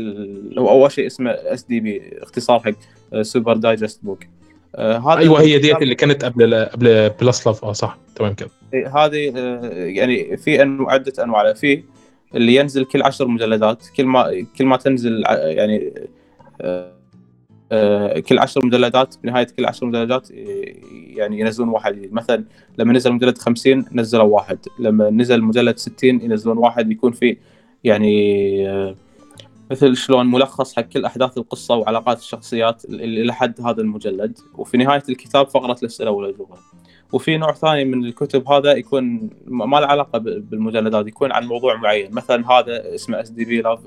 أول 0.58 0.92
شيء 0.92 1.06
اسمه 1.06 1.30
SDB 1.30 2.02
اختصار 2.22 2.60
حق 2.60 2.72
Super 3.22 3.56
Digest 3.56 4.00
Book 4.02 4.24
هذا 4.78 5.18
أيوه 5.18 5.40
هي 5.40 5.58
ديت 5.58 5.82
اللي 5.82 5.94
كانت 5.94 6.24
قبل 6.24 6.54
قبل 6.54 7.10
Plus 7.10 7.46
Love 7.46 7.64
آه 7.64 7.72
صح 7.72 7.98
تمام 8.16 8.34
كده. 8.34 8.50
هذه 8.74 9.32
يعني 9.72 10.36
في 10.36 10.62
أنو 10.62 10.90
عدة 10.90 11.24
أنواع. 11.24 11.52
في 11.52 11.82
اللي 12.34 12.54
ينزل 12.54 12.84
كل 12.84 13.02
عشر 13.02 13.28
مجلدات. 13.28 13.82
كل 13.96 14.04
ما 14.04 14.46
كل 14.58 14.66
ما 14.66 14.76
تنزل 14.76 15.24
يعني 15.28 15.92
كل 18.28 18.38
عشر 18.38 18.66
مجلدات 18.66 19.14
بنهايه 19.22 19.46
كل 19.56 19.64
عشر 19.64 19.86
مجلدات 19.86 20.30
يعني 21.16 21.40
ينزلون 21.40 21.68
واحد. 21.68 21.94
جديد 21.96 22.12
مثلا 22.12 22.44
لما 22.78 22.92
نزل 22.92 23.12
مجلد 23.12 23.38
50 23.38 23.84
نزلوا 23.92 24.24
واحد. 24.24 24.58
لما 24.78 25.10
نزل 25.10 25.42
مجلد 25.42 25.78
60 25.78 25.96
ينزلون 26.04 26.58
واحد. 26.58 26.90
يكون 26.90 27.12
فيه 27.12 27.36
يعني 27.84 28.96
مثل 29.70 29.96
شلون 29.96 30.30
ملخص 30.30 30.76
حق 30.76 30.82
كل 30.82 31.04
أحداث 31.04 31.38
القصة 31.38 31.74
وعلاقات 31.74 32.18
الشخصيات 32.18 32.84
إلى 32.84 33.34
حد 33.34 33.60
هذا 33.60 33.80
المجلد. 33.80 34.38
وفي 34.58 34.76
نهاية 34.76 35.02
الكتاب 35.08 35.48
فقره 35.48 35.76
الاسئله 35.82 36.10
والاجوبه 36.10 36.56
وفي 37.12 37.36
نوع 37.36 37.52
ثاني 37.52 37.84
من 37.84 38.04
الكتب 38.04 38.48
هذا 38.48 38.72
يكون 38.72 39.30
ما 39.46 39.80
له 39.80 39.86
علاقة 39.86 40.18
بالمجلدات 40.18 41.06
يكون 41.06 41.32
عن 41.32 41.46
موضوع 41.46 41.76
معين. 41.76 42.14
مثلا 42.14 42.52
هذا 42.52 42.94
اسمه 42.94 43.20
SDB 43.20 43.62
Love 43.62 43.78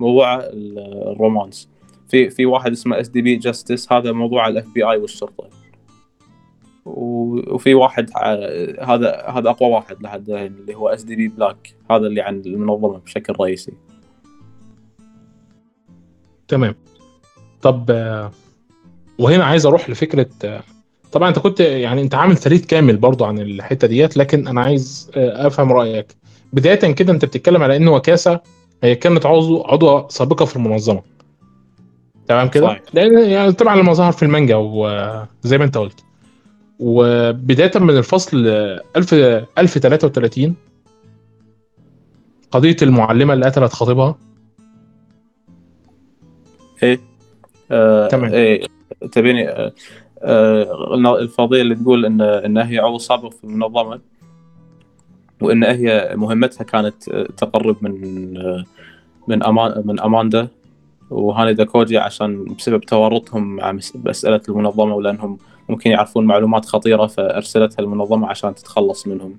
موضوع 0.00 0.40
ال 0.42 0.56
romance. 0.56 1.68
في 2.08 2.30
في 2.30 2.46
واحد 2.46 2.72
اسمه 2.72 3.00
SDB 3.00 3.36
Justice 3.36 3.92
هذا 3.92 4.12
موضوع 4.12 4.48
ال 4.48 4.68
FBI 4.74 4.96
والشرطة. 4.96 5.48
وفي 6.84 7.74
واحد 7.74 8.10
هذا 8.80 9.24
هذا 9.28 9.50
أقوى 9.50 9.70
واحد 9.70 10.02
لحد 10.02 10.30
اللي 10.30 10.74
هو 10.74 10.88
SDB 10.88 11.28
Black 11.28 11.74
هذا 11.90 12.06
اللي 12.06 12.20
عن 12.20 12.40
المنظمه 12.46 12.98
بشكل 12.98 13.32
رئيسي. 13.40 13.72
تمام. 16.48 16.74
طب 17.62 17.90
وهنا 19.18 19.44
عايز 19.44 19.66
أروح 19.66 19.90
لفكرة 19.90 20.26
طبعا 21.12 21.28
أنت 21.28 21.38
كنت 21.38 21.60
يعني 21.60 22.02
أنت 22.02 22.14
عامل 22.14 22.36
thread 22.36 22.64
كامل 22.64 22.96
برضو 22.96 23.24
عن 23.24 23.38
الحتة 23.38 23.86
ديت 23.88 24.16
لكن 24.16 24.48
أنا 24.48 24.60
عايز 24.60 25.10
أفهم 25.16 25.72
رأيك. 25.72 26.06
بداية 26.52 26.92
كده 26.92 27.12
أنت 27.12 27.24
بتتكلم 27.24 27.62
على 27.62 27.76
ان 27.76 27.88
وكاسة 27.88 28.40
هي 28.82 28.94
كانت 28.94 29.26
عضو 29.26 29.62
عضوة 29.64 30.08
سابقة 30.08 30.44
في 30.44 30.56
المنظمة. 30.56 31.02
تمام 32.28 32.48
كده. 32.48 32.80
لأن 32.92 33.18
يعني 33.30 33.52
طبعا 33.52 33.76
لما 33.76 33.92
ظهر 33.92 34.12
في 34.12 34.22
المانجا 34.22 34.56
وزي 34.56 35.58
ما 35.58 35.64
أنت 35.64 35.78
قلت. 35.78 36.04
وبداية 36.78 37.70
من 37.78 37.96
الفصل 37.96 38.46
1000 38.96 39.14
1033 39.58 40.54
قضية 42.50 42.76
المعلمة 42.82 43.34
اللي 43.34 43.46
قتلت 43.46 43.72
خطيبها. 43.72 44.18
إيه 46.82 47.00
آه 47.70 48.08
تمام. 48.08 48.32
إيه 48.32 48.66
تبيني 49.12 49.48
آه 49.48 49.72
آه 50.22 51.18
الفرضيه 51.18 51.60
اللي 51.62 51.74
تقول 51.74 52.06
إن 52.06 52.20
إن 52.20 52.58
هي 52.58 52.78
عضو 52.78 52.98
سابق 52.98 53.32
في 53.34 53.44
المنظمة 53.44 54.00
وإن 55.40 55.64
هي 55.64 56.12
مهمتها 56.16 56.64
كانت 56.64 57.08
آه، 57.08 57.26
تقرب 57.36 57.76
من 57.80 58.36
آه، 58.36 58.64
من 59.28 59.42
أمان 59.44 59.82
من 59.86 60.00
أماندا 60.00 60.48
وهاني 61.10 61.54
داكوجي 61.54 61.98
عشان 61.98 62.44
بسبب 62.44 62.80
تورطهم 62.80 63.56
مع 63.56 63.72
مسألة 63.94 64.40
المنظمة 64.48 64.94
ولأنهم 64.94 65.38
ممكن 65.68 65.90
يعرفون 65.90 66.26
معلومات 66.26 66.64
خطيرة 66.64 67.06
فأرسلتها 67.06 67.82
المنظمة 67.82 68.28
عشان 68.28 68.54
تتخلص 68.54 69.06
منهم 69.06 69.36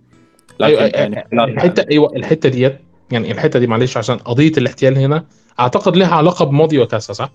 لكن 0.59 0.77
أيوة، 0.77 0.83
يعني 0.83 1.27
خلال- 1.31 1.49
الحتة 1.49 1.85
أيوه 1.91 2.15
الحتة 2.15 2.49
ديت 2.49 2.79
يعني 3.11 3.31
الحتة 3.31 3.59
دي 3.59 3.67
معلش 3.67 3.97
عشان 3.97 4.17
قضية 4.17 4.51
الاحتيال 4.57 4.97
هنا. 4.97 5.25
أعتقد 5.59 5.97
لها 5.97 6.15
علاقة 6.15 6.45
بماضي 6.45 6.79
وكاسا 6.79 7.13
صح؟ 7.13 7.31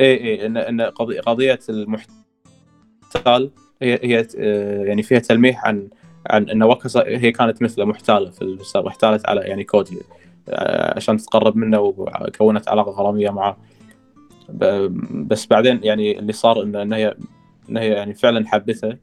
اي 0.00 0.14
اي 0.24 0.46
إن 0.46 0.56
إن 0.56 0.80
قضية 1.26 1.58
المحتال 1.68 3.50
هي 3.82 4.00
هي 4.02 4.26
آه، 4.38 4.84
يعني 4.84 5.02
فيها 5.02 5.18
تلميح 5.18 5.66
عن 5.66 5.88
عن 6.30 6.50
إن 6.50 6.62
واكاسا 6.62 7.04
هي 7.06 7.32
كانت 7.32 7.62
مثله 7.62 7.84
محتالة 7.84 8.30
في 8.30 8.42
السابق 8.42 8.86
احتالت 8.86 9.28
على 9.28 9.40
يعني 9.40 9.64
كوجي 9.64 9.98
آه، 10.48 10.96
عشان 10.96 11.16
تتقرب 11.16 11.56
منه 11.56 11.80
وكونت 11.80 12.68
علاقة 12.68 12.90
غرامية 12.90 13.30
معه. 13.30 13.56
بس 15.10 15.46
بعدين 15.46 15.80
يعني 15.82 16.18
اللي 16.18 16.32
صار 16.32 16.62
إن 16.62 16.92
هي 16.92 17.16
إن 17.70 17.76
هي 17.76 17.88
يعني 17.88 18.14
فعلا 18.14 18.48
حبته 18.48 18.96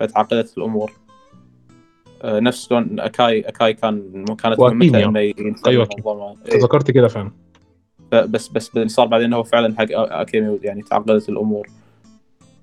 فتعقدت 0.00 0.58
الأمور. 0.58 0.92
نفس 2.24 2.68
شلون 2.68 3.00
اكاي 3.00 3.40
أكاي 3.40 3.72
كان 3.74 4.24
كانت 4.42 4.58
مهمته. 4.68 4.98
إنه. 5.08 5.18
المنظمه 6.04 6.36
إيه. 6.46 6.58
تذكرت 6.58 6.90
كده 6.90 7.08
فعلا 7.08 7.30
بس 8.12 8.48
بس 8.48 8.70
صار 8.86 9.06
بعدين 9.06 9.32
هو 9.32 9.42
فعلا 9.42 9.74
حق 9.78 9.86
اكيمي 9.92 10.58
يعني 10.62 10.82
تعقدت 10.82 11.28
الأمور 11.28 11.66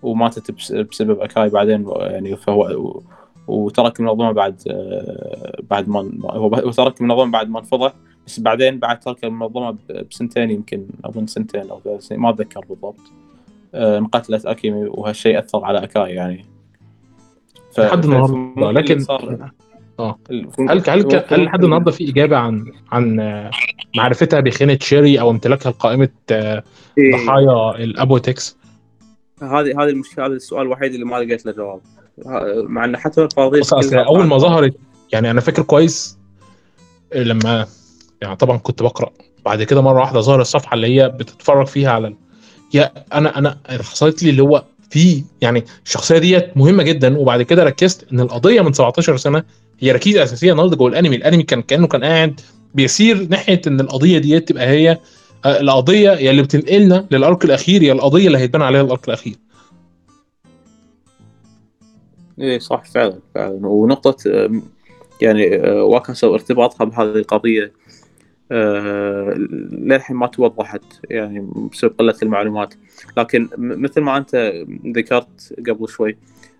وماتت 0.03 0.51
بس- 0.51 0.71
بسبب 0.71 1.19
أكاي 1.19 1.49
بعدين 1.49 1.85
يعني 1.97 2.35
فهو 2.35 2.99
وترك 3.47 3.99
المنظمه 3.99 4.31
بعد 4.31 4.61
آه، 4.69 5.61
بعد 5.69 5.89
ما 5.89 6.11
هو 6.25 6.71
ترك 6.71 7.01
المنظمه 7.01 7.31
بعد 7.31 7.49
ما 7.49 7.59
انفضح 7.59 7.93
بس 8.27 8.39
بعدين 8.39 8.79
بعد 8.79 8.99
ترك 8.99 9.23
المنظمه 9.25 9.77
بسنتين 10.11 10.51
يمكن 10.51 10.85
أظن 11.05 11.27
سنتين 11.27 11.69
أو 11.69 11.79
ثلاث 11.83 12.01
سنين 12.01 12.21
ما 12.21 12.29
أتذكر 12.29 12.59
بالضبط 12.69 12.95
آه، 13.75 13.97
انقتلت 13.97 14.45
اكيمي 14.45 14.83
وهالشيء 14.87 15.39
أثر 15.39 15.65
على 15.65 15.83
أكاي 15.83 16.11
يعني 16.13 16.45
لحد 17.79 18.05
النهارده. 18.05 18.71
لكن 18.71 19.05
آه. 19.99 20.19
هل 20.69 20.83
هل 20.89 21.23
هل 21.29 21.43
لحد 21.43 21.63
النهارده 21.63 21.91
في 21.91 22.09
إجابة 22.09 22.37
عن 22.37 22.71
عن 22.91 23.19
آه، 23.19 23.51
معرفتها 23.95 24.39
بخيانه 24.39 24.77
شيري 24.81 25.19
أو 25.19 25.31
امتلاكها 25.31 25.69
لقائمة 25.69 26.09
آه، 26.31 26.63
إيه. 26.97 27.11
ضحايا 27.15 27.83
الابوتكس 27.83 28.57
هذه 29.41 29.83
هذه 29.83 29.89
المشكلة 29.89 30.25
هذا 30.25 30.33
السؤال 30.33 30.61
الوحيد 30.61 30.93
اللي 30.93 31.05
ما 31.05 31.15
لقيت 31.15 31.45
له 31.45 31.51
جواب. 31.51 31.79
مع 32.69 32.85
إن 32.85 32.97
حتى 32.97 33.21
القضية 33.21 33.61
أول 33.93 34.25
ما 34.25 34.37
ظهرت 34.37 34.75
يعني 35.13 35.31
أنا 35.31 35.41
فاكر 35.41 35.61
كويس 35.61 36.17
لما 37.15 37.67
يعني 38.21 38.35
طبعا 38.35 38.57
كنت 38.57 38.83
بقرأ. 38.83 39.11
بعد 39.45 39.63
كده 39.63 39.81
مرة 39.81 39.99
واحدة 39.99 40.19
ظهر 40.19 40.41
الصفحه 40.41 40.73
اللي 40.73 40.87
هي 40.87 41.09
بتتفرج 41.09 41.67
فيها 41.67 41.91
على 41.91 42.15
يا 42.73 42.91
أنا 43.13 43.37
أنا 43.37 43.57
حصلت 43.69 44.23
لي 44.23 44.29
اللي 44.29 44.41
هو 44.43 44.63
في 44.89 45.23
يعني 45.41 45.63
الشخصية 45.85 46.17
ديت 46.17 46.57
مهمة 46.57 46.83
جدا. 46.83 47.17
وبعد 47.17 47.41
كده 47.41 47.63
ركزت 47.63 48.11
إن 48.13 48.19
القضية 48.19 48.61
من 48.61 48.73
17 48.73 49.17
سنة 49.17 49.43
هي 49.79 49.91
ركيزة 49.91 50.23
أساسية 50.23 50.51
النهارده 50.51 50.75
جوه 50.75 50.89
الأنمي. 50.89 51.15
الأنمي 51.15 51.43
كان 51.43 51.61
كأنه 51.61 51.87
كان 51.87 52.03
قاعد 52.03 52.41
بيسير 52.75 53.27
ناحية 53.29 53.61
إن 53.67 53.79
القضية 53.79 54.17
ديت 54.17 54.49
تبقى 54.49 54.67
هي 54.67 54.97
آه، 55.45 55.59
القضية 55.59 56.11
يا 56.11 56.31
اللي 56.31 56.41
بتنقلنا 56.41 57.05
للأرك 57.11 57.45
الأخير 57.45 57.83
يا 57.83 57.93
القضية 57.93 58.27
اللي 58.27 58.37
هيتبنى 58.37 58.63
عليها 58.63 58.81
الأرك 58.81 59.07
الأخير. 59.07 59.35
إيه 62.39 62.59
صح 62.59 62.83
فعلا 62.85 63.19
فعلا. 63.35 63.67
ونقطة 63.67 64.15
يعني 65.21 65.55
أه، 65.55 65.83
واكاسا 65.83 66.27
وارتباطها 66.27 66.85
بهذه 66.85 67.15
القضية 67.15 67.71
للحين 68.51 70.15
ما 70.15 70.27
توضحت 70.27 70.83
يعني 71.09 71.49
بسبب 71.71 71.93
قلة 71.97 72.15
المعلومات. 72.23 72.73
لكن 73.17 73.49
مثل 73.57 74.01
ما 74.01 74.17
أنت 74.17 74.53
ذكرت 74.95 75.53
قبل 75.67 75.89
شوي 75.89 76.17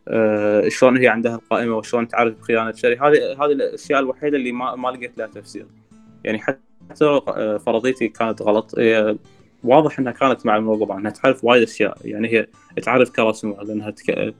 أه، 0.07 0.67
شلون 0.69 0.97
هي 0.97 1.07
عندها 1.07 1.35
القائمة 1.35 1.77
وشلون 1.77 2.07
تعرف 2.07 2.41
خيانة 2.41 2.71
شري 2.71 2.95
هذه 2.95 3.43
هذه 3.43 3.51
الأشياء 3.51 3.99
الوحيدة 3.99 4.37
اللي 4.37 4.51
ما 4.51 4.75
ما 4.75 4.89
لقيت 4.89 5.17
لها 5.17 5.27
تفسير. 5.27 5.65
يعني 6.23 6.39
حتى 6.39 7.05
أه، 7.05 7.57
فرضيتي 7.57 8.07
كانت 8.07 8.41
غلط. 8.41 8.75
واضح 9.63 9.99
إنها 9.99 10.11
كانت 10.11 10.45
مع 10.45 10.57
المنظمه 10.57 10.97
انها 10.97 11.11
تعرف 11.11 11.43
وايد 11.43 11.63
أشياء. 11.63 11.97
يعني 12.05 12.27
هي 12.27 12.47
تعرف 12.83 13.09
كراسمها 13.09 13.63
لأنها 13.63 13.91
تك... 13.91 14.33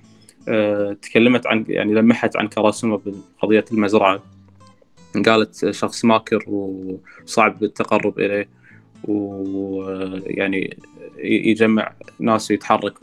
آه، 0.48 0.94
تكلمت 0.94 1.48
عن 1.48 1.66
يعني 1.68 1.94
لمحت 1.94 2.38
عن 2.38 2.48
كراسمه 2.48 3.02
بقضية 3.42 3.66
المزرعة. 3.72 4.24
قالت 5.26 5.70
شخص 5.72 6.06
ماكر 6.06 6.44
وصعب 6.50 7.64
التقرب 7.64 8.20
إليه 8.20 8.50
ويعني 9.08 10.78
يجمع 11.24 11.94
ناس 12.20 12.52
ويتحرك 12.52 12.94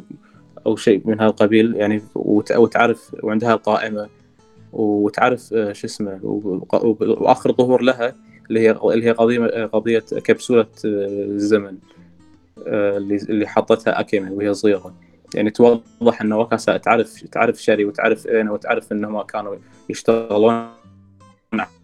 أو 0.67 0.77
شيء 0.77 1.03
من 1.05 1.21
هذا 1.21 1.31
القبيل 1.31 1.77
يعني 1.77 2.03
وت- 2.15 2.53
وتعرف 2.53 3.17
وعندها 3.23 3.55
القائمة 3.55 4.09
وتعرف 4.73 5.55
آه، 5.55 5.73
شو 5.73 5.87
اسمه 5.87 6.19
وآخر 6.23 7.53
ظهور 7.53 7.83
لها 7.83 8.15
اللي 8.49 8.61
هي 8.61 8.71
اللي 8.71 9.07
هي 9.07 9.11
قضية 9.13 9.65
قضية 9.67 9.99
كبسولة 9.99 10.61
آه، 10.61 10.69
الزمن 11.25 11.79
آه، 12.67 12.97
اللي 12.97 13.47
حطتها 13.47 14.01
اكيمي 14.01 14.31
وهي 14.31 14.55
صغيرة. 14.55 14.95
يعني 15.35 15.51
توضح 15.51 16.21
إن 16.23 16.33
وكاسا 16.33 16.77
تعرف 16.77 17.23
تعرف 17.23 17.63
شري 17.63 17.85
وتعرف 17.85 18.27
إينا 18.27 18.53
وتعرف 18.53 18.93
إنهم 18.93 19.23
كانوا 19.23 19.57
يشتغلون 19.91 20.69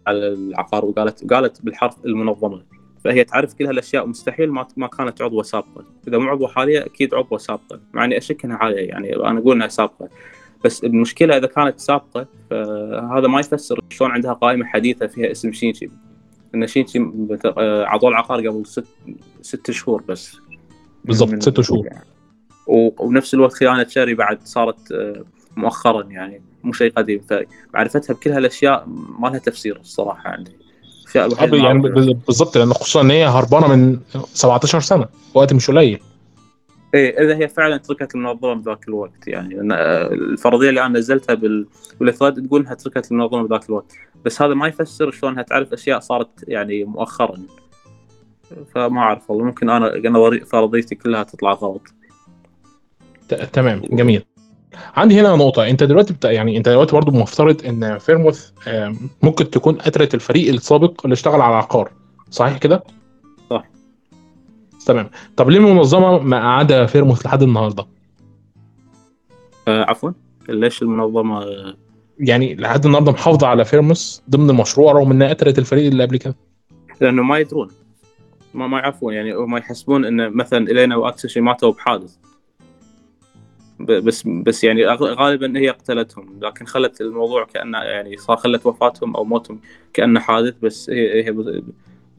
على 0.07 0.27
العقار 0.27 0.85
وقالت 0.85 1.23
وقالت 1.23 1.61
بالحرف 1.61 2.05
المنظمة. 2.05 2.63
فهي 3.03 3.23
تعرف 3.23 3.53
كل 3.53 3.65
هالأشياء 3.65 4.03
ومستحيل 4.03 4.51
ما 4.51 4.67
ما 4.77 4.87
كانت 4.87 5.21
عضوة 5.21 5.43
سابقة. 5.43 5.85
إذا 6.07 6.17
مو 6.17 6.29
عضوة 6.29 6.47
حالية 6.47 6.85
أكيد 6.85 7.13
عضوة 7.13 7.37
سابقة. 7.37 7.79
مع 7.93 8.05
إني 8.05 8.17
أشك 8.17 8.45
إنها 8.45 8.57
حالية 8.57 8.87
يعني 8.87 9.15
أنا 9.15 9.39
أقول 9.39 9.55
إنها 9.55 9.67
سابقة. 9.67 10.09
بس 10.65 10.83
المشكلة 10.83 11.37
إذا 11.37 11.47
كانت 11.47 11.79
سابقة 11.79 12.27
فهذا 12.49 13.27
ما 13.27 13.39
يفسر 13.39 13.79
شلون 13.89 14.11
عندها 14.11 14.33
قائمة 14.33 14.65
حديثة 14.65 15.07
فيها 15.07 15.31
اسم 15.31 15.51
شينشي. 15.51 15.89
إن 16.55 16.67
شينشي 16.67 16.99
آه، 17.57 17.85
عضو 17.85 18.07
العقار 18.07 18.47
قبل 18.47 18.65
ست 18.65 18.85
ست 19.41 19.71
شهور 19.71 20.01
بس. 20.01 20.37
بالضبط 21.05 21.41
ست 21.43 21.61
شهور. 21.61 21.89
و- 22.67 23.03
وبنفس 23.05 23.33
الوقت 23.33 23.53
خيانة 23.53 23.87
شاري 23.87 24.13
بعد 24.13 24.39
صارت 24.43 24.91
آه، 24.91 25.23
مؤخرا 25.57 26.03
يعني. 26.03 26.41
مو 26.63 26.73
شيء 26.73 26.91
قديم. 26.97 27.21
فمعرفتها 27.29 28.13
بكل 28.13 28.31
هالأشياء 28.31 28.85
ما 29.19 29.27
لها 29.27 29.37
تفسير 29.39 29.79
الصراحة 29.79 30.29
عندي. 30.29 30.51
يعني 31.15 31.33
اللي 31.43 31.89
ب- 31.89 31.93
ب- 31.99 32.19
بالظبط 32.25 32.57
لأن 32.57 32.73
خصوصا 32.73 33.01
ان 33.01 33.11
هي 33.11 33.25
هربانة 33.25 33.75
من 33.75 33.99
17 34.33 34.79
سنة 34.79 35.05
وقت 35.33 35.53
مش 35.53 35.71
قليل. 35.71 35.99
إيه 36.93 37.23
إذا 37.23 37.35
هي 37.37 37.47
فعلا 37.47 37.77
تركت 37.77 38.15
المنظمة 38.15 38.53
بذاك 38.53 38.87
الوقت 38.87 39.27
يعني. 39.27 39.61
الفرضية 40.11 40.69
اللي 40.69 40.85
أنا 40.85 40.99
نزلتها 40.99 41.33
بال 41.33 41.67
بالاثراد 41.99 42.47
تقول 42.47 42.61
إنها 42.61 42.73
تركت 42.73 43.11
المنظمة 43.11 43.43
بذاك 43.47 43.69
الوقت. 43.69 43.93
بس 44.25 44.41
هذا 44.41 44.53
ما 44.53 44.67
يفسر 44.67 45.11
شلونها 45.11 45.43
تعرف 45.43 45.73
أشياء 45.73 45.99
صارت 45.99 46.29
يعني 46.47 46.83
مؤخرا. 46.83 47.37
فما 48.75 48.99
أعرف 49.01 49.31
والله 49.31 49.45
ممكن 49.45 49.69
أنا 49.69 50.45
فرضيتي 50.45 50.95
كلها 50.95 51.23
تطلع 51.23 51.53
غلط. 51.53 51.81
تمام 53.53 53.81
جميل. 53.91 54.23
عندي 54.95 55.19
هنا 55.21 55.35
نقطة. 55.35 55.69
أنت 55.69 55.83
دلوقتي 55.83 56.13
بتا... 56.13 56.31
يعني 56.31 56.57
أنت 56.57 56.69
دلوقتي 56.69 56.91
برضه 56.95 57.11
مفترض 57.11 57.65
إن 57.65 57.97
فيرموث 57.97 58.49
آم، 58.67 58.97
ممكن 59.23 59.49
تكون 59.49 59.75
قتلت 59.75 60.13
الفريق 60.15 60.53
السابق 60.53 61.01
اللي 61.05 61.13
اشتغل 61.13 61.41
على 61.41 61.49
العقار 61.53 61.91
صحيح 62.29 62.57
كده؟ 62.57 62.83
صح. 63.49 63.65
تمام. 64.85 65.09
طب 65.37 65.49
ليه 65.49 65.57
المنظمة 65.57 66.19
ما 66.19 66.37
قاعدة 66.39 66.85
فيرموث 66.85 67.25
لحد 67.25 67.43
النهاردة؟ 67.43 67.85
آه 69.67 69.85
عفوا. 69.89 70.11
ليش 70.49 70.81
المنظمة 70.81 71.43
آه، 71.43 71.75
يعني 72.19 72.55
لحد 72.55 72.85
النهاردة 72.85 73.11
محافظة 73.11 73.47
على 73.47 73.65
فيرموث 73.65 74.19
ضمن 74.29 74.49
المشروع 74.49 74.91
رغم 74.91 75.11
إنها 75.11 75.29
قتلت 75.29 75.59
الفريق 75.59 75.87
اللي 75.87 76.03
قبل 76.03 76.17
كده؟ 76.17 76.35
لأنه 77.01 77.23
ما 77.23 77.37
يدرون. 77.37 77.67
ما 78.53 78.67
ما 78.67 78.79
يعرفون. 78.79 79.13
يعني 79.13 79.33
هم 79.33 79.57
يحسبون 79.57 80.05
إن 80.05 80.33
مثلا 80.37 80.71
إلينا 80.71 80.95
وأكسشي 80.95 81.41
ماتوا 81.41 81.71
بحادث. 81.71 82.15
بس 83.85 84.27
بس 84.27 84.63
يعني 84.63 84.85
غالبا 84.85 85.59
هي 85.59 85.69
قتلتهم 85.69 86.39
لكن 86.41 86.65
خلت 86.65 87.01
الموضوع 87.01 87.43
كأنه 87.45 87.77
يعني 87.77 88.17
صار 88.17 88.37
خلت 88.37 88.65
وفاتهم 88.65 89.15
أو 89.15 89.23
موتهم 89.23 89.59
كأنه 89.93 90.19
حادث 90.19 90.53
بس 90.61 90.89
هي 90.89 91.25
هي 91.25 91.31
ب- 91.31 91.63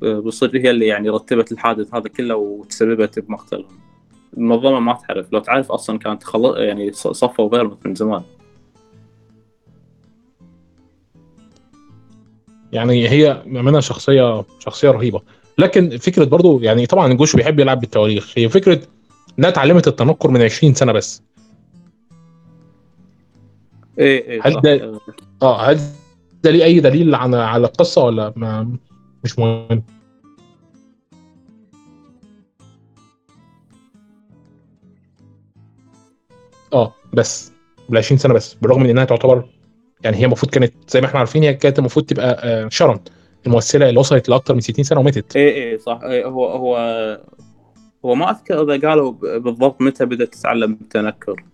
ب- 0.03 0.07
بالصدق 0.07 0.61
هي 0.61 0.71
اللي 0.71 0.87
يعني 0.87 1.09
رتبت 1.09 1.53
الحادث 1.53 1.95
هذا 1.95 2.09
كله 2.09 2.37
وتسببت 2.37 3.19
بمقتلهم. 3.19 3.83
المنظمة 4.37 4.81
ما 4.81 4.99
تعرف 5.09 5.33
لو 5.33 5.39
تعرف 5.39 5.73
أصلا 5.73 5.99
كانت 5.99 6.25
خلص 6.25 6.57
يعني 6.57 6.93
صفوا 6.93 7.49
فيرموث 7.51 7.79
من 7.87 7.95
زمان. 7.95 8.23
يعني 12.73 13.09
هي 13.09 13.43
بامانه 13.47 13.81
شخصية 13.81 14.45
شخصية 14.59 14.91
رهيبة. 14.91 15.21
لكن 15.59 15.99
فكرة 15.99 16.25
برضو 16.25 16.61
يعني 16.61 16.87
طبعا 16.87 17.13
الجوش 17.13 17.37
بيحب 17.37 17.61
يلعب 17.61 17.81
بالتواريخ. 17.81 18.33
هي 18.37 18.49
فكرة 18.49 18.81
إنها 19.39 19.49
اتعلمت 19.51 19.89
التنكر 19.89 20.31
من 20.31 20.43
20 20.43 20.75
سنة 20.75 20.93
بس. 20.93 21.23
إيه 23.99 24.28
إيه 24.30 24.40
هل. 24.45 24.61
ده- 24.61 25.01
آه 25.43 25.61
هل 25.70 25.78
ده 26.43 26.51
ليه 26.51 26.64
أي 26.64 26.80
دليل 26.80 27.14
على 27.14 27.36
على 27.36 27.66
القصة 27.66 28.05
ولا 28.05 28.32
ما 28.36 28.76
مش 29.24 29.38
مهم؟ 29.38 29.82
آه 36.72 36.95
بس 37.12 37.53
بال 37.88 37.99
20 37.99 38.18
سنة 38.18 38.34
بس 38.34 38.55
بالرغم 38.55 38.82
من 38.82 38.90
إنها 38.90 39.05
تعتبر 39.05 39.45
يعني 40.05 40.16
هي 40.16 40.24
المفروض 40.24 40.53
كانت 40.53 40.72
زي 40.88 41.01
ما 41.01 41.07
إحنا 41.07 41.18
عارفين 41.18 41.43
هي 41.43 41.55
كانت 41.55 41.78
المفروض 41.78 42.07
تبقى 42.07 42.40
آه، 42.45 42.68
شرن. 42.68 43.01
الممثلة 43.47 43.88
اللي 43.88 44.01
وصلت 44.01 44.28
لاكثر 44.28 44.55
من 44.55 44.61
60 44.61 44.84
سنة 44.84 45.01
وماتت. 45.01 45.36
إيه 45.36 45.55
إيه 45.55 45.78
صح. 45.78 46.01
إيه 46.05 46.24
هو 46.26 46.47
هو 46.47 46.76
هو 48.05 48.14
ما 48.14 48.30
أذكر 48.30 48.62
إذا 48.74 48.88
قالوا 48.88 49.12
ب- 49.12 49.43
بالضبط 49.43 49.80
متى 49.80 50.05
بدأت 50.07 50.34
تتعلم 50.34 50.72
التنكر. 50.80 51.45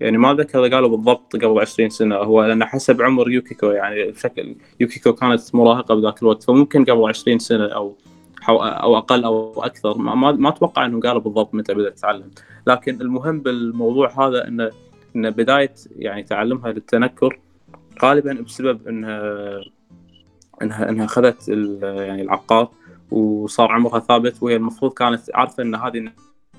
يعني 0.00 0.18
ما 0.18 0.34
ذكر 0.34 0.64
إذا 0.64 0.74
قالوا 0.74 0.88
بالضبط 0.88 1.36
قبل 1.36 1.60
20 1.60 1.90
سنة 1.90 2.16
هو 2.16 2.44
لأن 2.44 2.64
حسب 2.64 3.02
عمر 3.02 3.30
يوكيكو 3.30 3.66
يعني 3.66 4.10
بشكل 4.10 4.56
يوكيكو 4.80 5.12
كانت 5.12 5.54
مراهقة 5.54 5.94
بذاك 5.94 6.22
الوقت 6.22 6.42
فممكن 6.42 6.84
قبل 6.84 7.08
20 7.08 7.38
سنة 7.38 7.66
أو 7.66 7.96
أو 8.48 8.96
أقل 8.98 9.24
أو 9.24 9.62
أكثر 9.64 9.98
ما, 9.98 10.32
ما, 10.32 10.48
أتوقع 10.48 10.86
إنهم 10.86 11.00
قالوا 11.00 11.20
بالضبط 11.20 11.54
متى 11.54 11.74
بدأت 11.74 11.98
تتعلم. 11.98 12.30
لكن 12.66 13.00
المهم 13.00 13.40
بالموضوع 13.40 14.28
هذا 14.28 14.48
انه 14.48 14.70
إن 15.16 15.30
بداية 15.30 15.74
يعني 15.96 16.22
تعلمها 16.22 16.72
للتنكر 16.72 17.40
غالبا 18.02 18.32
بسبب 18.32 18.88
انها 18.88 19.60
انها 20.62 20.88
إنها 20.88 21.04
أخذت 21.04 21.48
يعني 21.82 22.22
العقار 22.22 22.70
وصار 23.10 23.72
عمرها 23.72 24.00
ثابت 24.00 24.42
وهي 24.42 24.56
المفروض 24.56 24.92
كانت 24.92 25.20
عارفة 25.34 25.62
إن 25.62 25.74
هذه 25.74 26.10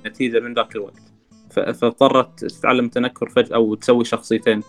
النتيجه 0.06 0.40
من 0.40 0.54
ذاك 0.54 0.76
الوقت. 0.76 1.17
فاضطرت 1.74 2.46
تتعلم 2.46 2.86
التنكر 2.86 3.30
فجأة 3.30 3.58
وتسوي 3.60 4.06
شخصيتين. 4.06 4.62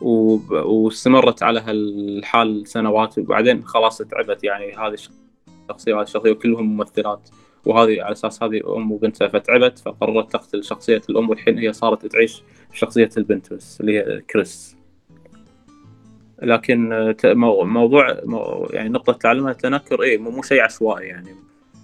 وب- 0.00 0.50
واستمرت 0.52 1.42
على 1.42 1.60
هالحال 1.60 2.66
سنوات 2.68 3.18
وبعدين 3.18 3.64
خلاص 3.64 3.98
تعبت 3.98 4.44
يعني 4.44 4.72
هذه 4.72 4.96
الشخصية 5.68 5.92
وهذه 5.94 6.04
الشخصية 6.06 6.30
وكلهم 6.30 6.76
ممثلات 6.76 7.28
وهذه 7.64 8.02
على 8.02 8.12
أساس 8.12 8.42
هذه 8.42 8.76
أم 8.76 8.92
وبنتها 8.92 9.28
فتعبت 9.28 9.78
فقررت 9.78 10.32
تقتل 10.32 10.64
شخصية 10.64 11.02
الأم 11.10 11.30
والحين 11.30 11.58
هي 11.58 11.72
صارت 11.72 12.06
تعيش 12.06 12.42
شخصية 12.72 13.10
البنت 13.16 13.52
بس 13.52 13.80
اللي 13.80 13.98
هي 13.98 14.20
كريس. 14.20 14.76
لكن 16.42 17.14
موضوع 17.64 18.20
مو- 18.24 18.68
يعني 18.70 18.88
نقطة 18.88 19.12
تعلمها 19.12 19.50
التنكر 19.52 20.18
مو 20.18 20.30
مو 20.30 20.42
شيء 20.42 20.60
عشوائي 20.62 21.06
يعني. 21.06 21.34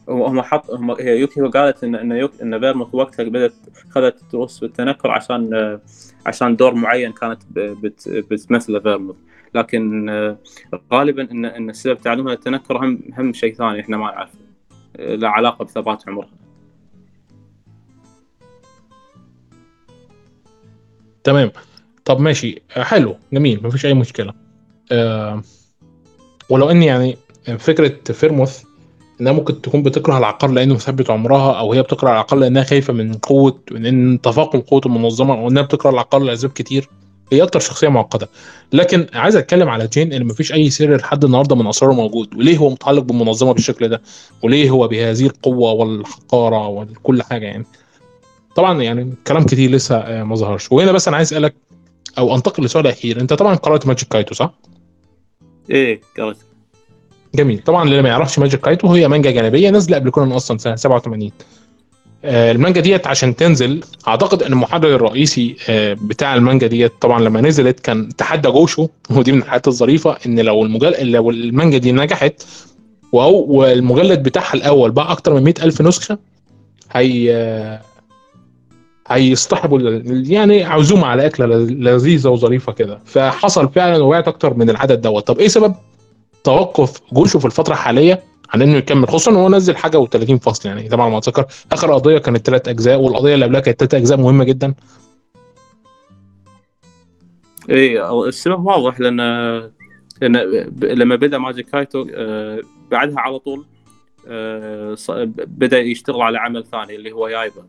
هم 0.08 0.42
حط 0.42 0.70
هم 0.70 0.90
هي 0.90 1.18
يوكيكو 1.18 1.48
قالت 1.48 1.84
ان 1.84 1.94
إن 1.94 2.12
يوك 2.12 2.32
إن 2.42 2.60
فيرموث 2.60 2.94
وقتها 2.94 3.24
بدات 3.24 3.54
اخذت 3.90 4.32
دروس 4.32 4.58
في 4.58 4.64
التنكر 4.64 5.10
عشان 5.10 5.54
آه، 5.54 5.80
عشان 6.26 6.56
دور 6.56 6.74
معين 6.74 7.12
كانت 7.12 7.42
بت 7.56 8.08
بتمثله 8.08 8.80
فيرموث. 8.80 9.16
لكن 9.54 10.08
آه، 10.08 10.38
غالبا 10.92 11.30
ان 11.30 11.44
إن 11.44 11.72
سبب 11.72 12.00
تعلمها 12.00 12.32
التنكر 12.32 12.84
هم 12.84 13.02
هم 13.18 13.32
شيء 13.32 13.54
ثاني 13.54 13.80
إحنا 13.80 13.96
ما 13.96 14.04
نعرفه. 14.04 14.38
آه، 14.96 15.14
له 15.14 15.28
علاقة 15.28 15.64
بثبات 15.64 16.08
عمرها. 16.08 16.28
تمام. 21.24 21.50
طب 22.04 22.20
ماشي. 22.20 22.62
حلو. 22.68 23.16
جميل. 23.32 23.60
مفيش 23.66 23.86
أي 23.86 23.94
مشكلة. 23.94 24.34
آه 24.92 25.42
ولو 26.50 26.70
إن 26.70 26.82
يعني 26.82 27.16
فكرة 27.58 28.12
فيرموث 28.12 28.64
إنها 29.20 29.32
ممكن 29.32 29.62
تكون 29.62 29.82
بتكره 29.82 30.18
العقار 30.18 30.50
لأنه 30.50 30.74
مثبت 30.74 31.10
عمرها 31.10 31.52
أو 31.58 31.72
هي 31.72 31.82
بتكره 31.82 32.10
العقار 32.10 32.40
لأنها 32.40 32.62
خايفة 32.62 32.92
من 32.92 33.14
قوة 33.14 33.60
من 33.70 34.20
تفاقم 34.20 34.60
قوة 34.60 34.80
المنظمة 34.86 35.34
أو 35.34 35.48
إنها 35.48 35.62
بتكره 35.62 35.90
العقار 35.90 36.20
لأسباب 36.22 36.52
كتير. 36.52 36.88
هي 37.32 37.42
أكتر 37.42 37.60
شخصية 37.60 37.88
معقدة. 37.88 38.28
لكن 38.72 39.06
عايز 39.14 39.36
أتكلم 39.36 39.68
على 39.68 39.86
جين 39.86 40.12
اللي 40.12 40.24
مفيش 40.24 40.52
أي 40.52 40.70
سر 40.70 40.96
لحد 40.96 41.24
النهارده 41.24 41.56
من 41.56 41.66
أسراره 41.66 41.92
موجود. 41.92 42.34
وليه 42.34 42.58
هو 42.58 42.70
متعلق 42.70 43.02
بالمنظمة 43.02 43.52
بالشكل 43.52 43.88
ده؟ 43.88 44.02
وليه 44.42 44.70
هو 44.70 44.88
بهذه 44.88 45.26
القوة 45.26 45.72
والحقارة 45.72 46.68
وكل 46.68 47.22
حاجة 47.22 47.46
يعني؟ 47.46 47.64
طبعا 48.56 48.82
يعني 48.82 49.14
كلام 49.26 49.44
كتير 49.44 49.70
لسه 49.70 49.96
آه، 49.96 50.24
ما 50.24 50.34
ظهرش. 50.36 50.72
وهنا 50.72 50.92
بس 50.92 51.08
أنا 51.08 51.16
عايز 51.16 51.32
أسألك 51.32 51.54
أو 52.18 52.34
أنتقل 52.34 52.64
لسؤال 52.64 52.86
أخير. 52.86 53.20
أنت 53.20 53.32
طبعا 53.32 53.54
قرأت 53.54 53.86
Magic 53.86 54.08
Kaito 54.08 54.34
صح؟ 54.34 54.54
إيه 55.70 56.00
قريت 56.18 56.36
جميل. 57.34 57.58
طبعا 57.66 57.84
اللي 57.84 58.02
ما 58.02 58.08
يعرفش 58.08 58.38
Magic 58.38 58.60
Kaito 58.60 58.88
هي 58.92 59.08
مانجا 59.08 59.30
جانبية 59.30 59.70
نازلة 59.70 59.96
قبل 59.96 60.10
كونان 60.10 60.32
أصلا 60.32 60.58
سنة 60.58 60.76
87 60.76 61.30
آه، 62.24 62.52
المانجا 62.52 62.80
ديت 62.80 63.06
عشان 63.06 63.36
تنزل 63.36 63.80
أعتقد 64.08 64.42
إن 64.42 64.52
المحرر 64.52 64.94
الرئيسي 64.94 65.56
آه، 65.68 65.96
بتاع 66.02 66.34
المانجا 66.34 66.66
ديت 66.66 66.92
طبعا 67.00 67.20
لما 67.20 67.40
نزلت 67.40 67.80
كان 67.80 68.08
تحدى 68.16 68.48
جوشو 68.48 68.88
ودي 69.10 69.32
من 69.32 69.38
الحاجات 69.38 69.68
الظريفة 69.68 70.16
إن 70.26 70.40
لو 70.40 70.62
المجل... 70.64 71.12
لو 71.12 71.30
المانجا 71.30 71.78
دي 71.78 71.92
نجحت 71.92 72.42
والمجلد 73.12 74.22
بتاعها 74.22 74.54
الأول 74.54 74.90
باع 74.90 75.12
أكتر 75.12 75.34
من 75.34 75.42
100 75.44 75.54
ألف 75.62 75.80
نسخة 75.82 76.18
هي 76.92 77.34
آه، 77.34 77.80
هيصطحبوا 79.08 79.80
يعني 80.06 80.64
عزومة 80.64 81.06
على 81.06 81.26
أكلة 81.26 81.46
لذ- 81.46 81.70
لذيذة 81.72 82.28
وظريفة 82.28 82.72
كده. 82.72 82.98
فحصل 83.04 83.68
فعلا 83.72 84.02
وبعت 84.04 84.28
أكتر 84.28 84.54
من 84.54 84.70
العدد 84.70 85.00
دوت. 85.00 85.26
طب 85.26 85.38
إيه 85.38 85.48
سبب؟ 85.48 85.74
توقف 86.44 87.00
جوشو 87.12 87.38
في 87.38 87.44
الفترة 87.44 87.72
الحالية 87.72 88.22
عن 88.50 88.62
إنه 88.62 88.76
يكمل 88.76 89.08
خصوصا 89.08 89.30
إن 89.30 89.36
هو 89.36 89.48
نزل 89.48 89.76
حاجة 89.76 90.04
و30 90.04 90.34
فصل 90.34 90.68
يعني 90.68 90.88
طبعا 90.88 91.08
ما 91.08 91.18
أتذكر. 91.18 91.46
آخر 91.72 91.92
قضية 91.92 92.18
كانت 92.18 92.46
ثلاث 92.46 92.68
أجزاء 92.68 93.00
والقضية 93.00 93.34
اللي 93.34 93.44
قبلها 93.44 93.60
كانت 93.60 93.80
ثلاث 93.80 93.94
أجزاء 93.94 94.18
مهمة 94.18 94.44
جدا. 94.44 94.74
إيه 97.70 98.26
السبب 98.28 98.66
واضح 98.66 99.00
لأن 99.00 99.20
لما 100.82 101.16
بدأ 101.16 101.38
Magic 101.38 101.68
Kaito 101.68 102.06
آه، 102.14 102.60
بعدها 102.90 103.20
على 103.20 103.38
طول 103.38 103.66
آه، 104.28 104.96
بدأ 105.46 105.78
يشتغل 105.80 106.22
على 106.22 106.38
عمل 106.38 106.64
ثاني 106.64 106.96
اللي 106.96 107.12
هو 107.12 107.28
يايبا 107.28 107.66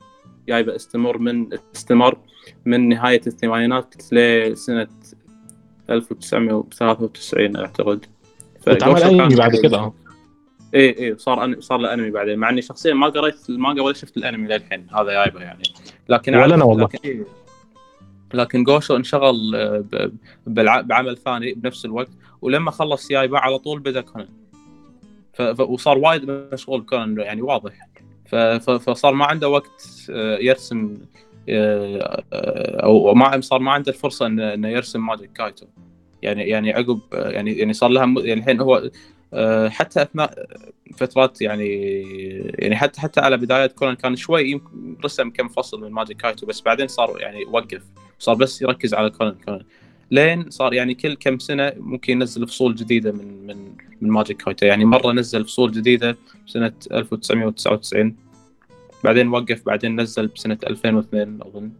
يايبا 0.47 0.75
استمر 0.75 1.17
من 1.17 1.47
استمر 1.75 2.17
من 2.65 2.89
نهاية 2.89 3.21
الثمانينات 3.27 4.13
لسنة 4.13 4.87
1993 5.89 7.57
أعتقد. 7.57 8.05
واتعمل 8.67 8.99
كان- 8.99 9.19
أنمي 9.21 9.35
بعد 9.35 9.55
كده. 9.55 9.77
آه 9.77 9.93
إيه 10.73 10.97
إيه 10.97 11.17
صار 11.17 11.43
أن... 11.43 11.61
صار 11.61 11.77
له 11.77 11.93
أنمي 11.93 12.11
بعدين 12.11 12.39
مع 12.39 12.49
إني 12.49 12.61
شخصيا 12.61 12.93
ما 12.93 13.07
قريت 13.07 13.49
المانجا 13.49 13.81
ولا 13.81 13.93
شفت 13.93 14.17
الأنمي 14.17 14.47
للحين 14.47 14.87
هذا 14.95 15.11
يايبا 15.11 15.41
يعني. 15.41 15.63
لكن 16.09 16.35
ولا 16.35 16.57
أعرف- 16.57 16.65
والله. 16.65 16.83
لكن, 16.83 16.99
إيه. 17.05 17.23
لكن 18.33 18.63
جوشو 18.63 18.95
انشغل 18.95 19.51
ب... 19.91 20.11
بالع... 20.47 20.81
بعمل 20.81 21.17
ثاني 21.17 21.53
بنفس 21.53 21.85
الوقت 21.85 22.09
ولما 22.41 22.71
خلص 22.71 23.11
يايبا 23.11 23.39
على 23.39 23.57
طول 23.59 23.79
بدأ 23.79 24.01
كونان. 24.01 24.27
ف... 25.33 25.41
ف... 25.41 25.59
وصار 25.59 25.97
وايد 25.97 26.31
مشغول 26.53 26.81
كونان 26.81 27.19
يعني 27.19 27.41
واضح. 27.41 27.73
ف... 28.25 28.35
ف... 28.35 28.69
فصار 28.69 29.13
ما 29.13 29.25
عنده 29.25 29.49
وقت 29.49 30.07
آه، 30.09 30.37
يرسم 30.37 30.93
آه، 31.49 32.23
آه، 32.33 32.83
أو 32.83 33.13
ما 33.13 33.41
صار 33.41 33.59
ما 33.59 33.71
عنده 33.71 33.91
الفرصة 33.91 34.25
انه 34.27 34.67
يرسم 34.69 35.05
Magic 35.05 35.31
Kaito. 35.33 35.65
يعني 36.25 36.43
يعني 36.43 36.73
عقب 36.73 36.99
يعني 37.13 37.57
يعني 37.57 37.73
صار 37.73 37.89
لها 37.89 38.05
يعني 38.05 38.33
الحين 38.33 38.59
هو 38.61 38.89
آه، 39.33 39.69
حتى 39.69 40.01
أثناء 40.01 40.47
فترات 40.97 41.41
يعني 41.41 42.01
يعني 42.59 42.75
حتى 42.75 43.01
حتى 43.01 43.19
على 43.19 43.37
بدايات 43.37 43.73
كونان 43.73 43.95
كان 43.95 44.15
شوي 44.15 44.51
يمكن 44.51 44.97
رسم 45.05 45.29
كم 45.29 45.47
فصل 45.47 45.81
من 45.81 45.91
Magic 45.91 46.17
Kaito 46.17 46.45
بس 46.45 46.61
بعدين 46.61 46.87
صار 46.87 47.21
يعني 47.21 47.45
وقف 47.45 47.83
صار 48.19 48.35
بس 48.35 48.61
يركز 48.61 48.93
على 48.93 49.09
كونان 49.09 49.35
كونان 49.45 49.63
لين 50.11 50.49
صار 50.49 50.73
يعني 50.73 50.93
كل 50.93 51.13
كم 51.13 51.39
سنة 51.39 51.73
ممكن 51.77 52.13
ينزل 52.13 52.47
فصول 52.47 52.75
جديدة 52.75 53.11
من 53.11 53.47
من 53.47 53.71
من 54.01 54.09
Magic 54.09 54.41
Kaito. 54.41 54.65
يعني 54.65 54.85
مرة 54.85 55.11
نزل 55.11 55.45
فصول 55.45 55.71
جديدة 55.71 56.17
سنه 56.47 56.73
1999 56.91 58.15
بعدين 59.03 59.27
وقف 59.27 59.65
بعدين 59.65 60.01
نزل 60.01 60.27
بسنة 60.27 60.57
2002 60.67 61.39
أظن. 61.41 61.71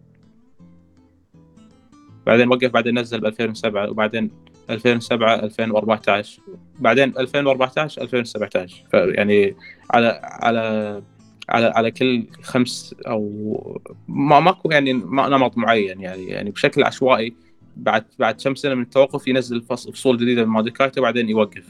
بعدين 2.25 2.47
وقف 2.49 2.71
بعدين 2.71 2.99
نزل 2.99 3.19
ب 3.19 3.25
2007 3.25 3.89
وبعدين 3.89 4.31
2007 4.69 5.35
2014 5.35 6.39
بعدين 6.79 7.13
2014 7.17 8.01
2017 8.01 8.75
فيعني 8.91 9.55
على 9.91 10.19
على 10.23 11.01
على 11.49 11.65
على 11.75 11.91
كل 11.91 12.23
خمس 12.43 12.95
أو 13.07 13.81
ما 14.07 14.39
ماكو 14.39 14.71
يعني 14.71 14.93
ما 14.93 15.29
نمط 15.29 15.57
معين 15.57 16.01
يعني 16.01 16.25
يعني 16.25 16.51
بشكل 16.51 16.83
عشوائي 16.83 17.35
بعد 17.77 18.05
بعد 18.19 18.41
كم 18.41 18.55
سنة 18.55 18.75
من 18.75 18.81
التوقف 18.81 19.27
ينزل 19.27 19.61
فص- 19.61 19.89
فصول 19.89 20.17
جديدة 20.17 20.45
من 20.45 20.49
ماديكايتو 20.51 21.01
وبعدين 21.01 21.29
يوقف. 21.29 21.65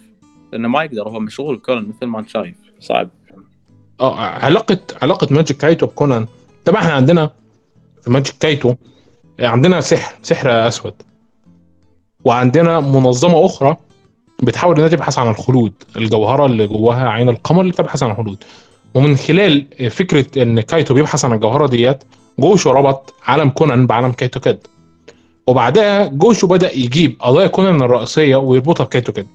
لأنه 0.53 0.67
ما 0.67 0.83
يقدر 0.83 1.09
هو 1.09 1.19
مشغول 1.19 1.57
كونان 1.57 1.87
مثل 1.97 2.05
ما 2.05 2.19
انت 2.19 2.29
شايف. 2.29 2.55
صعب. 2.79 3.09
آه 3.99 4.15
علاقة 4.19 4.77
علاقة 5.01 5.27
ماجيك 5.35 5.57
كايتو 5.57 5.85
بكونان. 5.85 6.27
طبعا 6.65 6.81
إحنا 6.81 6.93
عندنا 6.93 7.31
في 8.03 8.11
ماجيك 8.11 8.35
كايتو 8.39 8.75
عندنا 9.39 9.81
سحر 9.81 10.15
سحر 10.23 10.67
أسود. 10.67 10.93
وعندنا 12.25 12.79
منظمة 12.79 13.45
أخرى 13.45 13.77
بتحاول 14.43 14.75
إنها 14.75 14.87
تبحث 14.87 15.19
عن 15.19 15.27
الخلود. 15.27 15.73
الجوهرة 15.97 16.45
اللي 16.45 16.67
جواها 16.67 17.09
عين 17.09 17.29
القمر 17.29 17.61
اللي 17.61 17.71
بتبحث 17.71 18.03
عن 18.03 18.11
الخلود. 18.11 18.43
ومن 18.93 19.17
خلال 19.17 19.65
فكرة 19.89 20.43
إن 20.43 20.61
كايتو 20.61 20.93
بيبحث 20.93 21.25
عن 21.25 21.33
الجوهرة 21.33 21.67
ديت 21.67 22.03
جوشو 22.39 22.71
ربط 22.71 23.13
عالم 23.23 23.49
كونان 23.49 23.87
بعالم 23.87 24.11
كايتو 24.11 24.39
كيد. 24.39 24.57
وبعدها 25.47 26.07
جوشو 26.07 26.47
بدأ 26.47 26.73
يجيب 26.77 27.15
قضايا 27.19 27.47
كونان 27.47 27.81
الرئيسية 27.81 28.35
ويربطها 28.35 28.83
بكايتو 28.83 29.11
كيد. 29.11 29.27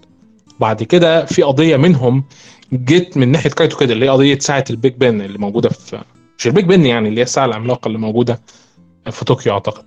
بعد 0.61 0.82
كده 0.82 1.24
في 1.24 1.42
قضية 1.42 1.76
منهم 1.76 2.24
جت 2.72 3.16
من 3.16 3.28
ناحية 3.32 3.51
كايتو 3.51 3.76
كيد 3.76 3.90
اللي 3.90 4.05
هي 4.05 4.09
قضية 4.09 4.38
ساعة 4.38 4.64
البيج 4.70 4.94
بن 4.94 5.20
اللي 5.20 5.38
موجودة 5.38 5.68
في 5.68 6.01
مش 6.38 6.46
البيج 6.46 6.64
بن 6.64 6.86
يعني 6.86 7.09
اللي 7.09 7.20
هي 7.20 7.24
الساعة 7.24 7.44
العملاقة 7.44 7.88
اللي 7.88 7.98
موجودة. 7.98 8.40
في 9.11 9.24
طوكيو 9.24 9.53
أعتقد. 9.53 9.84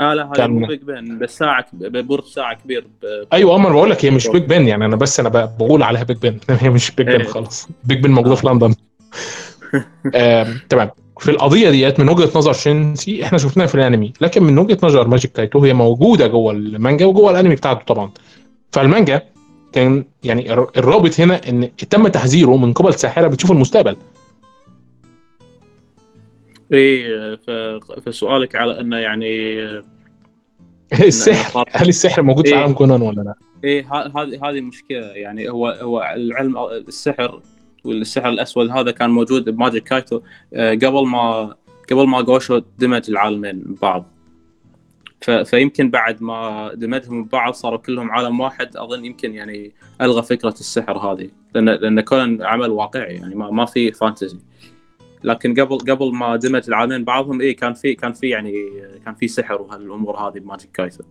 آه 0.00 0.14
لا 0.14 0.26
هذا 0.26 0.32
كان- 0.32 0.50
مو 0.50 0.66
بيج 0.66 0.82
بن 0.82 1.18
بس 1.18 1.38
ساعة 1.38 1.66
برج 1.82 2.24
ساعة 2.24 2.54
كبير 2.54 2.86
ب- 3.02 3.26
أيوه 3.32 3.56
أما 3.56 3.68
بقول 3.70 3.90
لك 3.90 4.04
هي 4.04 4.10
مش 4.10 4.28
بيج 4.28 4.42
بن 4.44 4.68
يعني 4.68 4.84
أنا 4.84 4.96
بس 4.96 5.20
أنا 5.20 5.28
بقول 5.28 5.82
عليها 5.82 6.02
بيج 6.02 6.16
بن 6.16 6.38
هي 6.60 6.70
مش 6.70 6.90
بيج 6.90 7.06
بن 7.06 7.12
إيه. 7.20 7.28
خالص. 7.28 7.68
بيج 7.84 8.00
بن 8.02 8.10
موجودة 8.10 8.34
في 8.34 8.46
لندن. 8.46 8.74
آم، 10.14 10.60
تمام. 10.68 10.90
في 11.20 11.30
القضية 11.30 11.70
ديت 11.70 12.00
من 12.00 12.08
وجهة 12.08 12.30
نظر 12.36 12.52
شينتشي 12.52 13.24
إحنا 13.24 13.38
شفناها 13.38 13.66
في 13.66 13.74
الأنمي 13.74 14.12
لكن 14.20 14.42
من 14.42 14.58
وجهة 14.58 14.78
نظر 14.82 15.08
ماجيك 15.08 15.32
كايتو 15.32 15.58
هي 15.64 15.72
موجودة 15.74 16.26
جوه 16.26 16.52
المانجا 16.52 17.06
وجوه 17.06 17.30
الأنمي 17.30 17.54
بتاعته 17.54 17.80
طبعا. 17.94 18.10
فالمانجا 18.72 19.22
كان 19.72 20.04
يعني 20.24 20.52
الر- 20.52 20.70
الرابط 20.76 21.20
هنا 21.20 21.40
إن 21.48 21.70
تم 21.90 22.08
تحذيره 22.08 22.56
من 22.56 22.72
قبل 22.72 22.94
ساحرة 22.94 23.26
بتشوف 23.26 23.50
المستقبل. 23.52 23.96
اي 26.72 27.36
ف- 27.36 27.50
فسؤالك 28.04 28.56
على 28.56 28.80
إنه 28.80 28.96
يعني 28.96 29.60
السحر. 30.92 31.64
هل 31.70 31.88
السحر 31.88 32.22
موجود 32.22 32.46
في 32.46 32.54
إيه. 32.54 32.60
عالم 32.60 32.72
كونان 32.74 33.02
ولا 33.02 33.20
لا؟ 33.22 33.34
إيه 33.64 33.94
هذه 33.94 34.48
هذه 34.48 34.60
مشكلة. 34.60 35.06
يعني 35.06 35.50
هو 35.50 35.68
هو 35.68 36.12
العلم 36.16 36.58
السحر 36.58 37.40
والسحر 37.84 38.28
الأسود 38.28 38.70
هذا 38.70 38.90
كان 38.90 39.10
موجود 39.10 39.50
بماجيك 39.50 39.82
كايتو 39.84 40.20
آه، 40.54 40.70
قبل 40.74 41.06
ما 41.06 41.54
قبل 41.90 42.06
ما 42.06 42.20
جوشو 42.20 42.60
دمج 42.78 43.10
العالمين 43.10 43.58
ببعض 43.58 44.12
فيمكن 45.44 45.90
بعد 45.90 46.22
ما 46.22 46.70
دمجهم 46.74 47.24
ببعض 47.24 47.52
صاروا 47.54 47.78
كلهم 47.78 48.10
عالم 48.10 48.40
واحد. 48.40 48.76
أظن 48.76 49.04
يمكن 49.04 49.34
يعني 49.34 49.72
ألغى 50.00 50.22
فكرة 50.22 50.48
السحر 50.48 50.98
هذه. 50.98 51.28
لأن 51.54 51.68
لأن 51.68 52.00
كونان 52.00 52.42
عمل 52.42 52.70
واقعي 52.70 53.14
يعني 53.14 53.34
ما, 53.34 53.50
ما 53.50 53.64
في 53.64 53.92
فانتزي 53.92 54.38
لكن 55.24 55.60
قبل 55.60 55.78
قبل 55.78 56.14
ما 56.14 56.36
دمج 56.36 56.62
العالمين 56.68 57.04
بعضهم 57.04 57.40
إيه 57.40 57.56
كان 57.56 57.74
في 57.74 57.94
كان 57.94 58.12
في 58.12 58.28
يعني 58.28 58.52
كان 59.04 59.14
في 59.14 59.28
سحر 59.28 59.62
وهالأمور 59.62 60.16
هذه 60.16 60.38
بماجيك 60.38 60.70
كايتو 60.74 61.04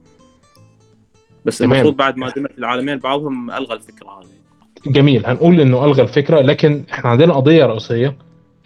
بس. 1.46 1.62
المفروض 1.62 1.96
بعد 1.96 2.18
ما 2.18 2.30
دمج 2.30 2.50
العالمين 2.58 2.98
بعضهم 2.98 3.52
ألغى 3.52 3.74
الفكرة 3.74 4.20
هذه. 4.20 4.92
جميل. 4.92 5.26
هنقول 5.26 5.60
إنه 5.62 5.86
ألغى 5.86 6.02
الفكرة 6.02 6.42
لكن 6.42 6.84
إحنا 6.92 7.10
عندنا 7.10 7.34
قضية 7.34 7.66
رئيسية 7.66 8.18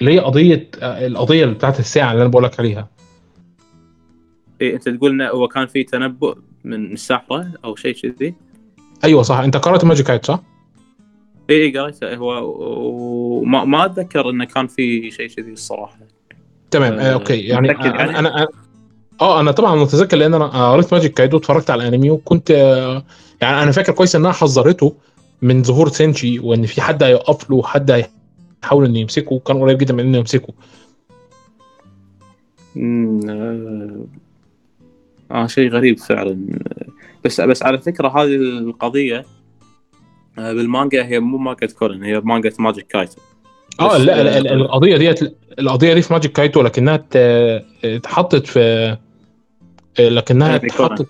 اللي 0.01 0.13
هي 0.13 0.19
قضية 0.19 0.69
آه، 0.81 1.07
القضية 1.07 1.43
اللي 1.43 1.55
بتاعت 1.55 1.79
الساعة 1.79 2.11
اللي 2.11 2.21
أنا 2.21 2.29
بقول 2.29 2.43
لك 2.43 2.59
عليها. 2.59 2.89
إيه 4.61 4.73
أنت 4.73 4.89
تقول 4.89 5.11
إنه 5.11 5.27
هو 5.27 5.47
كان 5.47 5.67
في 5.67 5.83
تنبؤ 5.83 6.37
من 6.63 6.93
الساحرة 6.93 7.51
أو 7.65 7.75
شيء 7.75 7.93
كذي 7.93 8.35
أيوه 9.03 9.21
صح. 9.21 9.37
أنت 9.37 9.57
قرأت 9.57 9.85
ماجيك 9.85 10.09
كايتو 10.09 10.25
صح؟ 10.25 10.43
اي 11.49 11.63
اي 11.65 11.79
قريته. 11.79 12.15
هو 12.15 12.53
وما 13.41 13.65
ما 13.65 13.85
أتذكر 13.85 14.29
إنه 14.29 14.45
كان 14.45 14.67
في 14.67 15.11
شيء 15.11 15.27
كذي 15.27 15.51
الصراحة. 15.51 15.97
تمام 16.71 16.93
آه 16.93 17.01
آه، 17.09 17.13
okay. 17.13 17.39
يعني 17.39 17.71
أنا 17.71 17.85
يعني؟ 17.85 18.19
أنا 18.19 18.45
أنا- 18.45 18.49
آه 19.21 19.39
أنا 19.39 19.51
طبعا 19.51 19.75
متذكر 19.75 20.17
لأن 20.17 20.33
أنا 20.33 20.71
قريت 20.71 20.93
ماجيك 20.93 21.13
كايتو 21.13 21.37
اتفرجت 21.37 21.69
على 21.69 21.87
الأنمي 21.87 22.09
وكنت 22.11 22.51
آه، 22.51 23.03
يعني 23.41 23.63
أنا 23.63 23.71
فاكر 23.71 23.91
كويس 23.93 24.15
إنها 24.15 24.31
حذرته 24.31 24.95
من 25.41 25.63
ظهور 25.63 25.89
شينتشي 25.89 26.39
وإن 26.39 26.65
في 26.65 26.81
حد 26.81 27.03
هيقف 27.03 27.49
له 27.49 27.55
وحد 27.55 27.91
هيحاول 27.91 28.85
إنه 28.85 28.99
يمسكه 28.99 29.39
كان 29.39 29.57
قريب 29.57 29.77
جدا 29.77 29.93
من 29.93 29.99
إنه 29.99 30.17
يمسكه. 30.17 30.53
آه, 32.77 34.05
آه 35.31 35.47
شيء 35.47 35.69
غريب 35.69 35.99
فعلا. 35.99 36.37
بس 37.25 37.41
بس 37.41 37.63
على 37.63 37.77
فكرة 37.77 38.07
هذه 38.07 38.35
القضية 38.35 39.17
آه، 39.17 39.25
بالمانجا 40.39 41.05
هي 41.05 41.19
مو 41.19 41.37
مانجا 41.37 41.67
كونان 41.67 42.03
هي 42.03 42.19
مانجا 42.19 42.51
ماجيك 42.59 42.87
كايتو 42.87 43.21
آه 43.79 43.97
لا 43.97 44.21
ال- 44.21 44.27
ال- 44.27 44.47
آه، 44.47 44.53
القضية 44.53 44.97
ديت 44.97 45.35
القضية 45.59 45.93
دي 45.93 46.01
في 46.01 46.13
ماجيك 46.13 46.31
كايتو 46.31 46.61
لكنها 46.61 47.05
اتحطت 47.83 48.47
في 48.47 48.59
آه، 49.99 50.09
لكنها. 50.09 50.55
اتحطت 50.55 51.07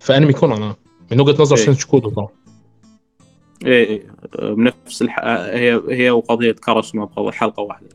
في 0.00 0.16
أنمي 0.16 0.32
كونان 0.32 0.62
آه، 0.62 0.76
من 1.12 1.20
وجهة 1.20 1.42
نظر 1.42 1.56
إيه. 1.56 1.64
شينتشي 1.64 1.86
كودو 1.86 2.10
طبعا 2.10 2.28
اي 3.66 3.82
اي 3.90 4.02
بنفس 4.42 5.02
الح... 5.02 5.18
هي 5.24 5.80
هي 5.90 6.10
وقضية 6.10 6.52
كاراسما 6.52 7.04
بحلقه 7.04 7.60
واحدة 7.60 7.88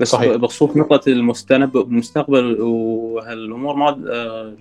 بس 0.00 0.08
صحيح. 0.08 0.36
بخصوص 0.36 0.76
نقطة 0.76 1.10
التنبؤ 1.12 1.82
بالمستقبل 1.82 2.60
وهالأمور 2.60 3.76
ما 3.76 3.88
آه، 4.10 4.54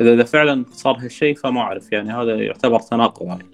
إذا 0.00 0.14
إذا 0.14 0.24
فعلا 0.24 0.64
صار 0.72 0.96
هالشيء 0.98 1.34
فما 1.36 1.60
أعرف 1.60 1.92
يعني 1.92 2.12
هذا 2.12 2.34
يعتبر 2.34 2.80
تناقض 2.80 3.26
يعني 3.26 3.46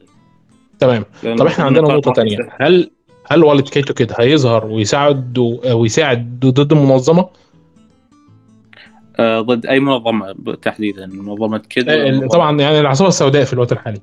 تمام. 0.78 1.04
طب 1.22 1.46
إحنا 1.46 1.64
عندنا 1.64 1.88
نقطة 1.88 2.12
سحر. 2.12 2.50
هل 2.60 2.90
هل 3.26 3.44
والد 3.44 3.68
كايتو 3.68 3.94
كيد 3.94 4.14
هيظهر 4.18 4.66
ويساعد 4.66 5.38
ويساعد 5.72 6.40
ضد 6.40 6.72
المنظمة؟ 6.72 7.28
آه، 9.18 9.40
ضد 9.40 9.66
أي 9.66 9.80
منظمة 9.80 10.34
تحديدا؟ 10.62 11.06
منظمة 11.06 11.58
كيد 11.58 11.88
آه، 11.88 12.26
طبعا 12.26 12.60
يعني 12.60 12.80
العصابه 12.80 13.08
السوداء 13.08 13.44
في 13.44 13.52
الوقت 13.52 13.72
الحالي. 13.72 14.00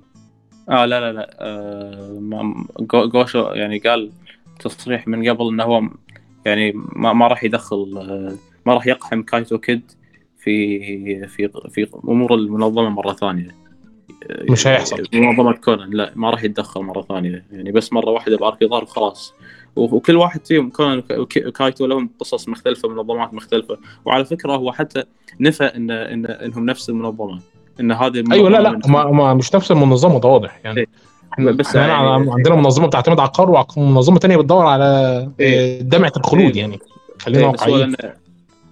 آه 0.69 0.85
لا 0.85 0.99
لا 0.99 1.13
لا. 1.13 1.35
آه 1.39 2.53
جوشو 3.05 3.39
يعني 3.39 3.77
قال 3.77 4.11
تصريح 4.59 5.07
من 5.07 5.29
قبل 5.29 5.47
إنه 5.47 5.63
هو 5.63 5.81
يعني 6.45 6.73
ما, 6.75 7.13
ما 7.13 7.27
راح 7.27 7.43
يدخل 7.43 7.97
آه 7.97 8.33
ما 8.65 8.73
راح 8.73 8.87
يقحم 8.87 9.21
كايتو 9.21 9.57
كيد 9.57 9.91
في 10.37 11.27
في 11.27 11.49
في 11.69 11.87
أمور 12.07 12.33
المنظمة 12.33 12.89
مرة 12.89 13.13
ثانية. 13.13 13.47
آه، 13.47 13.70
مش 14.29 14.67
هيحصل. 14.67 15.03
منظمه 15.13 15.53
كونان 15.53 15.89
لا 15.89 16.11
ما 16.15 16.29
راح 16.29 16.43
يتدخل 16.43 16.81
مرة 16.81 17.01
ثانية 17.01 17.45
يعني 17.51 17.71
بس 17.71 17.93
مرة 17.93 18.09
واحدة 18.09 18.37
بأرك 18.37 18.61
يظهر 18.61 18.83
وخلاص 18.83 19.33
وكل 19.75 20.15
واحد 20.15 20.45
فيهم 20.45 20.69
كونان 20.69 20.97
وك- 20.97 21.11
وك- 21.11 21.43
وكايتو 21.47 21.85
لهم 21.85 22.09
قصص 22.19 22.49
مختلفة 22.49 22.89
منظمات 22.89 23.33
مختلفة 23.33 23.77
وعلى 24.05 24.25
فكرة 24.25 24.53
هو 24.55 24.71
حتى 24.71 25.03
نفى 25.39 25.63
ان 25.63 25.91
ان 25.91 26.25
إنهم 26.25 26.65
نفس 26.65 26.89
المنظمة 26.89 27.39
إن 27.79 27.91
هذه 27.91 28.23
أيوه 28.31 28.49
لا 28.49 28.57
لا 28.61 28.79
ما 28.87 29.33
مش 29.33 29.55
نفس 29.55 29.71
المنظمة 29.71 30.19
ده 30.19 30.29
واضح 30.29 30.59
يعني 30.63 30.79
إيه. 31.39 31.51
بس 31.51 31.67
إحنا 31.75 31.87
يعني- 31.87 32.31
عندنا 32.31 32.55
منظمة 32.55 32.87
بتعتمد 32.87 33.19
على 33.19 33.27
القار 33.27 33.65
ومنظمة 33.77 34.19
تانية 34.19 34.37
بتدور 34.37 34.65
على 34.65 34.85
إيه. 35.39 35.79
آه، 35.79 35.81
دمعه 35.81 36.11
الخلود 36.17 36.55
إيه. 36.55 36.61
يعني 36.61 36.79
خلينا 37.21 37.39
إيه، 37.43 37.47
واقعيين 37.47 37.95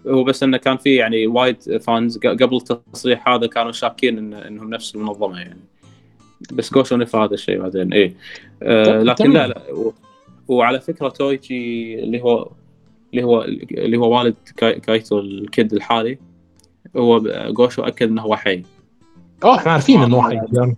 هو 0.07 0.23
بس 0.23 0.43
إنه 0.43 0.57
كان 0.57 0.77
في 0.77 0.95
يعني 0.95 1.27
وايد 1.27 1.77
فانز 1.77 2.17
قبل 2.17 2.55
التصريح 2.57 3.27
هذا 3.29 3.47
كانوا 3.47 3.71
شاكين 3.71 4.17
إن 4.17 4.33
إنهم 4.33 4.69
نفس 4.69 4.95
المنظمة 4.95 5.39
يعني. 5.39 5.59
بس 6.53 6.73
جوشو 6.73 6.95
نفى 6.97 7.17
هذا 7.17 7.33
الشيء 7.33 7.59
بعدين 7.61 7.93
إيه. 7.93 8.13
آه 8.63 8.83
طب 8.85 9.05
لكن. 9.05 9.31
لا 9.31 9.47
لا 9.47 9.71
و- 9.73 9.93
وعلى 10.47 10.79
فكرة 10.79 11.09
تويتشي 11.09 11.99
اللي 11.99 12.21
هو 12.21 12.49
اللي 13.13 13.23
هو 13.23 13.41
اللي 13.71 13.97
هو 13.97 14.17
والد 14.17 14.35
كاي- 14.57 14.79
كايتو 14.79 15.19
الكيد 15.19 15.73
الحالي 15.73 16.17
هو 16.97 17.19
جوشو 17.51 17.81
اكد 17.83 18.07
إنه 18.09 18.21
هو 18.21 18.35
حي. 18.35 18.63
آه 19.43 19.55
إحنا 19.57 19.71
عارفين 19.71 20.01
إنه 20.01 20.17
واحد 20.17 20.47
يعني 20.53 20.75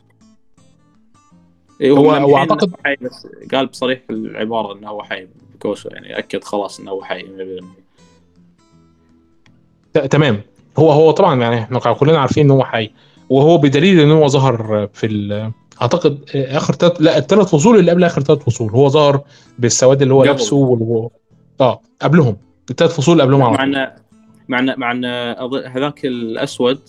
هو- 1.91 2.11
هو 2.11 2.37
إنه 2.37 2.57
حي 2.85 2.95
بس 3.01 3.27
قال 3.53 3.65
بصريح 3.67 3.99
العبارة 4.09 4.77
إنه 4.77 4.89
هو 4.89 5.03
حي. 5.03 5.27
جوشو 5.63 5.89
يعني 5.89 6.17
أكد 6.17 6.43
خلاص 6.43 6.79
إنه 6.79 6.91
هو 6.91 7.03
حي. 7.03 7.23
100%. 7.23 7.27
ت- 7.27 7.63
تمام. 9.93 10.41
هو 10.79 10.91
هو 10.91 11.11
طبعا 11.11 11.41
يعني 11.41 11.59
إحنا 11.59 11.79
كلنا 11.79 12.19
عارفين 12.19 12.45
إن 12.45 12.51
هو 12.51 12.63
حي. 12.63 12.89
وهو 13.29 13.57
بدليل 13.57 13.99
إن 13.99 14.11
هو 14.11 14.27
ظهر 14.27 14.87
في 14.93 15.51
أعتقد 15.81 16.19
آخر 16.35 16.73
تلت 16.73 17.01
لا 17.01 17.17
الثلاث 17.17 17.47
فصول 17.47 17.79
اللي 17.79 17.91
قبل 17.91 18.03
آخر 18.03 18.21
ثلاث 18.21 18.39
فصول. 18.43 18.71
هو 18.71 18.89
ظهر 18.89 19.21
بالسواد 19.59 20.01
اللي 20.01 20.13
هو. 20.13 20.23
لابسه 20.23 20.55
واللي 20.55 21.09
آه 21.61 21.81
قبلهم. 22.01 22.37
الثلاث 22.69 22.95
فصول 22.95 23.11
اللي 23.13 23.23
قبلهم 23.23 23.41
على 23.43 23.51
مع 23.51 23.63
طول. 23.63 23.75
انه 23.75 23.91
مع 24.49 24.59
انه 24.59 24.75
مع 24.77 24.91
انه 24.91 25.07
أظن 25.45 25.63
هذاك 25.65 26.05
الأسود 26.05 26.79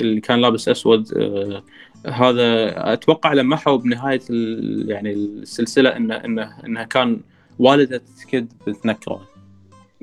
اللي 0.00 0.20
كان 0.20 0.40
لابس 0.40 0.68
أسود 0.68 1.08
آه 1.16 1.62
هذا 2.06 2.92
أتوقع 2.92 3.32
لمحوا 3.32 3.76
بنهاية 3.76 4.20
ال- 4.30 4.90
يعني 4.90 5.12
السلسلة 5.12 5.96
انه 5.96 6.14
إنه 6.14 6.52
إنها 6.66 6.84
كان 6.84 7.20
والدة 7.58 8.02
كيد 8.30 8.52
بنت 8.66 8.86
نكره 8.86 9.20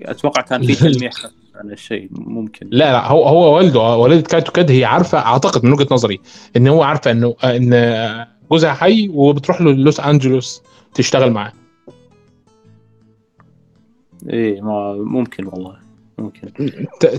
أتوقع 0.02 0.42
كان 0.42 0.62
في 0.64 0.76
تلميح. 0.90 1.12
عن 1.60 1.72
الشيء 1.72 2.08
ممكن. 2.12 2.68
لا 2.72 2.92
لا 2.92 3.08
هو 3.08 3.24
هو 3.24 3.56
والده 3.56 3.80
والدة 3.80 4.22
كايتو 4.22 4.52
كيد 4.52 4.72
هي 4.72 4.86
عارفة 4.86 5.18
أعتقد 5.18 5.66
من 5.66 5.74
وجهة 5.74 5.88
نظري 5.92 6.20
إن 6.58 6.68
هو 6.68 6.84
عارفة 6.84 7.12
إنه 7.12 7.36
إن 7.44 8.26
جوزها 8.52 8.74
حي 8.74 9.10
وبتروح 9.14 9.62
له 9.62 9.72
لوس 9.72 10.00
أنجلوس 10.00 10.62
تشتغل 10.94 11.32
معاه. 11.32 11.54
اي 14.34 14.62
ما 14.62 14.94
ممكن 14.94 15.46
والله 15.46 15.76
ممكن. 16.18 16.52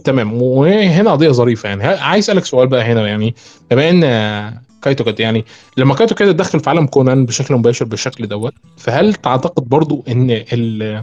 تمام. 0.05 0.43
وهنا 0.43 1.12
قضية 1.12 1.30
ظريفة 1.30 1.68
يعني. 1.68 1.84
عايز 1.84 2.24
أسألك 2.24 2.45
سؤال 2.45 2.68
بقى 2.68 2.82
هنا 2.82 3.07
يعني. 3.07 3.34
بما 3.70 3.91
إن 3.91 4.01
كايتو 4.82 5.05
كيد 5.05 5.16
يعني 5.18 5.45
لما 5.76 5.95
كايتو 5.95 6.14
كيد 6.14 6.32
دخل 6.32 6.61
في 6.61 6.70
عالم 6.70 6.86
كونان 6.86 7.26
بشكل 7.26 7.55
مباشر 7.55 7.84
بالشكل 7.84 8.26
دوت 8.26 8.55
فهل 8.76 9.14
تعتقد 9.14 9.68
برضو 9.68 10.05
إن 10.09 10.30
ال 10.30 11.03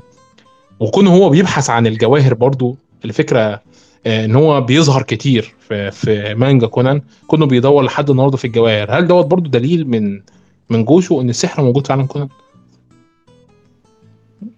وكونه 0.79 1.13
هو 1.13 1.29
بيبحث 1.29 1.69
عن 1.69 1.87
الجواهر 1.87 2.33
برضو 2.33 2.77
الفكرة 3.07 3.61
آه، 4.07 4.25
إن 4.25 4.35
هو 4.35 4.61
بيظهر 4.61 5.01
كتير 5.03 5.55
في 5.59 5.91
في 5.91 6.33
مانجا 6.35 6.67
كونان. 6.67 7.01
كونه 7.27 7.45
بيدور 7.45 7.83
لحد 7.83 8.09
النهارده 8.09 8.37
في 8.37 8.45
الجواهر 8.45 8.99
هل 8.99 9.07
دوت 9.07 9.25
برضو 9.25 9.49
دليل 9.49 9.87
من 9.87 10.21
من 10.69 10.85
جوشو 10.85 11.21
إن 11.21 11.29
السحر 11.29 11.63
موجود 11.63 11.87
في 11.87 11.93
عالم 11.93 12.05
كونان؟ 12.05 12.29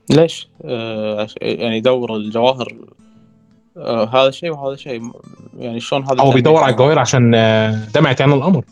ليش؟ 0.10 0.50
آه 0.66 1.28
يعني 1.42 1.78
يدور 1.78 2.16
الجواهر 2.16 2.76
آه 3.78 4.06
هذا 4.06 4.32
شيء 4.32 4.52
وهذا 4.52 4.76
شيء. 4.76 5.12
يعني 5.58 5.80
شلون 5.80 6.04
هذا 6.04 6.16
كان 6.16 6.32
بيدور 6.32 6.64
على؟ 6.64 6.72
الجواهر 6.72 7.00
عشان 7.00 7.36
آه، 7.36 7.86
دمعة 7.96 8.16
عين 8.20 8.32
القمر 8.32 8.64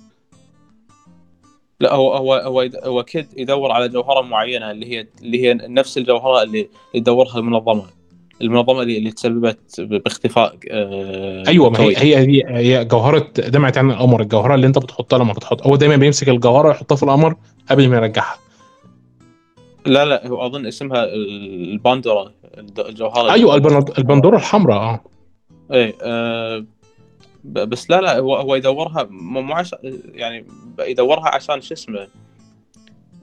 لا 1.79 1.93
هو 1.93 2.13
هو 2.13 2.33
هو 2.33 2.69
هو 2.83 3.03
كيد 3.03 3.27
يدور 3.37 3.71
على 3.71 3.89
جوهرة 3.89 4.21
معينة 4.21 4.71
اللي 4.71 4.91
هي 4.91 5.07
اللي 5.21 5.43
هي 5.43 5.53
نفس 5.53 5.97
الجوهرة 5.97 6.43
اللي 6.43 6.69
تدورها 6.93 7.39
المنظمه 7.39 7.83
المنظمة 8.41 8.81
اللي, 8.81 8.97
اللي 8.97 9.11
تسببت 9.11 9.81
باختفاء 9.81 10.55
آه 10.71 11.43
أيوه 11.47 11.69
ما 11.69 11.79
هي. 11.79 11.97
هي 11.97 12.45
هي, 12.47 12.85
جوهرة 12.85 13.27
دمعة 13.37 13.73
عين 13.77 13.91
القمر 13.91 14.21
الجوهرة 14.21 14.55
اللي 14.55 14.67
أنت 14.67 14.77
بتحطها 14.79 15.19
لما 15.19 15.33
بتحط 15.33 15.67
هو 15.67 15.75
دايما 15.75 15.95
بيمسك 15.95 16.29
الجوهرة 16.29 16.69
يحطها 16.71 16.95
في 16.95 17.03
القمر 17.03 17.35
قبل 17.69 17.89
ما 17.89 17.97
يرجعها. 17.97 18.35
لا 19.85 20.05
لا 20.05 20.27
هو 20.27 20.45
أظن 20.45 20.65
اسمها 20.65 21.03
الباندورا 21.13 22.31
الجوهرة. 22.79 23.31
أيوه 23.33 23.55
البن- 23.55 23.85
البندورة 23.97 24.37
الحمراء 24.37 24.77
آه. 24.77 25.01
إيه 25.73 25.95
آه 26.03 26.65
بس 27.43 27.89
لا 27.89 28.01
لا 28.01 28.19
هو 28.19 28.35
هو 28.35 28.55
يدورها 28.55 29.07
مو 29.09 29.53
عشان 29.53 29.77
يعني 30.13 30.45
يدورها 30.79 31.27
عشان 31.35 31.61
شو 31.61 31.73
اسمه 31.73 32.07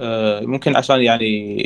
آه 0.00 0.40
ممكن 0.40 0.76
عشان 0.76 1.00
يعني 1.02 1.56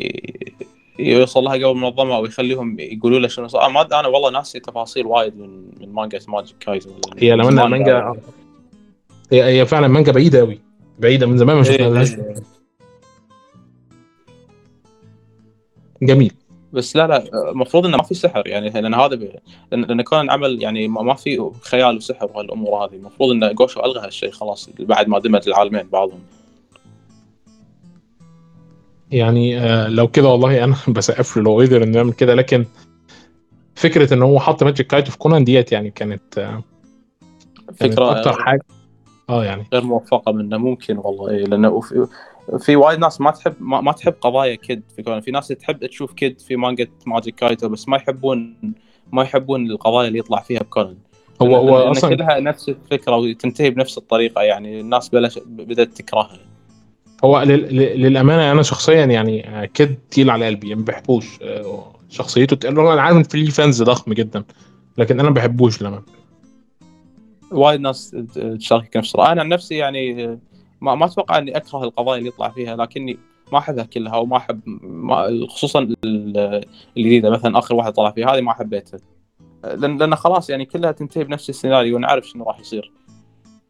يوصل 0.98 1.44
لها 1.44 1.54
قبل 1.54 1.66
المنظمه 1.66 2.16
أو 2.16 2.26
يخليهم 2.26 2.76
يقولوا 2.80 3.18
له 3.18 3.28
شنو. 3.28 3.48
صار 3.48 3.70
ما 3.70 4.00
أنا 4.00 4.08
والله 4.08 4.30
ناسي 4.30 4.60
تفاصيل 4.60 5.06
وايد 5.06 5.36
من 5.36 5.70
من 5.80 5.92
مانجا 5.92 6.20
ماجيك 6.28 6.56
كايتو 6.60 6.90
هي 7.18 7.30
زمان 7.30 7.58
المانجا 7.58 8.00
قاعد. 8.00 8.20
هي 9.32 9.44
هي 9.44 9.66
فعلا 9.66 9.88
مانجا 9.88 10.12
بعيدة 10.12 10.38
قوي 10.38 10.60
بعيدة 10.98 11.26
من 11.26 11.38
زمان 11.38 11.56
ما 11.56 11.66
إيه، 11.66 11.72
شفناهاش 11.72 12.14
إيه. 12.14 12.34
جميل. 16.02 16.32
بس 16.72 16.96
لا 16.96 17.06
لا 17.06 17.50
المفروض 17.50 17.86
إنه 17.86 17.96
ما 17.96 18.02
في 18.02 18.14
سحر 18.14 18.46
يعني 18.46 18.70
لأن 18.70 18.94
هذا 18.94 19.14
ب... 19.14 19.30
لأن 19.72 20.02
كان 20.02 20.30
عمل 20.30 20.62
يعني 20.62 20.88
ما 20.88 21.14
في 21.14 21.50
خيال 21.60 21.96
وسحر 21.96 22.30
وهالامور 22.34 22.84
هذه. 22.84 22.94
المفروض 22.94 23.30
ان 23.30 23.54
جوشو 23.54 23.80
ألغى 23.80 24.06
هالشيء 24.06 24.30
خلاص 24.30 24.70
بعد 24.78 25.08
ما 25.08 25.18
دمج 25.18 25.48
العالمين 25.48 25.82
بعضهم. 25.82 26.20
يعني 29.10 29.60
آه 29.60 29.88
لو 29.88 30.08
كده 30.08 30.28
والله 30.28 30.64
أنا 30.64 30.76
بسقف 30.96 31.36
له 31.36 31.42
لو 31.42 31.60
قدر 31.60 31.82
إنه 31.82 31.96
يعمل 31.96 32.12
كده. 32.12 32.34
لكن 32.34 32.64
فكرة 33.74 34.14
ان 34.14 34.22
هو 34.22 34.40
حط 34.40 34.62
ماجيك 34.62 34.86
كايتو 34.86 35.10
في 35.10 35.18
كونان 35.18 35.44
ديت 35.44 35.72
يعني 35.72 35.90
كانت 35.90 36.38
آه 36.38 36.62
كانت 37.78 37.92
فكرة 37.92 38.18
أكتر 38.18 38.32
حاجة. 38.32 38.62
آه 39.30 39.44
يعني. 39.44 39.66
غير 39.72 39.84
موفقة 39.84 40.32
منه 40.32 40.56
ممكن 40.56 40.98
والله 40.98 41.30
إيه 41.30 41.44
لأنه 41.44 41.80
في, 41.80 42.06
في 42.58 42.76
وايد 42.76 42.98
ناس 42.98 43.20
ما 43.20 43.30
تحب 43.30 43.54
ما, 43.60 43.80
ما 43.80 43.92
تحب 43.92 44.14
قضايا 44.20 44.54
كيد 44.54 44.82
في 44.96 45.02
كونان. 45.02 45.20
في 45.20 45.30
ناس 45.30 45.48
تحب 45.48 45.86
تشوف 45.86 46.12
كيد 46.12 46.40
في 46.40 46.56
مانجا 46.56 46.86
ماجيك 47.06 47.34
كايتو 47.34 47.68
بس 47.68 47.88
ما 47.88 47.96
يحبون 47.96 48.56
ما 49.12 49.22
يحبون 49.22 49.70
القضايا 49.70 50.08
اللي 50.08 50.18
يطلع 50.18 50.40
فيها 50.40 50.60
بكونان. 50.60 50.96
هو 51.42 51.56
هو 51.56 51.90
أصلا 51.90 52.16
كلها 52.16 52.40
نفس 52.40 52.68
الفكرة 52.68 53.16
وتنتهي 53.16 53.70
بنفس 53.70 53.98
الطريقة 53.98 54.42
يعني 54.42 54.80
الناس 54.80 55.08
بلش 55.08 55.38
بدأت 55.46 55.88
تكرهها. 55.88 56.47
هو 57.24 57.42
لل- 57.42 57.76
لل- 57.76 58.02
للأمانة 58.02 58.52
أنا 58.52 58.62
شخصيا 58.62 59.04
يعني 59.04 59.48
آه، 59.48 59.64
كيد 59.64 59.98
تقيل 60.10 60.30
على 60.30 60.46
قلبي 60.46 60.74
ما 60.74 60.84
بحبوش 60.84 61.38
آه، 61.42 61.92
شخصيته 62.08 62.56
تقيل 62.56 62.78
أنا 62.80 63.02
عارف 63.02 63.16
إن 63.16 63.22
في 63.22 63.46
فانز 63.50 63.82
ضخم 63.82 64.12
جدا 64.12 64.44
لكن 64.98 65.20
أنا 65.20 65.28
ما 65.28 65.34
بحبوش 65.34 65.82
لما 65.82 66.02
وايد 67.52 67.80
ناس 67.80 68.16
تشاركك 68.58 68.96
نفس 68.96 69.14
الرأي 69.14 69.32
أنا 69.32 69.40
عن 69.40 69.48
نفسي 69.48 69.74
يعني 69.76 70.26
ما, 70.80 70.94
ما 70.94 71.04
أتوقع 71.06 71.38
إني 71.38 71.56
أكره 71.56 71.84
القضايا 71.84 72.18
اللي 72.18 72.28
يطلع 72.28 72.48
فيها 72.48 72.76
لكني 72.76 73.18
ما 73.52 73.58
احبها 73.58 73.84
كلها 73.84 74.16
وما 74.16 74.36
أحب 74.36 74.60
ما 74.82 75.46
خصوصا 75.48 75.78
ال- 76.04 76.64
الجديدة 76.96 77.30
مثلا 77.30 77.58
آخر 77.58 77.74
واحد 77.74 77.92
طلع 77.92 78.10
فيها 78.10 78.34
هذه 78.34 78.40
ما 78.40 78.52
حبيتها 78.52 79.00
لأن 79.64 79.98
لأن 79.98 80.14
خلاص 80.16 80.50
يعني 80.50 80.64
كلها 80.64 80.92
تنتهي 80.92 81.24
بنفس 81.24 81.50
السيناريو 81.50 81.96
ونعرف 81.96 82.28
شنو 82.28 82.44
راح 82.44 82.60
يصير. 82.60 82.92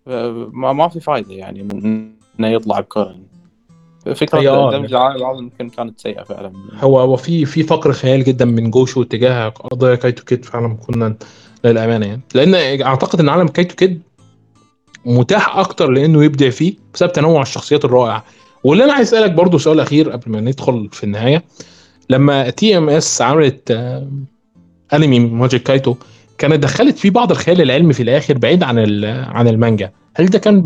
ما, 0.06 0.72
ما 0.72 0.88
في 0.88 1.00
فائده 1.00 1.34
يعني 1.34 1.62
من 1.62 2.12
إنه 2.40 2.48
يطلع 2.48 2.80
بكونان 2.80 3.22
فكرة 4.14 4.48
آه. 4.48 4.70
دمج 4.72 4.94
العالم 4.94 5.38
يمكن 5.38 5.68
كانت 5.68 6.00
سيئة 6.00 6.22
فعلا. 6.22 6.52
هو 6.80 7.00
هو 7.00 7.16
في 7.16 7.44
في 7.44 7.62
فقر 7.62 7.92
خيال 7.92 8.24
جدا 8.24 8.44
من 8.44 8.70
جوشو 8.70 9.02
تجاه 9.02 9.48
قضايا 9.48 9.94
كايتو 9.94 10.24
كيد 10.24 10.44
فعلا 10.44 10.76
كنا 10.86 11.16
للأمانة 11.64 12.06
يعني. 12.06 12.20
لأن 12.34 12.82
أعتقد 12.82 13.20
إن 13.20 13.28
عالم 13.28 13.48
كايتو 13.48 13.74
كيد 13.74 14.02
متاح 15.04 15.56
أكتر 15.56 15.90
لأنه 15.90 16.24
يبدع 16.24 16.50
فيه 16.50 16.74
بسبب 16.94 17.12
تنوع 17.12 17.42
الشخصيات 17.42 17.84
الرائع 17.84 18.24
واللي 18.64 18.84
أنا 18.84 18.92
عايز 18.92 19.08
أسألك 19.14 19.30
برضو 19.30 19.58
سؤال 19.58 19.80
أخير 19.80 20.10
قبل 20.10 20.30
ما 20.30 20.40
ندخل 20.40 20.88
في 20.92 21.04
النهاية. 21.04 21.44
لما 22.10 22.50
TMS 22.50 23.22
عملت 23.22 23.70
انمي 24.92 25.20
Magic 25.20 25.62
Kaito 25.62 25.94
كانت 26.38 26.62
دخلت 26.62 26.98
فيه 26.98 27.10
بعض 27.10 27.30
الخيال 27.30 27.60
العلمي 27.60 27.92
في 27.92 28.02
الآخر 28.02 28.38
بعيد 28.38 28.62
عن 28.62 29.04
عن 29.04 29.48
المانجا. 29.48 29.92
هل 30.14 30.26
ده 30.26 30.38
كان 30.38 30.62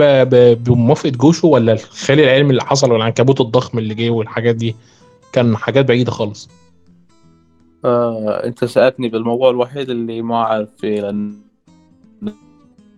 بموافقة 0.55 1.11
جوشو 1.11 1.49
ولا 1.49 1.73
الخيال 1.73 2.20
العلمي 2.20 2.51
اللي 2.51 2.64
حصل 2.64 2.93
والعنكبوت 2.93 3.41
الضخم 3.41 3.79
اللي 3.79 3.95
جه 3.95 4.11
والحاجات 4.11 4.55
دي 4.55 4.77
كان 5.33 5.57
حاجات 5.57 5.85
بعيدة 5.85 6.11
خالص؟ 6.11 6.49
آه، 7.85 8.45
أنت 8.45 8.64
سألتني 8.64 9.09
بالموضوع 9.09 9.51
الوحيد 9.51 9.91
اللي 9.91 10.23
ما 10.23 10.35
أعرف 10.35 10.68
فيه 10.79 11.01
لأن 11.01 11.37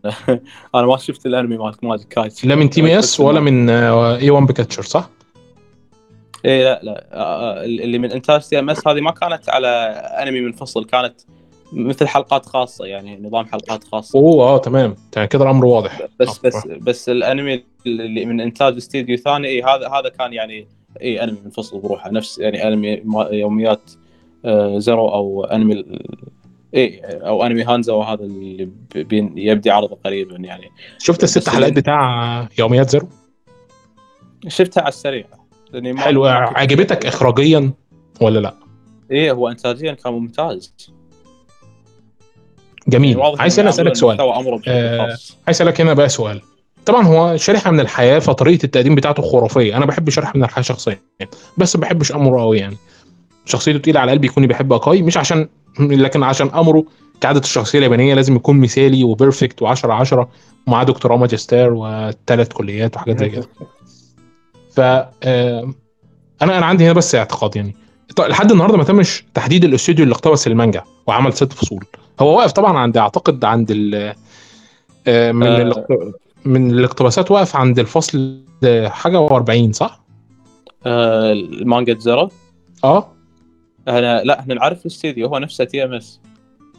أنا 0.74 0.86
ما 0.86 0.96
شفت 0.96 1.26
الأنمي 1.26 1.56
مالت 1.56 1.84
Magic 1.84 2.08
Kaito 2.08 2.44
لا 2.44 2.54
من 2.54 2.70
TMS 2.70 3.20
ولا 3.20 3.40
من 3.40 3.70
A-1 3.70 4.30
Pictures 4.30 4.82
صح؟ 4.82 5.10
اي 6.44 6.64
لا 6.64 6.80
لا 6.82 7.06
آه، 7.12 7.64
اللي 7.64 7.98
من 7.98 8.12
انتاج 8.12 8.40
TMS 8.40 8.88
هذه 8.88 9.00
ما 9.00 9.10
كانت 9.10 9.48
على 9.48 9.68
أنمي 10.22 10.40
منفصل 10.40 10.84
كانت 10.84 11.14
مثل 11.74 12.06
حلقات 12.08 12.46
خاصة 12.46 12.84
يعني 12.84 13.20
نظام 13.22 13.46
حلقات 13.46 13.84
خاصة. 13.84 14.18
اوه 14.18 14.44
آه 14.44 14.58
تمام. 14.58 14.94
يعني 15.16 15.28
كده 15.28 15.44
الأمر 15.44 15.64
واضح. 15.66 16.02
بس 16.20 16.38
بس 16.38 16.66
بس 16.66 17.08
الأنمي 17.08 17.64
اللي 17.86 18.24
من 18.24 18.40
إنتاج 18.40 18.76
استديو 18.76 19.16
ثاني 19.16 19.48
اي 19.48 19.62
هذا 19.62 19.88
هذا 19.88 20.08
كان 20.18 20.32
يعني 20.32 20.66
اي 21.02 21.24
أنمي 21.24 21.38
منفصل 21.44 21.80
بروحه. 21.80 22.10
نفس 22.10 22.38
يعني 22.38 22.68
أنمي 22.68 23.02
يوميات 23.30 23.90
آه، 24.44 24.78
زيرو 24.78 25.08
أو 25.08 25.44
أنمي 25.44 25.74
ال- 25.74 26.06
اي 26.74 27.00
أو 27.04 27.46
أنمي 27.46 27.62
هانزا 27.62 27.92
وهذا 27.92 28.24
اللي 28.24 28.68
بين- 28.94 29.38
يبدي 29.38 29.70
عرضه 29.70 29.98
قريبا 30.04 30.36
يعني. 30.36 30.70
شفت 30.98 31.22
الست 31.24 31.48
حلقات 31.48 31.72
بتاع 31.72 32.48
يوميات 32.58 32.90
زيرو؟ 32.90 33.08
شفتها 34.48 34.80
على 34.80 34.88
السريع. 34.88 35.24
لأني 35.72 35.98
حلو. 36.00 36.24
عجبتك 36.26 37.06
اخراجيا 37.06 37.70
ولا 38.20 38.38
لا؟ 38.38 38.54
إيه 39.10 39.32
هو 39.32 39.48
انتاجيا 39.48 39.92
كان 39.92 40.12
ممتاز. 40.12 40.74
جميل. 42.88 43.18
يعني 43.18 43.36
عايز 43.38 43.60
أنا 43.60 43.68
أسألك 43.68 43.96
سؤال. 43.96 44.20
آه، 44.68 45.00
عايز 45.02 45.18
أسألك 45.48 45.80
هنا 45.80 45.94
بقى 45.94 46.08
سؤال. 46.08 46.40
طبعا 46.86 47.06
هو 47.06 47.36
شريحة 47.36 47.70
من 47.70 47.80
الحياة 47.80 48.18
فطريقه 48.18 48.64
التقديم 48.64 48.94
بتاعته 48.94 49.22
خرافية. 49.22 49.76
أنا 49.76 49.86
بحب 49.86 50.10
شريحة 50.10 50.32
من 50.36 50.44
الحياة 50.44 50.62
شخصيا 50.62 50.98
بس 51.58 51.76
ما 51.76 51.82
بحبش 51.82 52.12
أمره 52.12 52.40
قوي 52.40 52.58
يعني. 52.58 52.76
شخصيته 53.44 53.78
تقيلة 53.78 54.00
على 54.00 54.10
قلبي 54.10 54.26
يكوني 54.26 54.46
بحب 54.46 54.72
أكاي. 54.72 55.02
مش 55.02 55.16
عشان 55.16 55.48
لكن 55.80 56.22
عشان 56.22 56.48
أمره 56.48 56.84
كعادة 57.20 57.40
الشخصية 57.40 57.78
اليابانية 57.78 58.14
لازم 58.14 58.36
يكون 58.36 58.60
مثالي 58.60 59.04
وبيرفكت 59.04 59.64
و10 59.64 59.84
10 59.84 60.28
ومعاه 60.66 60.84
دكتوراه 60.84 61.16
ماجستير 61.16 61.72
وثلاث 61.72 62.48
كليات 62.52 62.96
وحاجات 62.96 63.18
زي 63.18 63.28
كده. 63.28 63.48
ف 64.76 64.80
آه، 64.80 65.74
أنا 66.42 66.58
أنا 66.58 66.66
عندي 66.66 66.84
هنا 66.84 66.92
بس 66.92 67.14
اعتقاد 67.14 67.56
يعني. 67.56 67.76
لحد 68.18 68.52
النهارده 68.52 68.76
ما 68.76 68.84
تمش 68.84 69.24
تحديد 69.34 69.64
الاستوديو 69.64 70.02
اللي 70.02 70.14
اقتبس 70.14 70.46
المانجا 70.46 70.82
وعمل 71.06 71.32
ست 71.32 71.52
فصول. 71.52 71.84
هو 72.20 72.38
واقف 72.38 72.52
طبعا 72.52 72.78
عند 72.78 72.96
أعتقد 72.96 73.44
عند 73.44 73.70
ال 73.70 74.14
آه، 75.06 75.32
من 75.32 75.46
آه. 75.46 75.86
من 76.44 76.70
الاقتباسات 76.70 77.30
واقف 77.30 77.56
عند 77.56 77.78
الفصل 77.78 78.40
حاجة 78.86 79.26
و40 79.28 79.70
صح؟ 79.70 80.00
آه، 80.86 81.32
المانجا 81.32 81.94
زيرو؟ 81.98 82.28
آه. 82.84 83.12
أنا 83.88 84.22
لا 84.24 84.40
إحنا 84.40 84.54
نعرف 84.54 84.80
الاستديو 84.80 85.26
هو 85.26 85.38
نفسه 85.38 85.64
TMS. 85.64 86.20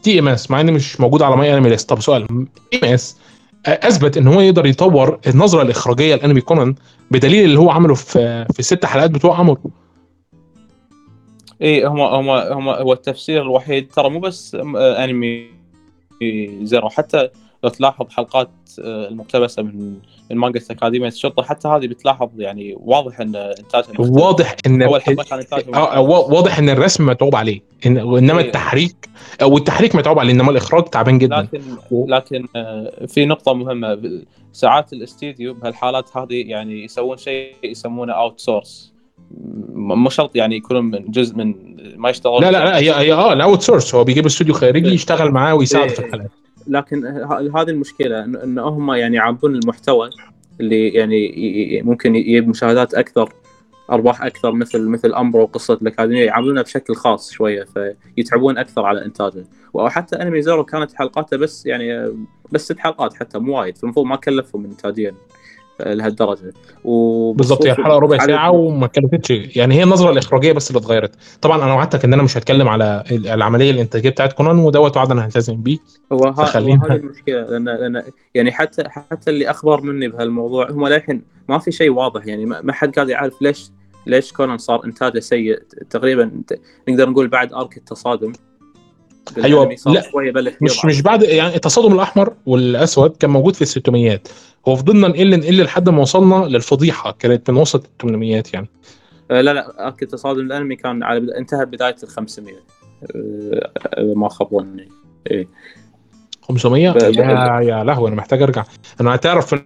TMS 0.02 0.50
مع 0.50 0.60
ان 0.60 0.72
مش 0.72 1.00
موجود 1.00 1.22
على 1.22 1.36
MyAnimeList. 1.36 1.88
طب 1.88 2.00
سؤال 2.00 2.26
TMS 2.70 3.16
أثبت 3.66 4.16
إن 4.16 4.26
هو 4.26 4.40
يقدر 4.40 4.66
يطور 4.66 5.18
النظرة 5.26 5.62
الإخراجية 5.62 6.14
لأنمي 6.14 6.40
كونان 6.40 6.74
بدليل 7.10 7.44
اللي 7.44 7.58
هو 7.58 7.70
عمله 7.70 7.94
في 7.94 8.46
في 8.52 8.58
الست 8.58 8.84
حلقات 8.84 9.10
بتوع 9.10 9.38
أمورو 9.38 9.58
اي 11.62 11.84
هم 11.84 12.00
هم 12.00 12.30
هم 12.30 12.68
هو 12.68 12.92
التفسير 12.92 13.42
الوحيد 13.42 13.88
ترى 13.92 14.10
مو 14.10 14.20
بس 14.20 14.54
آه، 14.54 15.04
أنمي 15.04 15.46
زيرو 16.62 16.88
حتى 16.88 17.28
لو 17.64 17.70
تلاحظ 17.70 18.06
حلقات 18.10 18.50
آه، 18.84 19.08
المقتبسة 19.08 19.62
من 19.62 19.96
من 20.30 20.36
مانجا 20.36 20.60
اكاديميه 20.70 21.08
الشرطة 21.08 21.42
حتى 21.42 21.68
هذه 21.68 21.86
بتلاحظ 21.86 22.28
يعني 22.38 22.74
واضح 22.80 23.20
إن 23.20 23.36
انتاجها 23.36 23.90
مختلف. 23.92 24.10
واضح 24.10 24.56
إن 24.66 24.82
أول 24.82 25.02
حلقة 25.02 25.24
كان 25.24 25.38
انتاجها 25.38 25.76
آه، 25.96 26.00
وا- 26.00 26.34
واضح 26.34 26.58
إن 26.58 26.68
الرسم 26.70 27.06
متعوب 27.06 27.36
عليه 27.36 27.60
إن 27.86 27.98
انما 27.98 28.38
إيه. 28.40 28.46
التحريك 28.46 29.08
أو 29.42 29.56
التحريك 29.56 29.94
متعوب 29.96 30.18
عليه 30.18 30.32
إنما 30.32 30.50
الإخراج 30.50 30.84
تعبان 30.84 31.18
جدا 31.18 31.36
لكن 31.52 31.60
لكن 32.08 32.46
آه، 32.56 33.06
في 33.06 33.26
نقطة 33.26 33.52
مهمة 33.54 34.22
ساعات 34.52 34.92
الاستديو 34.92 35.54
بهالحالات 35.54 36.16
هذه 36.16 36.44
يعني 36.50 36.84
يسوون 36.84 37.16
شيء 37.16 37.52
يسمونه 37.64 38.12
outsource 38.12 38.95
مو 39.74 40.08
شرط 40.08 40.36
يعني 40.36 40.56
يكونون 40.56 40.84
من 40.84 41.10
جزء 41.10 41.36
من 41.36 41.54
ما 41.96 42.10
يشتغلون 42.10 42.40
لا 42.40 42.50
لا 42.50 42.64
لا 42.64 42.78
هي 42.78 42.90
هي 42.94 43.12
آه 43.12 43.32
ال 43.32 43.62
outsource 43.62 43.94
هو 43.94 44.04
بيجيب 44.04 44.26
استوديو 44.26 44.54
خارجي 44.54 44.88
إيه. 44.88 44.94
يشتغل 44.94 45.30
معاه 45.30 45.54
ويساعد 45.54 45.88
في 45.88 46.00
إيه. 46.00 46.06
الحلقات 46.06 46.30
لكن 46.66 47.06
هذه 47.56 47.70
المشكلة 47.70 48.22
إن- 48.24 48.42
إن 48.42 48.58
هم 48.58 48.92
يعني 48.92 49.16
يعبون 49.16 49.54
المحتوى 49.54 50.10
اللي 50.60 50.88
يعني 50.88 51.32
ممكن 51.84 52.16
يجيب 52.16 52.48
مشاهدات 52.48 52.94
أكثر 52.94 53.32
أرباح 53.90 54.22
أكثر 54.22 54.52
مثل 54.52 54.88
مثل 54.88 55.14
أمورو 55.14 55.42
وقصة 55.42 55.74
الأكاديمية 55.74 56.24
يعاملونها 56.24 56.62
بشكل 56.62 56.94
خاص 56.94 57.30
شوية 57.32 57.64
فيتعبون 58.16 58.58
أكثر 58.58 58.84
على 58.84 59.04
إنتاجه. 59.04 59.44
وحتى 59.74 60.16
انمي 60.16 60.42
زيرو 60.42 60.64
كانت 60.64 60.94
حلقاته 60.94 61.36
بس 61.36 61.66
يعني 61.66 62.12
بس 62.52 62.64
ست 62.64 62.78
حلقات 62.78 63.14
حتى 63.14 63.38
مو 63.38 63.58
وايد. 63.58 63.78
فالمفروض 63.78 64.06
ما 64.06 64.16
كلفهم 64.16 64.64
انتاجيا. 64.64 65.14
لهالدرجة. 65.80 66.52
بالظبط 67.34 67.66
هي 67.66 67.72
الحلقة 67.72 67.98
ربع 67.98 68.18
ساعة 68.18 68.50
وما 68.50 68.86
كلفتش. 68.86 69.30
يعني 69.30 69.74
هي 69.74 69.82
النظرة 69.82 70.10
الإخراجية 70.10 70.52
بس 70.52 70.70
اللي 70.70 70.78
اتغيرت. 70.78 71.14
طبعا 71.40 71.64
أنا 71.64 71.74
وعدتك 71.74 72.04
إن 72.04 72.12
أنا 72.12 72.22
مش 72.22 72.38
هتكلم 72.38 72.68
على 72.68 73.04
العملية 73.10 73.70
الإنتاجية 73.70 74.10
بتاعت 74.10 74.32
كونان 74.32 74.58
ودوت 74.58 74.96
وعد 74.96 75.10
أنا 75.10 75.26
هلتزم 75.26 75.62
بيه. 75.62 75.78
هو 76.12 76.28
هذه 76.28 76.58
المشكلة 76.58 77.40
لأن 77.42 77.64
لأن 77.64 78.02
يعني 78.34 78.52
حتى 78.52 78.88
حتى 78.88 79.30
اللي 79.30 79.50
أخبر 79.50 79.80
مني 79.80 80.08
بهالموضوع 80.08 80.70
هم 80.70 80.88
للحين 80.88 81.22
ما 81.48 81.58
في 81.58 81.72
شيء 81.72 81.90
واضح. 81.90 82.26
يعني 82.26 82.46
ما 82.46 82.72
حد 82.72 82.94
قاعد 82.94 83.08
يعرف 83.08 83.42
ليش 83.42 83.70
ليش 84.06 84.32
كونان 84.32 84.58
صار 84.58 84.84
إنتاجه 84.84 85.18
سيء. 85.18 85.62
تقريبا 85.90 86.30
نقدر 86.88 87.10
نقول 87.10 87.28
بعد 87.28 87.52
أرك 87.52 87.76
التصادم. 87.76 88.32
صار 89.76 89.92
لا، 89.92 90.10
شوية 90.10 90.32
مش. 90.60 90.84
مش 90.84 91.02
بعد 91.02 91.22
يعني 91.22 91.54
التصادم 91.54 91.94
الأحمر 91.94 92.34
والأسود 92.46 93.16
كان 93.16 93.30
موجود 93.30 93.54
في 93.54 93.62
الستميات. 93.62 94.28
هو 94.68 94.76
فضلنا 94.76 95.08
نقل 95.08 95.40
نقل 95.40 95.62
لحد 95.62 95.88
ما 95.88 96.00
وصلنا 96.00 96.44
للفضيحة 96.44 97.12
كانت 97.18 97.50
من 97.50 97.56
وسط 97.56 97.84
الثمانينات 97.86 98.54
يعني. 98.54 98.68
آه، 99.30 99.40
لا 99.40 99.54
لا 99.54 99.86
ارك 99.86 100.02
التصادم 100.02 100.40
الأنمي 100.40 100.76
كان 100.76 101.02
على 101.02 101.20
بد... 101.20 101.30
انتهى 101.30 101.64
بداية 101.66 101.96
ال 102.02 102.08
500 102.08 102.54
آه، 102.54 103.70
إذا 103.98 104.14
ما 104.14 104.28
خاب 104.28 104.48
ظني 104.50 104.88
500 106.42 106.90
ب- 106.90 106.96
يا 106.96 107.60
يا 107.60 107.84
لهوي 107.84 108.08
أنا 108.08 108.16
محتاج 108.16 108.42
أرجع. 108.42 108.64
أنا 109.00 109.14
هتعرف 109.14 109.54
إن 109.54 109.60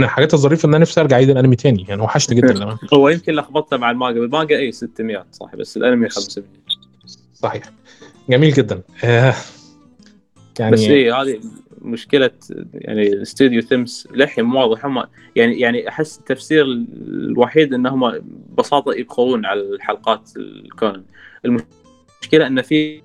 الحاجات 0.00 0.34
الظريفة 0.34 0.66
إن 0.68 0.74
أنا 0.74 0.82
نفسي 0.82 1.00
أرجع 1.00 1.16
أعيد 1.16 1.30
الأنمي 1.30 1.56
تاني 1.56 1.84
يعني 1.88 2.02
وحشني 2.02 2.36
جدا 2.36 2.52
لما 2.60 2.78
هو 2.94 3.08
يمكن 3.08 3.34
لخبطته 3.34 3.76
مع 3.76 3.90
المانجا 3.90 4.20
المانجا 4.20 4.56
اي 4.58 4.72
600 4.72 5.26
صح 5.32 5.56
بس 5.56 5.76
الأنمي 5.76 6.08
500 6.08 6.46
صحيح. 7.34 7.62
جميل 8.30 8.52
جدا. 8.52 8.82
آه 9.04 9.34
يعني 10.58 10.72
بس 10.72 10.80
اي 10.80 11.12
هذه 11.12 11.40
مشكلة 11.82 12.30
يعني 12.74 13.22
استوديو 13.22 13.62
ثيمس 13.62 14.08
للحين 14.14 14.52
واضح 14.52 14.86
هم 14.86 15.04
يعني 15.36 15.60
يعني 15.60 15.88
أحس 15.88 16.18
التفسير 16.18 16.64
الوحيد 16.64 17.74
إنهم 17.74 18.18
ببساطة 18.18 18.92
يبخلون 18.92 19.46
على 19.46 19.60
الحلقات 19.60 20.30
الكون. 20.36 21.04
المشكلة 21.44 22.46
إن 22.46 22.62
في 22.62 23.02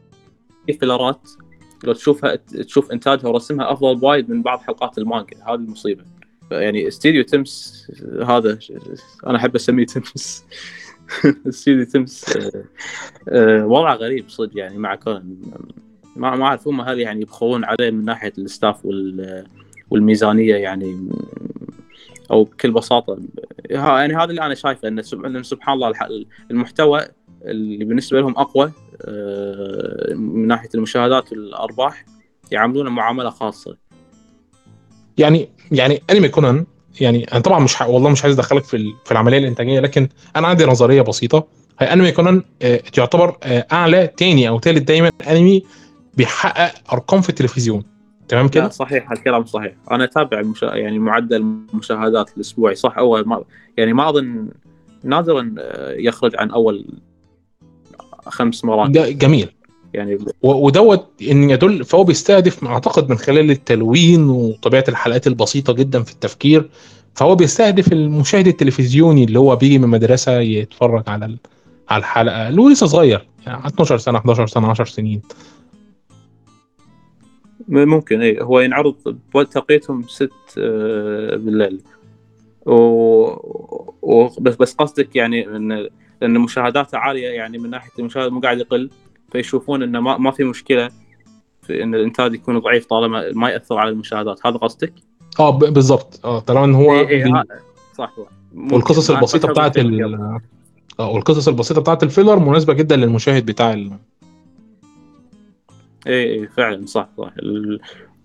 فيلرات 0.79 1.29
لو 1.83 1.93
تشوفها 1.93 2.35
تشوف 2.35 2.91
إنتاجها 2.91 3.27
ورسمها 3.27 3.71
أفضل 3.71 3.95
بوايد 3.95 4.29
من 4.29 4.41
بعض 4.41 4.59
حلقات 4.59 4.97
المانجا. 4.97 5.37
هذه 5.47 5.55
المصيبة. 5.55 6.03
يعني 6.51 6.87
استوديو 6.87 7.23
تيمس 7.23 7.87
هذا 8.27 8.59
أنا 9.27 9.37
أحب 9.37 9.55
أسميه 9.55 9.85
تيمس 9.85 10.45
استوديو 11.47 11.85
تيمس 11.85 12.37
آه، 13.29 13.65
وضعه 13.65 13.95
غريب 13.95 14.29
صدق 14.29 14.51
يعني 14.57 14.77
مع 14.77 14.95
كون 14.95 15.37
ما 16.15 16.35
ما 16.35 16.45
أعرف 16.45 16.67
هم 16.67 16.81
هل 16.81 16.99
يعني 16.99 17.21
يبخلون 17.21 17.63
عليه 17.65 17.91
من 17.91 18.05
ناحية 18.05 18.33
ال 18.37 18.45
staff 18.45 18.85
وال 18.85 19.45
والميزانية 19.89 20.55
يعني 20.55 21.09
أو 22.31 22.43
بكل 22.43 22.71
بساطة. 22.71 23.17
يعني 23.69 24.15
هذا 24.15 24.23
اللي 24.23 24.41
أنا 24.41 24.55
شايفه 24.55 24.87
إن 24.87 25.01
سب- 25.01 25.25
إن 25.25 25.43
سبحان 25.43 25.73
الله 25.75 25.93
المحتوى 26.51 27.01
اللي 27.45 27.85
بالنسبة 27.85 28.19
لهم 28.21 28.37
أقوى 28.37 28.71
آه، 29.01 30.13
من 30.13 30.47
ناحية 30.47 30.69
المشاهدات 30.75 31.31
والأرباح 31.31 32.05
يعاملونه 32.51 32.89
معاملة 32.89 33.29
خاصة. 33.29 33.77
يعني 35.17 35.49
يعني 35.71 36.01
أنمي 36.09 36.29
كونان 36.29 36.65
يعني 37.01 37.23
أنا 37.31 37.39
طبعا 37.39 37.59
مش. 37.59 37.81
والله 37.81 38.09
مش 38.09 38.23
عايز 38.23 38.39
أدخلك 38.39 38.63
في 38.63 38.93
في 39.05 39.11
العملية 39.11 39.37
الإنتاجية 39.37 39.79
لكن 39.79 40.09
أنا 40.35 40.47
عندي 40.47 40.65
نظرية 40.65 41.01
بسيطة. 41.01 41.47
هي 41.81 41.93
أنمي 41.93 42.11
كونان 42.11 42.43
آه، 42.61 42.75
تعتبر 42.77 43.37
آه، 43.43 43.67
أعلى 43.71 44.07
تاني 44.07 44.47
أو 44.47 44.59
تالت 44.59 44.87
دايما 44.87 45.11
أنمي 45.29 45.63
بيحقق 46.17 46.73
أرقام 46.93 47.21
في 47.21 47.29
التلفزيون. 47.29 47.83
تمام 48.27 48.47
كده؟ 48.47 48.69
صحيح 48.69 49.11
الكلام 49.11 49.45
صحيح. 49.45 49.73
أنا 49.91 50.03
أتابع 50.03 50.39
المشا... 50.39 50.65
يعني 50.65 50.99
معدل 50.99 51.55
المشاهدات 51.73 52.29
الأسبوعي. 52.37 52.75
صح 52.75 52.97
اول 52.97 53.27
ما... 53.27 53.43
يعني 53.77 53.93
ما 53.93 54.09
أظن 54.09 54.47
نادرا 55.03 55.55
آه، 55.59 55.91
يخرج 55.93 56.35
عن 56.35 56.51
أول 56.51 56.85
خمس 58.25 58.65
مرات. 58.65 58.89
ده 58.89 59.09
جميل. 59.09 59.49
يعني 59.93 60.15
و- 60.41 60.65
ودوت 60.65 61.07
إن 61.31 61.49
يدل 61.49 61.83
فهو 61.85 62.03
بيستهدف 62.03 62.65
أعتقد 62.65 63.09
من 63.09 63.17
خلال 63.17 63.51
التلوين 63.51 64.29
وطبيعة 64.29 64.83
الحلقات 64.87 65.27
البسيطة 65.27 65.73
جدا 65.73 66.03
في 66.03 66.11
التفكير 66.11 66.69
فهو 67.15 67.35
بيستهدف 67.35 67.91
المشاهد 67.93 68.47
التلفزيوني 68.47 69.23
اللي 69.23 69.39
هو 69.39 69.55
بيجي 69.55 69.79
من 69.79 69.87
مدرسة 69.87 70.39
يتفرج 70.39 71.03
على 71.07 71.25
ال- 71.25 71.37
على 71.91 71.99
الحلقة. 72.01 72.49
هو 72.49 72.69
لسه 72.69 72.85
صغير 72.85 73.27
يعني 73.47 73.67
12 73.67 73.97
سنة 73.97 74.17
11 74.17 74.47
سنة 74.47 74.69
10 74.69 74.85
سنين. 74.85 75.21
ممكن 77.67 78.21
اي 78.21 78.41
هو 78.41 78.59
ينعرض 78.59 78.95
بتوقيتهم 79.35 80.03
ست 80.07 80.29
آه، 80.57 81.35
بالليل. 81.35 81.81
و... 82.65 82.73
و... 84.01 84.29
بس 84.41 84.55
بس 84.55 84.73
قصدك 84.73 85.15
يعني 85.15 85.47
ان 85.55 85.87
إن 86.23 86.39
مشاهداته 86.39 86.97
عالية 86.97 87.27
يعني 87.27 87.57
من 87.57 87.69
ناحية 87.69 87.89
المشاهد 87.99 88.31
مو 88.31 88.39
قاعد 88.39 88.57
يقل 88.59 88.89
فيشوفون 89.31 89.83
إنه 89.83 89.99
ما, 89.99 90.17
ما 90.17 90.31
في 90.31 90.43
مشكلة 90.43 90.89
في 91.61 91.83
إن 91.83 91.95
الإنتاج 91.95 92.33
يكون 92.33 92.59
ضعيف 92.59 92.85
طالما 92.85 93.31
ما 93.33 93.49
يأثر 93.49 93.77
على 93.77 93.89
المشاهدات. 93.89 94.45
هذا 94.47 94.57
قصدك؟ 94.57 94.93
آه 95.39 95.49
ب- 95.49 95.73
بالظبط 95.73 96.19
آه 96.25 96.39
طالما 96.39 96.65
إن 96.65 96.73
هو 96.75 96.93
إيه 96.93 97.07
إيه 97.07 97.23
بي- 97.23 97.43
صح. 97.97 98.13
والقصص 98.55 99.09
البسيطة 99.09 99.47
بتاعت 99.47 99.77
ال 99.77 100.39
آه 100.99 101.09
والقصص 101.11 101.47
البسيطة 101.47 101.81
بتاعت 101.81 102.03
الفيلر 102.03 102.39
مناسبة 102.39 102.73
جدا 102.73 102.95
للمشاهد 102.95 103.45
بتاع 103.45 103.73
ال... 103.73 103.91
اي 106.07 106.33
اي 106.41 106.47
فعلا 106.47 106.85
صح 106.85 107.09
صح. 107.17 107.31
ال- 107.39 107.79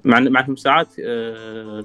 مع 0.04 0.20
مع 0.20 0.46
ساعات 0.54 0.88
آه، 1.04 1.84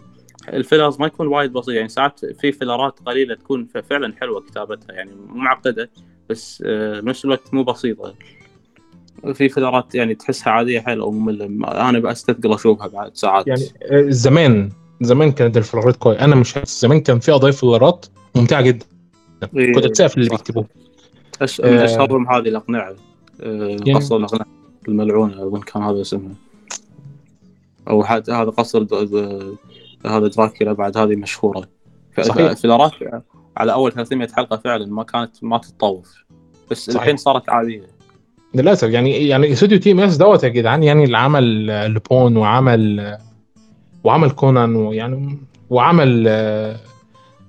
ال 0.50 0.56
fillers 0.56 1.00
ما 1.00 1.08
يكون 1.08 1.28
وايد 1.28 1.54
بسيط 1.54 1.70
يعني 1.70 1.90
ساعات 1.90 2.26
في 2.26 2.52
فيلرات 2.52 3.00
قليلة 3.06 3.36
تكون 3.36 3.68
فعلا 3.90 4.14
حلوة 4.20 4.42
كتابتها 4.42 4.94
يعني 4.94 5.12
مو 5.28 5.36
معقدة 5.38 5.90
بس 6.30 6.64
آه، 6.66 7.00
بنفس 7.00 7.26
الوقت 7.26 7.54
مو 7.54 7.64
بسيطة. 7.64 8.14
في 9.34 9.50
فيلرات 9.50 9.96
يعني 9.96 10.16
تحسها 10.16 10.54
عادية 10.54 10.80
حيل 10.80 11.00
أو 11.00 11.12
مملة 11.12 11.46
أنا 11.90 12.00
بستثقل 12.00 12.54
أشوفها 12.54 12.88
بعد 12.88 13.16
ساعات. 13.16 13.48
يعني 13.48 13.62
آه، 13.84 14.06
زمان 14.10 14.70
زمان 15.02 15.32
كانت 15.32 15.58
الفيلرات 15.58 15.96
كويس 15.96 16.20
أنا 16.20 16.36
مش 16.36 16.60
زمان 16.66 17.00
كان 17.02 17.20
في 17.20 17.32
قضايا 17.32 17.52
فيلرات 17.54 18.06
ممتعة 18.36 18.62
جدا. 18.62 18.86
كنت 19.46 19.86
تسقف 19.88 20.18
للي. 20.18 20.30
بيكتبوه. 20.30 20.66
أش... 21.42 21.62
من 21.62 21.68
اشهرهم 21.78 22.30
هذه 22.32 22.48
الاقنعه 22.48 22.96
آه، 23.42 23.68
يعني- 23.68 23.94
قصر 23.94 24.16
الاقنعه 24.18 24.46
الملعونة 24.88 25.44
اظن 25.48 25.62
كان 25.62 25.84
هذا 25.84 26.02
اسمها 26.02 26.32
أو 27.90 28.04
حد 28.04 28.30
هذا 28.30 28.50
قصر 28.50 28.84
د... 28.84 28.94
هذا 30.06 30.28
دراكولا 30.28 30.74
بعد 30.74 30.98
هذه 30.98 31.16
مشهورة. 31.16 31.68
ف- 32.12 32.22
صحيح. 32.22 32.52
فيلرات 32.54 32.92
على 33.58 33.74
أول 33.74 33.92
300 33.92 34.28
حلقة 34.28 34.58
فعلا 34.58 34.86
ما 34.86 35.04
كانت 35.04 35.44
ما 35.44 35.58
تتطوف. 35.58 36.26
بس 36.72 36.86
صحيح. 36.86 37.02
الحين 37.02 37.18
صارت 37.18 37.50
عادية. 37.50 37.88
للأسف 38.56 38.90
يعني 38.90 39.28
يعني 39.28 39.52
استوديو 39.52 39.80
TMS 39.80 40.18
دوت 40.18 40.44
يا 40.44 40.50
جدعان 40.50 40.84
يعني 40.84 41.04
اللي 41.04 41.18
عمل 41.18 41.66
لوبان 41.94 42.38
وعمل 42.38 43.18
وعمل 44.04 44.32
كونان 44.32 44.76
ويعني 44.76 45.38
وعمل 45.70 46.26
آه، 46.28 46.78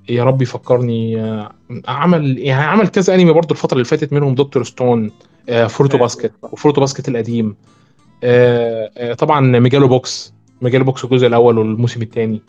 يا 0.09 0.24
رب 0.24 0.43
يفكرني 0.43 1.20
آه، 1.20 1.53
عمل 1.89 2.39
يعني 2.39 2.64
عمل 2.64 2.89
كذا 2.89 3.14
أنمي 3.14 3.33
برضو 3.33 3.55
الفترة 3.55 3.75
اللي 3.75 3.85
فاتت 3.85 4.12
منهم 4.12 4.35
Dr. 4.35 4.64
Stone 4.64 5.11
آه، 5.49 5.66
Fruits 5.66 5.93
أيوة، 5.97 6.03
Basket. 6.07 6.33
و 6.43 6.48
Fruits 6.48 6.81
Basket 6.81 7.09
القديم. 7.09 7.57
آه، 8.25 8.91
آه، 8.97 9.14
طبعا 9.14 9.41
Megalo 9.59 9.89
Box 9.89 10.35
Megalo 10.62 10.85
Box 10.85 11.05
الجزء 11.05 11.27
الأول 11.27 11.59
والموسم 11.59 12.03
الثاني. 12.03 12.43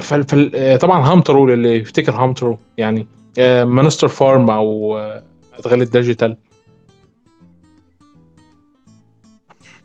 فال 0.00 0.50
آه، 0.54 0.76
طبعا 0.76 1.06
هامتارو 1.12 1.48
اللي 1.54 1.76
يفتكر 1.76 2.12
هامتارو 2.12 2.58
يعني 2.78 3.06
آه، 3.38 3.64
Monster 3.64 4.08
Farm 4.08 4.50
أو 4.50 4.98
آه، 4.98 5.22
ادغال 5.58 5.82
الديجيتال 5.82 6.36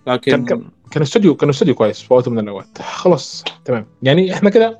لكن 0.08 0.46
كان- 0.46 0.64
كان 0.92 1.02
استوديو 1.02 1.36
كان 1.36 1.50
استوديو 1.50 1.76
كويس 1.76 2.02
في 2.02 2.14
وقت 2.14 2.28
من 2.28 2.40
الأوقات. 2.40 2.82
خلاص 2.82 3.44
تمام. 3.66 3.86
يعني 4.04 4.34
إحنا 4.34 4.50
كده 4.50 4.80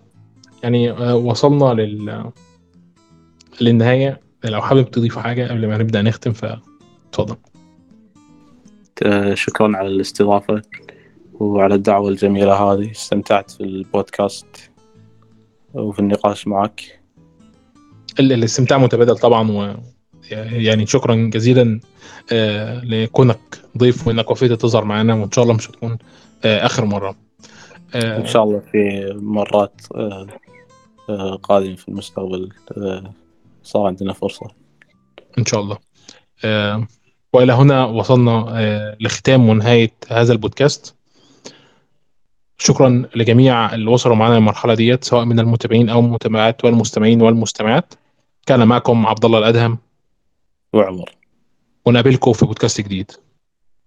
يعني 0.64 0.92
آه، 0.92 1.16
وصلنا 1.16 1.74
لل 1.82 2.32
للنهايه 3.62 4.20
لو 4.44 4.62
حابب 4.62 4.92
تضيف 4.92 5.20
حاجة 5.20 5.48
قبل 5.48 5.68
ما 5.68 5.78
نبدأ 5.78 6.02
نختم 6.02 6.34
فاتفضل. 6.34 7.36
آه، 9.04 9.34
شكرا 9.34 9.78
على 9.78 9.88
الاستضافة 9.88 10.62
وعلى 11.34 11.76
الدعوة 11.76 12.10
الجميلة 12.10 12.54
هذه. 12.54 12.92
استمتعت 12.92 13.52
في 13.52 13.64
البودكاست 13.64 14.72
وفي 15.74 16.00
النقاش 16.00 16.48
معك. 16.48 17.00
ال- 18.20 18.32
الاستمتاع 18.34 18.78
متبادل 18.78 19.18
طبعا 19.18 19.52
و 19.52 19.76
يعني 20.52 20.86
شكرا 20.86 21.16
جزيلا 21.16 21.80
آه، 22.32 22.82
لكونك 22.84 23.40
ضيف 23.78 24.08
وإنك 24.08 24.32
وفيت 24.32 24.52
تظهر 24.52 24.86
معنا 24.86 25.14
وإن 25.14 25.32
شاء 25.32 25.44
الله 25.44 25.56
مش 25.56 25.70
هتكون 25.70 25.98
آه، 26.46 26.66
آخر 26.66 26.86
مرة. 26.86 27.16
إن 27.96 28.26
شاء 28.26 28.44
الله 28.44 28.60
في 28.72 29.14
مرات 29.22 29.82
قادمة 31.44 31.76
في 31.76 31.88
المستقبل 31.90 32.50
صار 33.66 33.88
عندنا 33.88 34.14
فرصة. 34.14 34.48
إن 35.38 35.46
شاء 35.46 35.60
الله. 35.60 35.78
آه، 36.46 36.88
وإلى 37.34 37.54
هنا 37.54 37.86
وصلنا 37.86 38.46
آه، 38.50 38.98
لختام 39.00 39.50
ونهاية 39.50 39.92
هذا 40.08 40.34
البودكاست. 40.34 40.96
شكرا 42.58 43.06
لجميع 43.16 43.74
اللي 43.74 43.92
وصلوا 43.92 44.16
معنا 44.16 44.34
للمرحلة 44.34 44.74
ديت 44.74 45.04
سواء 45.04 45.26
من 45.26 45.40
المتابعين 45.40 45.90
أو 45.90 46.00
المتابعات 46.00 46.66
والمستمعين 46.66 47.22
والمستمعات. 47.22 47.94
كان 48.46 48.68
معكم 48.68 49.06
عبد 49.08 49.26
الله 49.26 49.40
الأدهم 49.40 49.78
وعمر. 50.74 51.12
ونقابلكم 51.86 52.34
في 52.34 52.46
بودكاست 52.46 52.82
جديد. 52.82 53.12